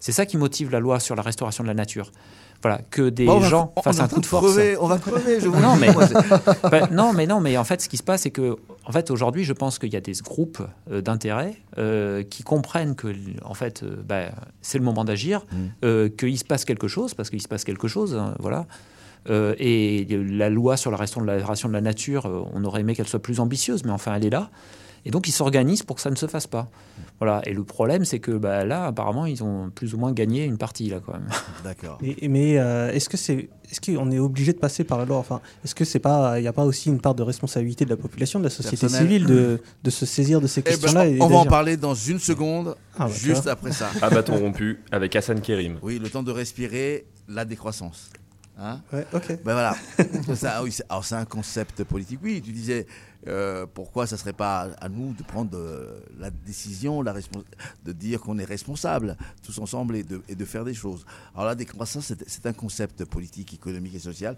C'est 0.00 0.12
ça 0.12 0.26
qui 0.26 0.36
motive 0.36 0.70
la 0.70 0.80
loi 0.80 0.98
sur 1.00 1.14
la 1.14 1.22
restauration 1.22 1.62
de 1.64 1.68
la 1.68 1.74
nature. 1.74 2.10
Voilà, 2.60 2.78
que 2.90 3.08
des 3.08 3.24
Bon, 3.26 3.36
on 3.36 3.40
va- 3.40 3.48
gens 3.48 3.72
fassent 3.82 3.98
un 4.00 4.06
coup 4.08 4.20
de 4.20 4.26
force. 4.26 4.44
crever, 4.46 4.76
on 4.80 4.86
va 4.86 4.98
crever, 4.98 5.40
je 5.40 5.48
vous 5.48 5.60
non, 5.60 5.74
mais, 5.76 5.88
Bah, 6.70 6.88
non, 6.92 7.12
mais 7.12 7.26
non, 7.26 7.40
mais 7.40 7.56
en 7.56 7.64
fait, 7.64 7.80
ce 7.82 7.88
qui 7.88 7.96
se 7.96 8.04
passe, 8.04 8.22
c'est 8.22 8.30
que, 8.30 8.56
en 8.84 8.92
fait, 8.92 9.10
aujourd'hui, 9.10 9.42
je 9.42 9.52
pense 9.52 9.80
qu'il 9.80 9.92
y 9.92 9.96
a 9.96 10.00
des 10.00 10.12
groupes 10.22 10.62
euh, 10.90 11.00
d'intérêt 11.00 11.56
euh, 11.78 12.22
qui 12.22 12.44
comprennent 12.44 12.94
que, 12.94 13.08
en 13.44 13.54
fait, 13.54 13.82
euh, 13.82 13.96
bah, 14.06 14.26
c'est 14.60 14.78
le 14.78 14.84
moment 14.84 15.04
d'agir, 15.04 15.44
Mm. 15.50 15.56
euh, 15.84 16.08
qu'il 16.08 16.38
se 16.38 16.44
passe 16.44 16.64
quelque 16.64 16.86
chose, 16.86 17.14
parce 17.14 17.30
qu'il 17.30 17.42
se 17.42 17.48
passe 17.48 17.64
quelque 17.64 17.88
chose, 17.88 18.14
hein, 18.14 18.34
voilà. 18.38 18.66
Et 19.28 20.06
la 20.10 20.50
loi 20.50 20.76
sur 20.76 20.90
la 20.90 20.96
restauration 20.96 21.68
de 21.68 21.74
la 21.74 21.80
nature, 21.80 22.48
on 22.54 22.64
aurait 22.64 22.80
aimé 22.80 22.94
qu'elle 22.96 23.06
soit 23.08 23.22
plus 23.22 23.38
ambitieuse, 23.40 23.84
mais 23.84 23.92
enfin, 23.92 24.14
elle 24.16 24.24
est 24.24 24.30
là. 24.30 24.50
Et 25.04 25.10
donc, 25.10 25.26
ils 25.28 25.32
s'organisent 25.32 25.82
pour 25.82 25.96
que 25.96 26.02
ça 26.02 26.10
ne 26.10 26.16
se 26.16 26.26
fasse 26.26 26.46
pas. 26.46 26.68
Voilà. 27.18 27.40
Et 27.44 27.52
le 27.52 27.64
problème, 27.64 28.04
c'est 28.04 28.18
que 28.20 28.30
bah, 28.32 28.64
là, 28.64 28.86
apparemment, 28.86 29.26
ils 29.26 29.42
ont 29.42 29.70
plus 29.70 29.94
ou 29.94 29.98
moins 29.98 30.12
gagné 30.12 30.44
une 30.44 30.58
partie, 30.58 30.88
là, 30.88 31.00
quand 31.04 31.12
même. 31.12 31.26
D'accord. 31.64 31.98
Mais 32.00 32.58
euh, 32.58 32.90
est-ce 32.92 33.08
que 33.08 33.16
c'est, 33.16 33.48
est-ce 33.70 33.80
qu'on 33.80 34.10
est 34.10 34.18
obligé 34.18 34.52
de 34.52 34.58
passer 34.58 34.84
par 34.84 34.98
la 34.98 35.04
loi 35.04 35.16
Enfin, 35.18 35.40
est-ce 35.64 35.74
que 35.74 35.84
c'est 35.84 35.98
pas, 35.98 36.38
il 36.38 36.42
n'y 36.42 36.48
a 36.48 36.52
pas 36.52 36.64
aussi 36.64 36.88
une 36.88 37.00
part 37.00 37.14
de 37.14 37.22
responsabilité 37.22 37.84
de 37.84 37.90
la 37.90 37.96
population, 37.96 38.38
de 38.38 38.44
la 38.44 38.50
société 38.50 38.76
Personnel. 38.86 39.06
civile, 39.06 39.26
de, 39.26 39.60
de 39.82 39.90
se 39.90 40.06
saisir 40.06 40.40
de 40.40 40.46
ces 40.46 40.60
Eh 40.60 40.64
ben, 40.64 40.70
questions-là 40.70 41.04
on 41.20 41.26
va 41.28 41.36
en 41.36 41.44
parler 41.46 41.76
dans 41.76 41.94
une 41.94 42.18
seconde, 42.18 42.76
Ah, 42.98 43.06
bah, 43.06 43.12
juste 43.12 43.46
après 43.46 43.72
ça. 43.72 43.90
À 44.00 44.10
bâton 44.10 44.36
rompu 44.38 44.80
avec 44.90 45.14
Hassan 45.16 45.40
Kérim. 45.40 45.78
Oui, 45.82 45.98
le 45.98 46.08
temps 46.10 46.22
de 46.22 46.30
respirer, 46.32 47.06
la 47.28 47.44
décroissance. 47.44 48.10
Hein 48.64 48.80
Ouais, 48.92 49.04
ok. 49.12 49.42
Ben 49.44 49.54
voilà. 49.54 49.74
ça, 50.36 50.62
oui, 50.62 50.70
c'est, 50.70 50.84
alors 50.88 51.04
c'est 51.04 51.16
un 51.16 51.24
concept 51.24 51.82
politique. 51.82 52.20
Oui, 52.22 52.40
tu 52.40 52.52
disais 52.52 52.86
euh, 53.26 53.66
pourquoi 53.72 54.06
ça 54.06 54.16
serait 54.16 54.32
pas 54.32 54.68
à 54.80 54.88
nous 54.88 55.12
de 55.14 55.24
prendre 55.24 55.50
euh, 55.58 56.00
la 56.16 56.30
décision, 56.30 57.02
la 57.02 57.12
de 57.12 57.92
dire 57.92 58.20
qu'on 58.20 58.38
est 58.38 58.44
responsable 58.44 59.16
tous 59.44 59.58
ensemble 59.58 59.96
et 59.96 60.04
de, 60.04 60.22
et 60.28 60.36
de 60.36 60.44
faire 60.44 60.64
des 60.64 60.74
choses. 60.74 61.04
Alors 61.34 61.46
la 61.46 61.56
décroissance, 61.56 62.06
c'est, 62.06 62.28
c'est 62.28 62.46
un 62.46 62.52
concept 62.52 63.04
politique, 63.04 63.52
économique 63.52 63.96
et 63.96 63.98
social. 63.98 64.36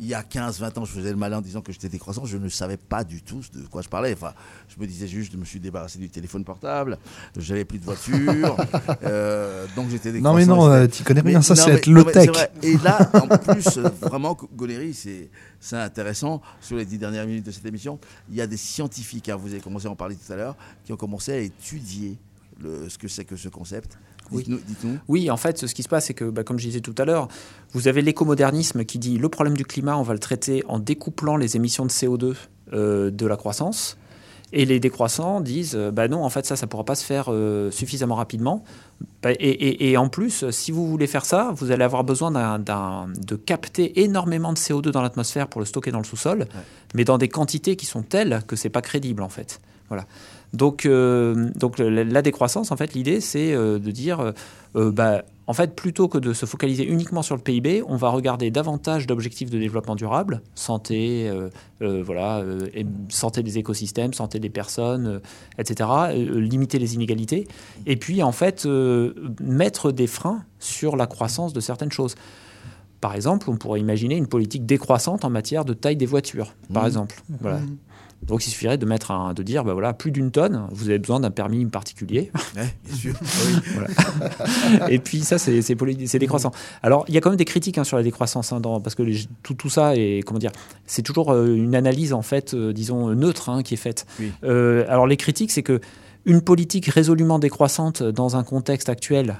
Il 0.00 0.06
y 0.06 0.14
a 0.14 0.22
15-20 0.22 0.78
ans, 0.78 0.84
je 0.84 0.92
faisais 0.92 1.10
le 1.10 1.16
malin 1.16 1.38
en 1.38 1.40
disant 1.40 1.60
que 1.60 1.72
j'étais 1.72 1.88
décroissant. 1.88 2.24
Je 2.24 2.36
ne 2.36 2.48
savais 2.48 2.76
pas 2.76 3.02
du 3.02 3.20
tout 3.22 3.40
de 3.52 3.66
quoi 3.66 3.82
je 3.82 3.88
parlais. 3.88 4.12
Enfin, 4.12 4.32
je 4.68 4.80
me 4.80 4.86
disais 4.86 5.08
juste, 5.08 5.32
je 5.32 5.36
me 5.36 5.44
suis 5.44 5.58
débarrassé 5.58 5.98
du 5.98 6.08
téléphone 6.08 6.44
portable, 6.44 6.98
j'avais 7.36 7.64
plus 7.64 7.78
de 7.78 7.84
voiture, 7.84 8.56
euh, 9.02 9.66
donc 9.74 9.88
j'étais 9.90 10.10
Non, 10.12 10.34
décroissant. 10.34 10.36
mais 10.36 10.46
non, 10.46 10.66
euh, 10.70 10.82
c'était- 10.82 10.96
t'y 10.98 11.02
connais 11.02 11.22
Mais- 11.22 11.30
rien, 11.30 11.42
ça, 11.42 11.54
non, 11.54 11.62
c'est 11.62 11.70
mais- 11.70 11.76
être 11.78 11.86
non, 11.88 12.04
mais 12.04 12.12
c'est 12.12 12.26
vrai. 12.26 12.50
Et 12.62 12.76
là, 12.78 13.10
en 13.14 13.38
plus, 13.38 13.76
euh, 13.78 13.88
vraiment, 14.00 14.36
Goléry, 14.54 14.94
c'est 14.94 15.30
c'est 15.60 15.76
intéressant. 15.76 16.40
Sur 16.60 16.76
les 16.76 16.84
dix 16.84 16.98
dernières 16.98 17.26
minutes 17.26 17.46
de 17.46 17.50
cette 17.50 17.66
émission, 17.66 17.98
il 18.30 18.36
y 18.36 18.40
a 18.40 18.46
des 18.46 18.56
scientifiques, 18.56 19.28
hein, 19.28 19.36
vous 19.36 19.48
avez 19.52 19.60
commencé 19.60 19.86
à 19.88 19.90
en 19.90 19.96
parler 19.96 20.14
tout 20.14 20.32
à 20.32 20.36
l'heure, 20.36 20.56
qui 20.84 20.92
ont 20.92 20.96
commencé 20.96 21.32
à 21.32 21.38
étudier 21.38 22.16
le, 22.62 22.88
ce 22.88 22.98
que 22.98 23.08
c'est 23.08 23.24
que 23.24 23.36
ce 23.36 23.48
concept. 23.48 23.98
Oui. 24.30 24.42
Dites-nous. 24.42 24.58
dites-nous. 24.66 24.98
Oui, 25.08 25.30
en 25.30 25.36
fait, 25.36 25.66
ce 25.66 25.74
qui 25.74 25.82
se 25.82 25.88
passe, 25.88 26.06
c'est 26.06 26.14
que, 26.14 26.24
bah, 26.24 26.44
comme 26.44 26.58
je 26.58 26.66
disais 26.66 26.80
tout 26.80 26.94
à 26.98 27.04
l'heure, 27.04 27.28
vous 27.72 27.88
avez 27.88 28.02
l'écomodernisme 28.02 28.84
qui 28.84 28.98
dit 28.98 29.16
le 29.18 29.28
problème 29.28 29.56
du 29.56 29.64
climat, 29.64 29.96
on 29.96 30.02
va 30.02 30.12
le 30.12 30.18
traiter 30.18 30.64
en 30.68 30.78
découplant 30.78 31.36
les 31.36 31.56
émissions 31.56 31.86
de 31.86 31.90
CO2 31.90 32.34
euh, 32.72 33.10
de 33.10 33.26
la 33.26 33.36
croissance. 33.36 33.96
Et 34.50 34.64
les 34.64 34.80
décroissants 34.80 35.42
disent, 35.42 35.74
euh, 35.76 35.90
bah 35.90 36.08
non, 36.08 36.24
en 36.24 36.30
fait, 36.30 36.46
ça, 36.46 36.56
ça 36.56 36.64
ne 36.64 36.70
pourra 36.70 36.84
pas 36.84 36.94
se 36.94 37.04
faire 37.04 37.26
euh, 37.28 37.70
suffisamment 37.70 38.14
rapidement. 38.14 38.64
Bah, 39.22 39.32
et, 39.32 39.34
et- 39.34 39.90
et 39.90 39.96
en 39.98 40.08
plus, 40.08 40.48
si 40.50 40.72
vous 40.72 40.88
voulez 40.88 41.06
faire 41.06 41.26
ça, 41.26 41.52
vous 41.54 41.70
allez 41.70 41.84
avoir 41.84 42.02
besoin 42.02 42.30
d'un- 42.30 42.58
d'un- 42.58 43.08
de 43.26 43.36
capter 43.36 44.00
énormément 44.02 44.52
de 44.54 44.58
CO2 44.58 44.90
dans 44.90 45.02
l'atmosphère 45.02 45.48
pour 45.48 45.60
le 45.60 45.66
stocker 45.66 45.90
dans 45.90 45.98
le 45.98 46.04
sous-sol, 46.04 46.46
mais 46.94 47.04
dans 47.04 47.18
des 47.18 47.28
quantités 47.28 47.76
qui 47.76 47.84
sont 47.84 48.02
telles 48.02 48.42
que 48.46 48.56
c'est 48.56 48.70
pas 48.70 48.80
crédible, 48.82 49.22
en 49.22 49.28
fait. 49.28 49.60
Voilà. 49.88 50.06
Donc, 50.52 50.86
euh, 50.86 51.50
donc 51.56 51.78
la, 51.78 52.22
décroissance, 52.22 52.72
en 52.72 52.76
fait, 52.76 52.94
l'idée, 52.94 53.20
c'est 53.20 53.52
euh, 53.52 53.78
de 53.78 53.90
dire, 53.90 54.32
euh, 54.76 54.90
bah, 54.90 55.22
en 55.46 55.52
fait, 55.52 55.74
plutôt 55.74 56.08
que 56.08 56.18
de 56.18 56.32
se 56.32 56.46
focaliser 56.46 56.86
uniquement 56.86 57.22
sur 57.22 57.36
le 57.36 57.42
PIB, 57.42 57.82
on 57.86 57.96
va 57.96 58.08
regarder 58.10 58.50
davantage 58.50 59.06
d'objectifs 59.06 59.50
de 59.50 59.58
développement 59.58 59.94
durable, 59.94 60.42
santé, 60.54 61.30
voilà, 61.80 62.44
et 62.74 62.84
santé 63.08 63.42
des 63.42 63.56
écosystèmes, 63.56 64.12
santé 64.12 64.40
des 64.40 64.50
personnes, 64.50 65.20
etc. 65.58 65.88
limiter 66.14 66.78
les 66.78 66.94
inégalités, 66.94 67.48
et 67.86 67.96
puis 67.96 68.22
en 68.22 68.32
fait 68.32 68.66
mettre 69.40 69.90
des 69.90 70.06
freins 70.06 70.44
sur 70.58 70.96
la 70.96 71.06
croissance 71.06 71.54
de 71.54 71.60
certaines 71.60 71.92
choses. 71.92 72.14
Par 73.00 73.14
exemple, 73.14 73.48
on 73.48 73.56
pourrait 73.56 73.80
imaginer 73.80 74.16
une 74.16 74.26
politique 74.26 74.66
décroissante 74.66 75.24
en 75.24 75.30
matière 75.30 75.64
de 75.64 75.72
taille 75.72 75.96
des 75.96 76.04
voitures, 76.04 76.52
par 76.74 76.82
Mhm. 76.82 76.88
exemple. 76.88 77.22
Voilà. 77.40 77.60
Donc 78.26 78.44
il 78.46 78.50
suffirait 78.50 78.76
de 78.78 78.84
mettre 78.84 79.10
un, 79.10 79.32
de 79.32 79.42
dire, 79.42 79.64
bah 79.64 79.72
voilà, 79.72 79.94
plus 79.94 80.10
d'une 80.10 80.30
tonne, 80.30 80.66
vous 80.72 80.88
avez 80.90 80.98
besoin 80.98 81.20
d'un 81.20 81.30
permis 81.30 81.64
particulier. 81.66 82.30
Ouais, 82.56 82.74
bien 82.84 82.94
sûr. 82.96 83.14
Voilà. 83.74 84.90
Et 84.90 84.98
puis 84.98 85.20
ça, 85.20 85.38
c'est 85.38 85.62
c'est 85.62 85.76
poli- 85.76 86.06
c'est 86.08 86.18
décroissant. 86.18 86.50
Alors 86.82 87.04
il 87.08 87.14
y 87.14 87.18
a 87.18 87.20
quand 87.20 87.30
même 87.30 87.38
des 87.38 87.44
critiques 87.44 87.78
hein, 87.78 87.84
sur 87.84 87.96
la 87.96 88.02
décroissance, 88.02 88.52
hein, 88.52 88.60
dans- 88.60 88.80
parce 88.80 88.94
que 88.94 89.02
les- 89.02 89.20
tout, 89.42 89.54
tout 89.54 89.70
ça 89.70 89.96
est, 89.96 90.22
comment 90.26 90.38
dire, 90.40 90.52
c'est 90.86 91.02
toujours 91.02 91.32
euh, 91.32 91.54
une 91.54 91.74
analyse 91.74 92.12
en 92.12 92.22
fait, 92.22 92.54
euh, 92.54 92.72
disons 92.72 93.08
neutre, 93.14 93.48
hein, 93.48 93.62
qui 93.62 93.74
est 93.74 93.78
faite. 93.78 94.04
Oui. 94.20 94.32
Euh, 94.44 94.84
alors 94.88 95.06
les 95.06 95.16
critiques, 95.16 95.50
c'est 95.52 95.62
que 95.62 95.80
une 96.26 96.42
politique 96.42 96.86
résolument 96.86 97.38
décroissante 97.38 98.02
dans 98.02 98.36
un 98.36 98.42
contexte 98.42 98.88
actuel 98.90 99.36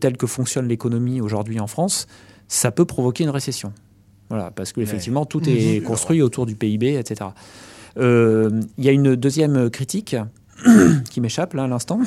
tel 0.00 0.16
que 0.16 0.26
fonctionne 0.26 0.66
l'économie 0.66 1.20
aujourd'hui 1.20 1.60
en 1.60 1.68
France, 1.68 2.08
ça 2.48 2.72
peut 2.72 2.86
provoquer 2.86 3.22
une 3.24 3.30
récession. 3.30 3.72
Voilà, 4.28 4.50
parce 4.50 4.72
que 4.72 4.80
Ouais. 4.80 4.84
effectivement 4.84 5.24
tout 5.26 5.46
est 5.48 5.78
Mhm. 5.80 5.84
construit 5.86 6.20
autour 6.22 6.46
du 6.46 6.56
PIB, 6.56 6.94
etc. 6.98 7.30
Euh, 7.98 8.50
Il 8.78 8.84
y 8.84 8.88
a 8.88 8.92
une 8.92 9.14
deuxième 9.16 9.70
critique 9.70 10.16
qui 11.10 11.20
m'échappe 11.20 11.54
là 11.54 11.64
à 11.64 11.68
l'instant. 11.68 12.00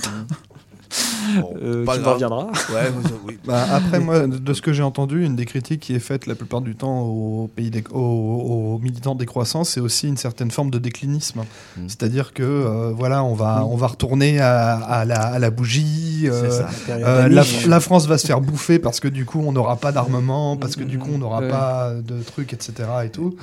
Euh, 1.61 1.83
pas 1.83 1.97
qui 1.97 2.03
reviendra. 2.03 2.45
Ouais, 2.73 2.91
oui, 2.95 3.11
oui. 3.25 3.37
Bah, 3.45 3.63
après, 3.73 3.99
moi, 3.99 4.25
de 4.27 4.53
ce 4.53 4.61
que 4.61 4.71
j'ai 4.73 4.81
entendu, 4.83 5.23
une 5.25 5.35
des 5.35 5.45
critiques 5.45 5.81
qui 5.81 5.93
est 5.93 5.99
faite 5.99 6.25
la 6.25 6.35
plupart 6.35 6.61
du 6.61 6.75
temps 6.75 7.01
aux, 7.01 7.49
pays 7.53 7.69
des- 7.69 7.83
aux, 7.91 7.99
aux 7.99 8.79
militants 8.79 9.13
des 9.15 9.25
croissances, 9.25 9.71
c'est 9.71 9.79
aussi 9.81 10.07
une 10.07 10.17
certaine 10.17 10.49
forme 10.51 10.71
de 10.71 10.79
déclinisme. 10.79 11.41
Mm. 11.77 11.81
C'est-à-dire 11.87 12.33
que 12.33 12.43
euh, 12.43 12.91
voilà, 12.95 13.23
on 13.23 13.33
va, 13.33 13.65
on 13.65 13.75
va 13.75 13.87
retourner 13.87 14.39
à, 14.39 14.75
à 14.77 15.03
la, 15.05 15.19
à 15.21 15.39
la 15.39 15.49
bougie. 15.51 16.23
euh, 16.25 16.49
ça. 16.49 16.69
La 16.87 17.25
euh, 17.25 17.43
la, 17.67 17.79
France 17.79 18.07
va 18.07 18.17
se 18.17 18.25
faire 18.25 18.39
bouffer 18.41 18.79
parce 18.79 18.99
que 18.99 19.07
du 19.07 19.25
coup, 19.25 19.43
on 19.45 19.51
n'aura 19.51 19.75
pas 19.75 19.91
d'armement, 19.91 20.55
parce 20.57 20.75
que 20.75 20.83
du 20.83 20.97
coup, 20.99 21.09
on 21.13 21.17
n'aura 21.17 21.41
pas 21.41 21.91
de 21.93 22.21
trucs, 22.23 22.53
etc. 22.53 22.73
Et 23.05 23.09
tout. 23.09 23.35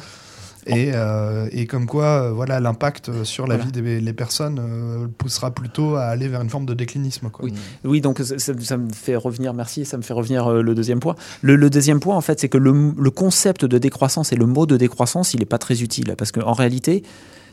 Et, 0.66 0.92
euh, 0.94 1.48
et 1.50 1.66
comme 1.66 1.86
quoi, 1.86 2.04
euh, 2.04 2.30
voilà, 2.32 2.60
l'impact 2.60 3.24
sur 3.24 3.46
la 3.48 3.56
Voilà. 3.56 3.70
vie 3.70 3.72
des 3.82 4.00
les 4.00 4.12
personnes 4.12 4.60
euh, 4.62 5.08
poussera 5.18 5.50
plutôt 5.50 5.96
à 5.96 6.02
aller 6.04 6.28
vers 6.28 6.40
une 6.40 6.50
forme 6.50 6.66
de 6.66 6.74
déclinisme. 6.74 7.30
Quoi. 7.30 7.44
Oui, 7.46 7.52
oui 7.84 8.00
donc 8.00 8.20
ça, 8.20 8.38
ça- 8.38 8.52
ça 8.60 8.76
me 8.76 8.92
fait 8.92 9.16
revenir, 9.16 9.54
merci, 9.54 9.84
ça 9.84 9.96
me 9.96 10.02
fait 10.02 10.12
revenir 10.14 10.46
euh, 10.46 10.62
le 10.62 10.74
deuxième 10.76 11.00
point. 11.00 11.16
Le, 11.40 11.56
le 11.56 11.68
deuxième 11.68 11.98
point, 11.98 12.16
en 12.16 12.20
fait, 12.20 12.38
c'est 12.38 12.48
que 12.48 12.58
le, 12.58 12.92
le 12.96 13.10
concept 13.10 13.64
de 13.64 13.78
décroissance 13.78 14.32
et 14.32 14.36
le 14.36 14.46
mot 14.46 14.66
de 14.66 14.76
décroissance, 14.76 15.34
il 15.34 15.40
n'est 15.40 15.46
pas 15.46 15.58
très 15.58 15.82
utile. 15.82 16.14
Parce 16.16 16.30
qu'en 16.30 16.52
réalité, 16.52 17.02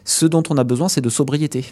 ce 0.06 0.28
dont 0.28 0.44
on 0.50 0.58
a 0.58 0.64
besoin, 0.64 0.88
c'est 0.88 1.02
de 1.02 1.10
sobriété. 1.10 1.66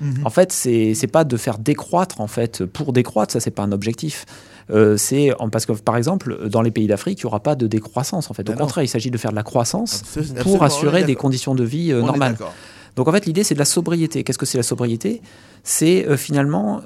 Mhm. 0.00 0.26
En 0.26 0.30
fait, 0.30 0.52
c'est 0.52 0.94
c'est 0.94 1.06
pas 1.06 1.24
de 1.24 1.36
faire 1.36 1.58
décroître, 1.58 2.20
en 2.20 2.26
fait, 2.26 2.64
pour 2.64 2.92
décroître, 2.92 3.32
ça, 3.32 3.40
c'est 3.40 3.50
pas 3.50 3.62
un 3.62 3.72
objectif. 3.72 4.24
Euh, 4.70 4.96
c'est 4.96 5.32
parce 5.52 5.66
que, 5.66 5.72
par 5.72 5.96
exemple, 5.96 6.48
dans 6.48 6.62
les 6.62 6.70
pays 6.70 6.86
d'Afrique, 6.86 7.20
il 7.20 7.26
n'y 7.26 7.28
aura 7.28 7.40
pas 7.40 7.54
de 7.54 7.66
décroissance. 7.66 8.30
En 8.30 8.34
fait, 8.34 8.42
au 8.42 8.52
Ben 8.52 8.58
non. 8.58 8.64
contraire, 8.64 8.84
il 8.84 8.88
s'agit 8.88 9.10
de 9.10 9.18
faire 9.18 9.30
de 9.30 9.36
la 9.36 9.42
croissance 9.42 10.02
pour 10.42 10.62
assurer 10.62 11.04
des 11.04 11.14
conditions 11.14 11.54
de 11.54 11.64
vie 11.64 11.92
euh, 11.92 12.00
normales. 12.00 12.36
Donc 12.96 13.08
en 13.08 13.12
fait, 13.12 13.26
l'idée, 13.26 13.44
c'est 13.44 13.54
de 13.54 13.58
la 13.58 13.66
sobriété. 13.66 14.24
Qu'est-ce 14.24 14.38
que 14.38 14.46
c'est 14.46 14.56
la 14.56 14.62
sobriété? 14.64 15.20
C'est 15.62 16.06
euh, 16.08 16.16
finalement 16.16 16.80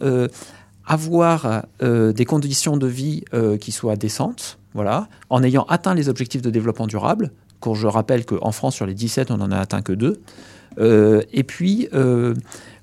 avoir 0.87 1.63
des 1.81 2.25
conditions 2.25 2.77
de 2.77 2.87
vie 2.87 3.25
qui 3.61 3.71
soient 3.73 3.97
décentes, 3.97 4.59
voilà, 4.75 5.09
en 5.29 5.43
ayant 5.43 5.65
atteint 5.69 5.95
les 5.95 6.09
objectifs 6.09 6.43
de 6.43 6.51
développement 6.51 6.87
durable. 6.87 7.31
Quand 7.61 7.75
je 7.75 7.87
rappelle 7.87 8.25
qu'en 8.25 8.51
France, 8.53 8.75
sur 8.75 8.87
les 8.87 8.95
17, 8.95 9.31
on 9.31 9.37
n'en 9.37 9.53
a 9.53 9.59
atteint 9.59 9.83
que 9.83 9.93
deux. 9.93 10.21
Et 10.81 11.45
puis, 11.45 11.89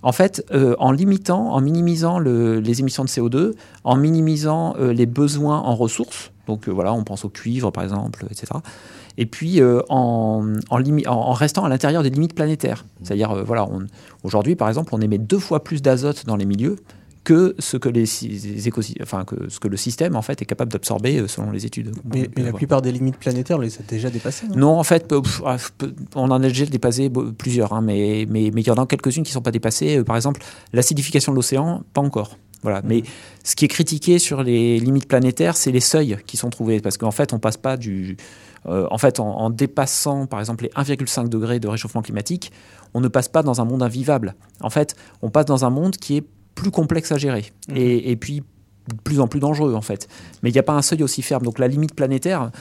en 0.04 0.12
fait, 0.12 0.46
euh, 0.52 0.76
en 0.80 0.92
limitant, 0.92 1.52
en 1.54 1.62
minimisant 1.62 2.20
le- 2.20 2.60
les 2.60 2.80
émissions 2.80 3.04
de 3.04 3.10
CO2, 3.10 3.54
en 3.84 3.96
minimisant 3.98 4.76
euh, 4.80 4.94
les 4.94 5.06
besoins 5.06 5.60
en 5.60 5.76
ressources, 5.76 6.32
donc 6.48 6.68
euh, 6.68 6.72
voilà, 6.72 6.94
on 6.94 7.04
pense 7.04 7.26
au 7.26 7.30
cuivre 7.30 7.72
par 7.72 7.84
exemple, 7.84 8.26
etc. 8.30 8.48
Et 9.18 9.26
puis 9.26 9.60
en, 9.90 10.44
restant 11.34 11.66
à 11.66 11.70
l'intérieur 11.70 12.04
des 12.04 12.12
limites 12.12 12.36
planétaires. 12.36 12.86
C'est-à-dire, 13.02 13.44
voilà, 13.44 13.68
aujourd'hui 14.24 14.56
par 14.56 14.68
exemple, 14.68 14.90
on 14.94 15.02
émet 15.02 15.18
deux 15.18 15.40
fois 15.40 15.64
plus 15.64 15.82
d'azote 15.82 16.26
dans 16.28 16.36
les 16.36 16.46
milieux 16.46 16.76
que 17.28 17.56
ce 17.60 17.76
que, 17.76 17.90
les, 17.90 18.06
les 18.22 18.72
enfin, 19.04 19.26
que 19.26 19.50
ce 19.50 19.60
que 19.60 19.68
le 19.68 19.76
système 19.76 20.16
en 20.16 20.22
fait 20.22 20.42
est 20.42 20.46
capable 20.46 20.72
d'absorber 20.72 21.18
euh, 21.18 21.28
selon 21.28 21.52
les 21.52 21.66
études. 21.66 21.92
Mais, 22.06 22.22
Donc, 22.22 22.32
mais 22.38 22.44
euh, 22.44 22.46
la 22.46 22.54
plupart 22.54 22.82
des 22.82 22.94
limites 22.94 23.18
planétaires, 23.18 23.58
on 23.58 23.62
les 23.62 23.76
a 23.76 23.82
déjà 23.86 24.10
dépassées. 24.10 24.48
Non, 24.56 24.80
en 24.80 24.84
fait, 24.86 25.10
pff, 25.10 25.42
ah, 25.46 25.58
on 26.16 26.32
en 26.32 26.42
a 26.42 26.48
déjà 26.48 26.66
dépassé 26.66 27.12
plusieurs, 27.38 27.74
hein, 27.74 27.82
mais 27.82 28.26
mais 28.30 28.50
mais 28.54 28.62
il 28.62 28.68
y 28.68 28.72
en 28.72 28.82
a 28.82 28.86
quelques-unes 28.86 29.24
qui 29.24 29.32
ne 29.32 29.34
sont 29.34 29.42
pas 29.42 29.52
dépassées. 29.52 29.98
Euh, 29.98 30.06
Par 30.06 30.16
exemple, 30.16 30.42
l'acidification 30.72 31.34
de 31.34 31.36
l'océan, 31.36 31.84
pas 31.94 32.00
encore. 32.00 32.38
Voilà. 32.64 32.82
Mais 32.86 33.04
ce 33.44 33.58
qui 33.58 33.66
est 33.66 33.68
critiqué 33.68 34.20
sur 34.20 34.42
les 34.42 34.80
limites 34.80 35.10
planétaires, 35.10 35.58
c'est 35.58 35.74
les 35.74 35.82
seuils 35.82 36.18
qui 36.28 36.38
sont 36.38 36.50
trouvés, 36.50 36.80
parce 36.80 36.98
qu'en 36.98 37.12
fait, 37.12 37.34
on 37.34 37.40
passe 37.40 37.58
pas 37.58 37.76
du, 37.76 38.16
euh, 38.68 38.88
en 38.90 38.98
fait, 38.98 39.20
en, 39.20 39.28
en 39.28 39.50
dépassant, 39.50 40.28
par 40.28 40.40
exemple, 40.40 40.64
les 40.64 40.70
1,5 40.70 41.28
degrés 41.28 41.60
de 41.60 41.68
réchauffement 41.68 42.02
climatique, 42.02 42.54
on 42.94 43.02
ne 43.02 43.10
passe 43.10 43.28
pas 43.28 43.44
dans 43.44 43.60
un 43.60 43.66
monde 43.66 43.84
invivable. 43.84 44.36
En 44.62 44.70
fait, 44.70 44.96
on 45.22 45.30
passe 45.30 45.46
dans 45.46 45.66
un 45.66 45.70
monde 45.70 45.98
qui 45.98 46.18
est 46.18 46.24
plus 46.58 46.72
complexe 46.72 47.12
à 47.12 47.18
gérer 47.18 47.46
et, 47.74 48.12
et 48.12 48.16
puis 48.18 48.42
de 48.90 49.02
plus 49.04 49.20
en 49.20 49.28
plus 49.28 49.40
dangereux, 49.40 49.74
en 49.74 49.82
fait. 49.82 50.08
Mais 50.42 50.50
il 50.50 50.54
n'y 50.54 50.60
a 50.60 50.64
pas 50.64 50.74
un 50.74 50.82
seuil 50.82 51.04
aussi 51.04 51.22
ferme. 51.22 51.44
Donc 51.44 51.60
la 51.60 51.68
limite 51.68 51.94
planétaire, 51.94 52.52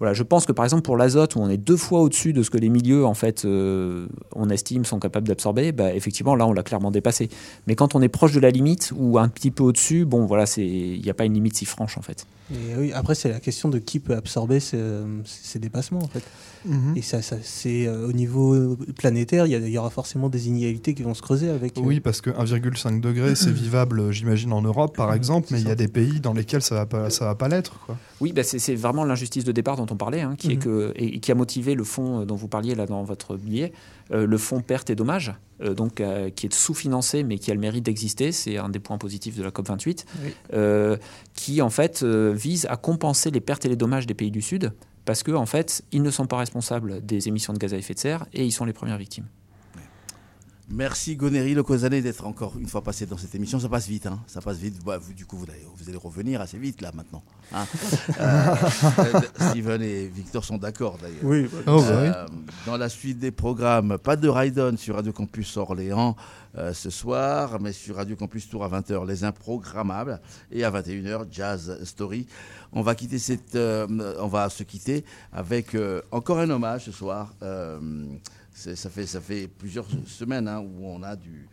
voilà, 0.00 0.14
je 0.14 0.22
pense 0.22 0.46
que 0.46 0.52
par 0.52 0.64
exemple 0.64 0.82
pour 0.82 0.96
l'azote, 0.96 1.36
où 1.36 1.40
on 1.40 1.48
est 1.48 1.56
deux 1.56 1.76
fois 1.76 2.00
au-dessus 2.00 2.32
de 2.32 2.42
ce 2.42 2.50
que 2.50 2.58
les 2.58 2.68
milieux, 2.68 3.04
en 3.06 3.14
fait, 3.14 3.44
euh, 3.44 4.06
on 4.34 4.50
estime 4.50 4.84
sont 4.84 4.98
capables 4.98 5.26
d'absorber, 5.28 5.72
bah, 5.72 5.94
effectivement, 5.94 6.34
là, 6.36 6.46
on 6.46 6.52
l'a 6.52 6.62
clairement 6.62 6.90
dépassé. 6.90 7.28
Mais 7.66 7.74
quand 7.74 7.94
on 7.94 8.02
est 8.02 8.08
proche 8.08 8.32
de 8.32 8.40
la 8.40 8.50
limite 8.50 8.92
ou 8.96 9.18
un 9.18 9.28
petit 9.28 9.50
peu 9.50 9.62
au-dessus, 9.62 10.04
bon, 10.04 10.26
voilà, 10.26 10.46
c'est- 10.46 10.66
il 10.66 11.00
n'y 11.00 11.10
a 11.10 11.14
pas 11.14 11.24
une 11.24 11.34
limite 11.34 11.56
si 11.56 11.64
franche, 11.64 11.96
en 11.98 12.02
fait. 12.02 12.26
Et 12.52 12.76
oui, 12.78 12.92
après, 12.92 13.14
c'est 13.14 13.30
la 13.30 13.40
question 13.40 13.68
de 13.70 13.78
qui 13.78 14.00
peut 14.00 14.14
absorber 14.14 14.60
ces, 14.60 14.78
ces 15.24 15.58
dépassements, 15.58 16.00
en 16.02 16.08
fait. 16.08 16.22
Mhm. 16.66 16.94
Et 16.96 17.02
ça, 17.02 17.20
ça 17.22 17.36
c'est 17.42 17.86
euh, 17.86 18.08
au 18.08 18.12
niveau 18.12 18.76
planétaire, 18.96 19.46
il 19.46 19.52
y, 19.52 19.70
y 19.70 19.78
aura 19.78 19.90
forcément 19.90 20.28
des 20.28 20.48
inégalités 20.48 20.94
qui 20.94 21.02
vont 21.02 21.14
se 21.14 21.22
creuser 21.22 21.48
avec. 21.50 21.76
euh, 21.78 21.82
Oui, 21.82 22.00
parce 22.00 22.20
que 22.20 22.30
1,5 22.30 23.00
degré, 23.00 23.34
c'est 23.34 23.50
vivable, 23.64 24.10
j'imagine, 24.12 24.52
en 24.52 24.62
Europe, 24.62 24.96
par 24.96 25.12
exemple, 25.14 25.48
mais 25.50 25.60
il 25.60 25.68
y 25.68 25.70
a 25.70 25.74
des 25.74 25.88
pays 25.88 26.20
dans 26.20 26.32
lesquels 26.34 26.62
ça 26.62 26.74
va 26.74 26.86
pas, 26.86 27.10
ça 27.10 27.24
va 27.26 27.34
pas 27.34 27.48
l'être. 27.48 27.78
quoi. 27.86 27.96
Oui, 28.20 28.32
bah, 28.32 28.42
c'est 28.42 28.58
c'est 28.58 28.74
vraiment 28.74 29.04
l'injustice 29.04 29.44
de 29.44 29.52
départ 29.52 29.76
dont 29.76 29.83
on 29.92 29.96
parlait, 29.96 30.20
hein, 30.22 30.34
qui, 30.36 30.52
est 30.52 30.56
Mhm. 30.56 30.62
que, 30.62 30.92
et, 30.96 31.20
qui 31.20 31.32
a 31.32 31.34
motivé 31.34 31.74
le 31.74 31.84
fonds 31.84 32.20
euh, 32.20 32.24
dont 32.24 32.34
vous 32.36 32.48
parliez 32.48 32.74
là 32.74 32.86
dans 32.86 33.02
votre 33.04 33.36
billet, 33.36 33.72
euh, 34.12 34.26
le 34.26 34.38
fonds 34.38 34.60
pertes 34.60 34.90
et 34.90 34.94
dommages, 34.94 35.32
euh, 35.62 35.74
donc, 35.74 36.00
euh, 36.00 36.30
qui 36.30 36.46
est 36.46 36.52
sous-financé 36.54 37.22
mais 37.24 37.38
qui 37.38 37.50
a 37.50 37.54
le 37.54 37.60
mérite 37.60 37.84
d'exister, 37.84 38.32
c'est 38.32 38.56
un 38.58 38.68
des 38.68 38.78
points 38.80 38.98
positifs 38.98 39.36
de 39.36 39.42
la 39.42 39.50
COP28, 39.50 40.04
Oui. 40.24 40.30
euh, 40.52 40.96
qui 41.34 41.60
en 41.62 41.70
fait 41.70 42.02
vise 42.04 42.66
à 42.70 42.76
compenser 42.76 43.30
les 43.30 43.40
pertes 43.40 43.64
et 43.64 43.68
les 43.68 43.76
dommages 43.76 44.06
des 44.06 44.14
pays 44.14 44.30
du 44.30 44.42
Sud, 44.42 44.72
parce 45.04 45.22
qu'en 45.22 45.34
en 45.42 45.46
fait, 45.46 45.82
ils 45.92 46.02
ne 46.02 46.10
sont 46.10 46.26
pas 46.26 46.38
responsables 46.38 47.04
des 47.04 47.28
émissions 47.28 47.52
de 47.52 47.58
gaz 47.58 47.74
à 47.74 47.76
effet 47.76 47.94
de 47.94 47.98
serre 47.98 48.26
et 48.32 48.44
ils 48.44 48.52
sont 48.52 48.64
les 48.64 48.72
premières 48.72 48.98
victimes. 48.98 49.26
Merci 50.70 51.14
Gonéry 51.14 51.52
Le 51.52 51.62
Cosané 51.62 52.00
d'être 52.00 52.26
encore 52.26 52.54
une 52.58 52.66
fois 52.66 52.82
passé 52.82 53.04
dans 53.04 53.18
cette 53.18 53.34
émission. 53.34 53.60
Ça 53.60 53.68
passe 53.68 53.86
vite, 53.86 54.06
hein. 54.06 54.18
ça 54.26 54.40
passe 54.40 54.56
vite. 54.56 54.82
Bah, 54.82 54.96
vous, 54.98 55.12
du 55.12 55.26
coup, 55.26 55.36
vous 55.36 55.44
allez, 55.50 55.60
vous 55.76 55.88
allez 55.88 55.98
revenir 55.98 56.40
assez 56.40 56.56
vite 56.56 56.80
là 56.80 56.90
maintenant. 56.94 57.22
hein. 57.52 57.66
Euh, 58.20 58.54
euh, 58.98 59.20
Steven 59.50 59.82
et 59.82 60.06
Victor 60.06 60.44
sont 60.44 60.56
d'accord 60.56 60.98
d'ailleurs. 61.00 61.18
Oui, 61.22 61.48
bah, 61.52 61.58
Oh, 61.66 61.80
bah 61.82 61.88
Euh, 61.90 62.26
Dans 62.66 62.76
la 62.76 62.88
suite 62.88 63.18
des 63.18 63.30
programmes, 63.30 63.98
pas 63.98 64.16
de 64.16 64.28
Raidon 64.28 64.76
sur 64.76 64.94
Radio 64.94 65.12
Campus 65.12 65.56
Orléans 65.56 66.16
euh, 66.56 66.72
ce 66.72 66.90
soir, 66.90 67.60
mais 67.60 67.72
sur 67.72 67.96
Radio 67.96 68.16
Campus 68.16 68.48
Tour 68.48 68.64
à 68.64 68.68
20h, 68.68 69.06
les 69.06 69.24
improgrammables, 69.24 70.20
et 70.50 70.64
à 70.64 70.70
21h, 70.70 71.26
Jazz 71.30 71.78
Story. 71.84 72.26
On 72.72 72.82
va 72.82 72.94
quitter 72.94 73.18
cette, 73.18 73.54
euh, 73.56 73.86
on 74.20 74.28
va 74.28 74.48
se 74.48 74.62
quitter 74.62 75.04
avec 75.32 75.74
euh, 75.74 76.00
encore 76.10 76.38
un 76.38 76.48
hommage 76.50 76.84
ce 76.86 76.92
soir. 76.92 77.34
Ça 78.74 78.88
fait 78.88 79.06
ça 79.06 79.20
fait 79.20 79.48
plusieurs 79.48 79.86
semaines 80.06 80.48
hein, 80.48 80.60
où 80.60 80.86
on 80.86 81.02
a 81.02 81.16
du 81.16 81.48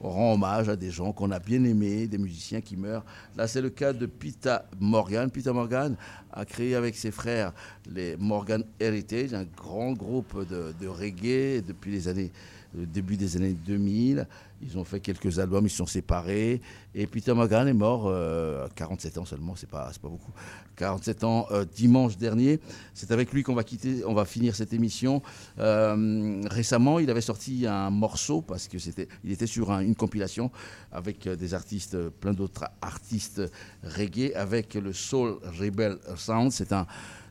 rend 0.00 0.34
hommage 0.34 0.68
à 0.68 0.76
des 0.76 0.90
gens 0.90 1.12
qu'on 1.12 1.30
a 1.30 1.38
bien 1.38 1.62
aimés, 1.64 2.06
des 2.06 2.18
musiciens 2.18 2.60
qui 2.60 2.76
meurent. 2.76 3.04
Là, 3.36 3.46
c'est 3.46 3.60
le 3.60 3.70
cas 3.70 3.92
de 3.92 4.06
Peter 4.06 4.56
Morgan. 4.78 5.30
Peter 5.30 5.52
Morgan 5.52 5.96
a 6.32 6.44
créé 6.44 6.74
avec 6.74 6.96
ses 6.96 7.10
frères 7.10 7.52
les 7.88 8.16
Morgan 8.16 8.64
Heritage, 8.78 9.32
un 9.34 9.44
grand 9.44 9.92
groupe 9.92 10.46
de, 10.48 10.74
de 10.78 10.86
reggae 10.86 11.62
depuis 11.66 11.92
les 11.92 12.08
années, 12.08 12.30
le 12.76 12.86
début 12.86 13.16
des 13.16 13.36
années 13.36 13.54
2000. 13.54 14.26
Ils 14.62 14.78
ont 14.78 14.84
fait 14.84 15.00
quelques 15.00 15.38
albums, 15.38 15.66
ils 15.66 15.70
se 15.70 15.76
sont 15.76 15.86
séparés. 15.86 16.60
Et 16.94 17.06
Peter 17.06 17.34
Morgan 17.34 17.68
est 17.68 17.74
mort 17.74 18.04
euh, 18.06 18.64
à 18.66 18.68
47 18.70 19.18
ans 19.18 19.24
seulement, 19.26 19.54
c'est 19.54 19.68
pas, 19.68 19.90
pas 20.00 20.08
beaucoup. 20.08 20.32
47 20.76 21.24
ans 21.24 21.46
euh, 21.50 21.64
dimanche 21.64 22.16
dernier. 22.16 22.58
C'est 22.94 23.10
avec 23.10 23.32
lui 23.32 23.42
qu'on 23.42 23.54
va 23.54 23.64
quitter, 23.64 24.02
on 24.06 24.14
va 24.14 24.24
finir 24.24 24.54
cette 24.56 24.72
émission. 24.72 25.22
Euh, 25.58 26.40
récemment, 26.50 26.98
il 26.98 27.10
avait 27.10 27.20
sorti 27.20 27.66
un 27.66 27.90
morceau 27.90 28.40
parce 28.42 28.66
que 28.68 28.78
c'était, 28.78 29.08
il 29.24 29.32
était 29.32 29.46
sur 29.46 29.70
un- 29.70 29.80
une 29.80 29.94
compilation 29.94 30.50
avec 30.90 31.28
des 31.28 31.54
artistes, 31.54 32.08
plein 32.08 32.32
d'autres 32.32 32.64
artistes 32.80 33.42
reggae, 33.82 34.32
avec 34.34 34.74
le 34.74 34.92
Soul 34.92 35.36
Rebel 35.60 35.98
Sound. 36.16 36.50
C'est 36.52 36.72
un, 36.72 36.86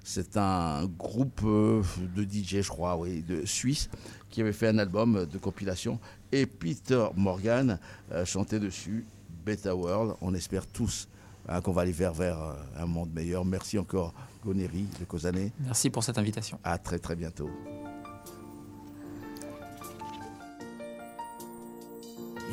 c'est 0.06 0.38
un 0.38 0.86
groupe 0.86 1.42
euh, 1.44 1.82
de 2.16 2.24
DJ, 2.24 2.62
je 2.62 2.70
crois, 2.70 2.96
oui, 2.96 3.24
de 3.24 3.44
Suisse, 3.44 3.90
qui 4.30 4.40
avait 4.40 4.54
fait 4.54 4.68
un 4.68 4.78
album 4.78 5.26
de 5.26 5.38
compilation. 5.40 6.00
Et 6.32 6.46
Peter 6.46 7.08
Morgan 7.16 7.80
euh, 8.12 8.24
chantait 8.24 8.60
dessus 8.60 9.04
Beta 9.44 9.76
World. 9.76 10.16
On 10.22 10.36
espère 10.36 10.68
tous 10.68 11.08
hein, 11.50 11.60
qu'on 11.60 11.72
va 11.72 11.82
aller 11.82 11.92
vers, 11.92 12.14
vers 12.14 12.40
euh, 12.40 12.54
un 12.78 12.86
monde 12.86 13.12
meilleur. 13.14 13.44
Merci 13.44 13.80
encore, 13.80 14.14
Gonéry 14.46 14.86
de 15.00 15.06
Cosané. 15.06 15.52
Merci 15.60 15.90
pour 15.90 16.04
cette 16.04 16.20
invitation. 16.20 16.60
À 16.64 16.78
très 16.78 17.00
très 17.00 17.16
bientôt. 17.16 17.50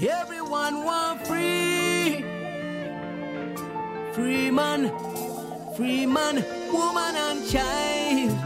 Everyone 0.00 0.86
want 0.86 1.18
free. 1.24 2.24
Free 4.14 4.50
man, 4.50 4.90
free 5.76 6.06
man, 6.06 6.42
woman 6.72 7.14
and 7.16 7.48
child. 7.48 8.38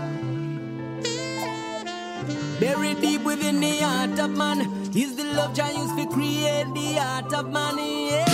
Buried 2.61 3.01
deep 3.01 3.23
within 3.23 3.61
the 3.61 3.79
heart 3.79 4.19
of 4.19 4.31
man 4.31 4.61
is 4.95 5.15
the 5.17 5.25
love 5.25 5.55
Jah 5.55 5.71
used 5.73 5.97
to 5.97 6.07
create 6.07 6.73
the 6.75 6.95
heart 6.95 7.33
of 7.35 7.51
man. 7.51 7.79
Yeah. 7.79 8.26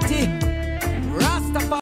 fifty 0.00 0.37